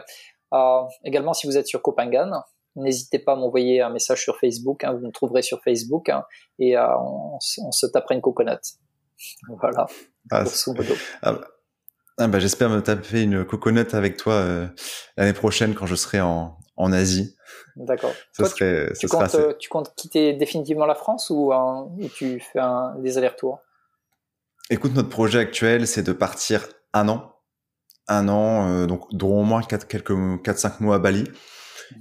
Euh, 0.54 0.82
également 1.04 1.34
si 1.34 1.46
vous 1.46 1.58
êtes 1.58 1.68
sur 1.68 1.82
Copenhagen 1.82 2.42
n'hésitez 2.76 3.20
pas 3.20 3.34
à 3.34 3.36
m'envoyer 3.36 3.82
un 3.82 3.90
message 3.90 4.22
sur 4.22 4.38
Facebook. 4.38 4.84
Hein, 4.84 4.94
vous 4.94 5.08
me 5.08 5.12
trouverez 5.12 5.42
sur 5.42 5.62
Facebook 5.64 6.10
hein, 6.10 6.24
et 6.58 6.78
euh, 6.78 6.88
on, 6.98 7.38
on, 7.64 7.72
se 7.72 7.86
tapera 7.86 8.16
une 8.16 8.22
coconut. 8.22 8.52
Voilà. 9.60 9.86
Ah, 10.32 10.46
ah, 11.24 11.32
bah, 11.32 11.42
ah 12.20 12.28
bah, 12.28 12.40
J'espère 12.40 12.70
me 12.70 12.82
taper 12.82 13.24
une 13.24 13.44
coconut 13.44 13.86
avec 13.92 14.16
toi 14.16 14.34
euh, 14.34 14.68
l'année 15.18 15.34
prochaine 15.34 15.76
quand 15.76 15.88
je 15.88 15.96
serai 15.96 16.22
en, 16.22 16.58
en 16.78 16.94
Asie. 16.94 17.36
D'accord. 17.76 18.14
Tu, 18.34 18.44
tu, 18.98 19.08
comptes, 19.08 19.36
euh, 19.36 19.54
tu, 19.60 19.68
comptes, 19.68 19.94
quitter 19.96 20.34
définitivement 20.34 20.86
la 20.86 20.96
France 20.96 21.30
ou, 21.30 21.52
ou 21.54 22.10
tu 22.16 22.40
fais 22.40 22.60
un, 22.60 22.96
des 23.00 23.18
allers-retours? 23.18 23.60
Écoute, 24.70 24.94
notre 24.94 25.10
projet 25.10 25.40
actuel, 25.40 25.86
c'est 25.86 26.04
de 26.04 26.14
partir 26.14 26.68
un 26.94 27.10
an 27.10 27.36
un 28.12 28.28
an, 28.28 28.88
donc 28.88 29.04
dont 29.14 29.40
au 29.40 29.44
moins 29.44 29.62
4, 29.62 29.88
quelques 29.88 30.12
4-5 30.12 30.82
mois 30.82 30.96
à 30.96 31.00
Bali. 31.00 31.26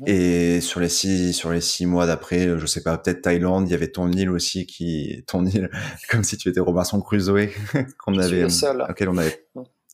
Et 0.07 0.61
sur 0.61 0.81
les 0.81 0.89
six, 0.89 1.33
sur 1.33 1.51
les 1.51 1.61
six 1.61 1.87
mois 1.87 2.07
d'après, 2.07 2.59
je 2.59 2.67
sais 2.67 2.83
pas, 2.83 2.97
peut-être 2.99 3.23
Thaïlande, 3.23 3.69
il 3.69 3.73
y 3.73 3.75
avait 3.75 3.91
ton 3.91 4.11
île 4.11 4.31
aussi 4.31 4.67
qui, 4.67 5.25
ton 5.27 5.45
île, 5.47 5.71
comme 6.11 6.25
si 6.25 6.37
tu 6.37 6.49
étais 6.49 6.61
Robinson 6.61 7.01
Crusoe, 7.01 7.49
qu'on 7.99 8.19
avait, 8.19 8.49
seul. 8.49 8.85
auquel 8.89 9.09
on 9.09 9.19
avait, 9.19 9.47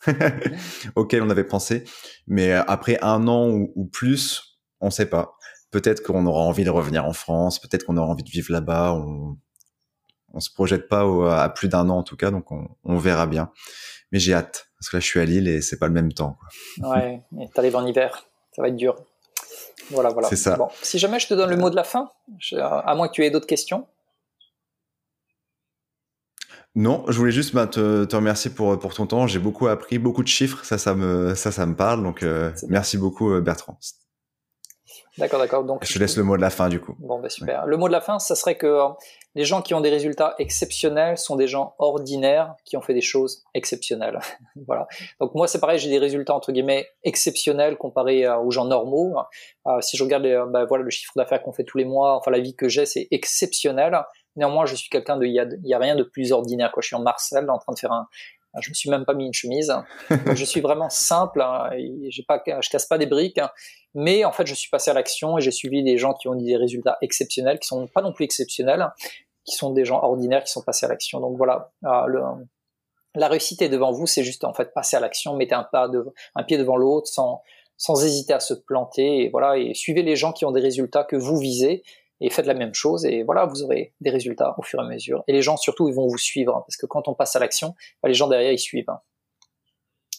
auquel 0.97 1.22
on 1.22 1.30
avait 1.30 1.45
pensé. 1.45 1.84
Mais 2.26 2.53
après 2.53 2.99
un 3.03 3.26
an 3.28 3.51
ou, 3.51 3.84
plus, 3.86 4.59
on 4.80 4.90
sait 4.90 5.07
pas. 5.07 5.36
Peut-être 5.70 6.03
qu'on 6.03 6.26
aura 6.26 6.42
envie 6.42 6.64
de 6.64 6.70
revenir 6.70 7.05
en 7.05 7.12
France, 7.12 7.61
peut-être 7.61 7.84
qu'on 7.84 7.97
aura 7.97 8.09
envie 8.09 8.24
de 8.24 8.30
vivre 8.30 8.53
là-bas. 8.53 8.95
On, 8.95 9.36
on 10.32 10.40
se 10.40 10.51
projette 10.51 10.88
pas 10.88 11.42
à 11.42 11.49
plus 11.49 11.68
d'un 11.68 11.88
an 11.88 11.99
en 11.99 12.03
tout 12.03 12.16
cas, 12.16 12.30
donc 12.30 12.51
on, 12.53 12.68
on 12.84 12.99
verra 12.99 13.26
bien. 13.26 13.51
Mais 14.12 14.18
j'ai 14.18 14.34
hâte 14.34 14.68
parce 14.78 14.90
que 14.90 14.97
là 14.97 15.01
je 15.01 15.07
suis 15.07 15.20
à 15.20 15.24
Lille 15.24 15.49
et 15.49 15.62
c'est 15.62 15.78
pas 15.78 15.86
le 15.86 15.92
même 15.92 16.12
temps. 16.12 16.36
Quoi. 16.78 16.90
Ouais, 16.90 17.22
et 17.40 17.49
t'arrives 17.49 17.76
en 17.76 17.86
hiver, 17.86 18.26
ça 18.53 18.62
va 18.62 18.68
être 18.68 18.76
dur. 18.76 18.97
Voilà, 19.91 20.11
voilà. 20.11 20.29
C'est 20.29 20.37
ça. 20.37 20.57
Bon, 20.57 20.68
si 20.83 20.99
jamais 20.99 21.18
je 21.18 21.27
te 21.27 21.35
donne 21.35 21.51
le 21.51 21.57
mot 21.57 21.70
de 21.70 21.77
la 21.77 21.85
fin, 21.85 22.11
à 22.53 22.95
moins 22.95 23.09
que 23.09 23.12
tu 23.12 23.25
aies 23.25 23.31
d'autres 23.31 23.47
questions. 23.47 23.87
Non, 26.77 27.05
je 27.09 27.16
voulais 27.16 27.31
juste 27.31 27.55
bah, 27.55 27.68
te, 27.68 28.05
te, 28.05 28.16
remercier 28.16 28.51
pour, 28.51 28.77
pour 28.79 28.95
ton 28.95 29.07
temps. 29.07 29.29
J'ai 29.29 29.39
beaucoup 29.39 29.68
appris, 29.68 29.99
beaucoup 29.99 30.25
de 30.25 30.29
chiffres. 30.29 30.64
Ça, 30.64 30.77
ça 30.77 30.95
me, 30.95 31.35
ça, 31.37 31.53
ça 31.53 31.66
me 31.66 31.77
parle. 31.77 32.03
Donc, 32.03 32.25
euh, 32.25 32.51
merci 32.68 32.99
beaucoup, 32.99 33.31
euh, 33.31 33.41
Bertrand. 33.41 33.79
D'accord, 35.18 35.40
d'accord. 35.40 35.64
Donc, 35.64 35.84
je 35.84 35.94
te 35.94 35.98
laisse 35.98 36.16
le 36.16 36.24
mot 36.24 36.36
de 36.36 36.42
la 36.42 36.50
fin, 36.50 36.68
du 36.68 36.80
coup. 36.80 36.94
Bon, 36.98 37.20
bah, 37.20 37.28
super. 37.28 37.66
Le 37.66 37.76
mot 37.76 37.86
de 37.86 37.92
la 37.92 38.00
fin, 38.00 38.18
ça 38.18 38.34
serait 38.34 38.56
que 38.56 38.66
euh, 38.66 38.88
les 39.34 39.44
gens 39.44 39.62
qui 39.62 39.74
ont 39.74 39.80
des 39.80 39.90
résultats 39.90 40.34
exceptionnels 40.38 41.18
sont 41.18 41.36
des 41.36 41.46
gens 41.46 41.74
ordinaires 41.78 42.54
qui 42.64 42.76
ont 42.76 42.80
fait 42.80 42.94
des 42.94 43.00
choses 43.00 43.44
exceptionnelles. 43.54 44.18
voilà. 44.66 44.86
Donc, 45.20 45.34
moi, 45.34 45.46
c'est 45.46 45.60
pareil, 45.60 45.78
j'ai 45.78 45.90
des 45.90 45.98
résultats, 45.98 46.34
entre 46.34 46.52
guillemets, 46.52 46.88
exceptionnels 47.04 47.76
comparés 47.76 48.28
aux 48.28 48.50
gens 48.50 48.64
normaux. 48.64 49.14
si 49.80 49.96
je 49.96 50.02
regarde 50.02 50.26
bah, 50.50 50.64
voilà, 50.64 50.82
le 50.84 50.90
chiffre 50.90 51.12
d'affaires 51.16 51.42
qu'on 51.42 51.52
fait 51.52 51.64
tous 51.64 51.78
les 51.78 51.84
mois, 51.84 52.16
enfin, 52.16 52.30
la 52.30 52.40
vie 52.40 52.56
que 52.56 52.68
j'ai, 52.68 52.86
c'est 52.86 53.06
exceptionnel. 53.10 53.98
Néanmoins, 54.36 54.66
je 54.66 54.74
suis 54.74 54.88
quelqu'un 54.88 55.16
de, 55.16 55.26
il 55.26 55.32
y 55.32 55.38
a, 55.38 55.46
y 55.62 55.74
a, 55.74 55.78
rien 55.78 55.94
de 55.94 56.02
plus 56.02 56.32
ordinaire. 56.32 56.72
Quoi. 56.72 56.80
Je 56.80 56.88
suis 56.88 56.96
en 56.96 57.02
Marcel, 57.02 57.48
en 57.48 57.58
train 57.58 57.72
de 57.72 57.78
faire 57.78 57.92
un, 57.92 58.08
je 58.61 58.70
me 58.70 58.74
suis 58.74 58.90
même 58.90 59.05
pas 59.05 59.14
mis 59.14 59.26
une 59.26 59.34
chemise. 59.34 59.72
je 60.11 60.44
suis 60.44 60.61
vraiment 60.61 60.90
simple. 60.90 61.40
Hein, 61.42 61.70
je 61.72 62.70
casse 62.70 62.86
pas 62.86 62.98
des 62.98 63.07
briques. 63.07 63.40
Mais 63.94 64.24
en 64.24 64.32
fait, 64.32 64.46
je 64.46 64.55
suis 64.55 64.70
passé 64.70 64.90
à 64.90 64.94
l'action 64.94 65.38
et 65.38 65.40
j'ai 65.40 65.50
suivi 65.50 65.82
des 65.82 65.98
gens 65.98 66.14
qui 66.14 66.28
ont 66.28 66.34
des 66.34 66.57
résultats 66.57 66.98
exceptionnels, 67.00 67.59
qui 67.59 67.68
sont 67.68 67.86
pas 67.86 68.02
non 68.02 68.12
plus 68.12 68.24
exceptionnels, 68.24 68.88
qui 69.44 69.55
sont 69.57 69.72
des 69.72 69.84
gens 69.84 70.02
ordinaires 70.02 70.44
qui 70.44 70.52
sont 70.52 70.62
passés 70.62 70.86
à 70.86 70.88
l'action. 70.88 71.20
Donc 71.20 71.36
voilà, 71.36 71.72
le, 71.82 72.20
la 73.14 73.28
réussite 73.28 73.62
est 73.62 73.68
devant 73.68 73.92
vous. 73.92 74.07
C'est 74.07 74.24
juste 74.24 74.44
en 74.44 74.52
fait 74.52 74.72
passer 74.74 74.96
à 74.96 75.00
l'action, 75.00 75.36
mettez 75.36 75.55
un 75.55 75.64
pas, 75.64 75.88
un 76.34 76.42
pied 76.42 76.59
devant 76.59 76.76
l'autre, 76.76 77.07
sans 77.09 77.42
sans 77.76 78.05
hésiter 78.05 78.32
à 78.32 78.40
se 78.40 78.55
planter. 78.55 79.24
Et 79.24 79.28
voilà, 79.30 79.59
et 79.59 79.74
suivez 79.74 80.02
les 80.02 80.16
gens 80.16 80.32
qui 80.32 80.44
ont 80.44 80.52
des 80.52 80.61
résultats 80.61 81.05
que 81.05 81.16
vous 81.16 81.38
visez 81.38 81.82
et 82.25 82.31
faites 82.31 82.47
la 82.47 82.55
même 82.55 82.72
chose 82.72 83.05
et 83.05 83.22
voilà, 83.22 83.45
vous 83.45 83.62
aurez 83.62 83.93
des 84.01 84.09
résultats 84.09 84.55
au 84.57 84.62
fur 84.62 84.81
et 84.81 84.83
à 84.83 84.89
mesure. 84.89 85.22
Et 85.29 85.33
les 85.33 85.43
gens 85.43 85.59
surtout, 85.59 85.89
ils 85.89 85.95
vont 85.95 86.09
vous 86.09 86.18
suivre 86.18 86.57
hein, 86.57 86.64
parce 86.66 86.79
que 86.79 86.87
quand 86.87 87.07
on 87.07 87.14
passe 87.14 87.37
à 87.37 87.39
l'action, 87.39 87.75
bah, 88.03 88.09
les 88.09 88.14
gens 88.14 88.29
derrière, 88.29 88.51
ils 88.51 88.59
suivent. 88.59 88.89
Hein. 88.89 89.01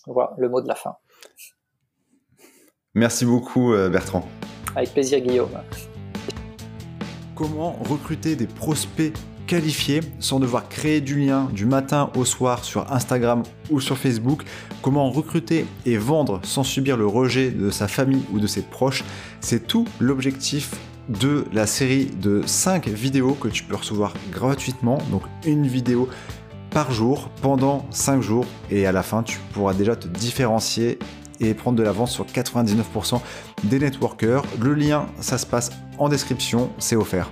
Voilà, 0.05 0.33
le 0.37 0.47
mot 0.47 0.61
de 0.61 0.67
la 0.67 0.75
fin. 0.75 0.97
Merci 2.93 3.25
beaucoup 3.25 3.73
euh, 3.73 3.89
Bertrand. 3.89 4.23
Avec 4.75 4.93
plaisir 4.93 5.19
Guillaume. 5.19 5.49
Comment 7.33 7.71
recruter 7.89 8.35
des 8.35 8.47
prospects 8.47 9.11
qualifiés 9.47 10.01
sans 10.19 10.39
devoir 10.39 10.69
créer 10.69 11.01
du 11.01 11.19
lien 11.19 11.49
du 11.53 11.65
matin 11.65 12.11
au 12.15 12.23
soir 12.23 12.63
sur 12.63 12.91
Instagram 12.91 13.41
ou 13.71 13.79
sur 13.79 13.97
Facebook, 13.97 14.43
comment 14.83 15.09
recruter 15.09 15.65
et 15.85 15.97
vendre 15.97 16.39
sans 16.43 16.63
subir 16.63 16.97
le 16.97 17.07
rejet 17.07 17.49
de 17.49 17.71
sa 17.71 17.87
famille 17.87 18.23
ou 18.31 18.39
de 18.39 18.47
ses 18.47 18.61
proches, 18.61 19.03
c'est 19.41 19.67
tout 19.67 19.85
l'objectif 19.99 20.75
de 21.09 21.45
la 21.53 21.67
série 21.67 22.05
de 22.05 22.41
5 22.45 22.87
vidéos 22.87 23.33
que 23.33 23.47
tu 23.47 23.63
peux 23.63 23.75
recevoir 23.75 24.13
gratuitement. 24.31 24.97
Donc 25.11 25.23
une 25.45 25.67
vidéo 25.67 26.09
par 26.71 26.91
jour 26.91 27.29
pendant 27.41 27.85
5 27.91 28.21
jours 28.21 28.45
et 28.69 28.85
à 28.85 28.91
la 28.91 29.03
fin 29.03 29.23
tu 29.23 29.39
pourras 29.53 29.73
déjà 29.73 29.95
te 29.95 30.07
différencier 30.07 30.99
et 31.39 31.53
prendre 31.53 31.77
de 31.77 31.83
l'avance 31.83 32.11
sur 32.11 32.25
99% 32.25 33.19
des 33.65 33.79
networkers. 33.79 34.43
Le 34.59 34.73
lien 34.73 35.07
ça 35.19 35.37
se 35.37 35.45
passe 35.45 35.71
en 35.97 36.09
description, 36.09 36.69
c'est 36.77 36.95
offert. 36.95 37.29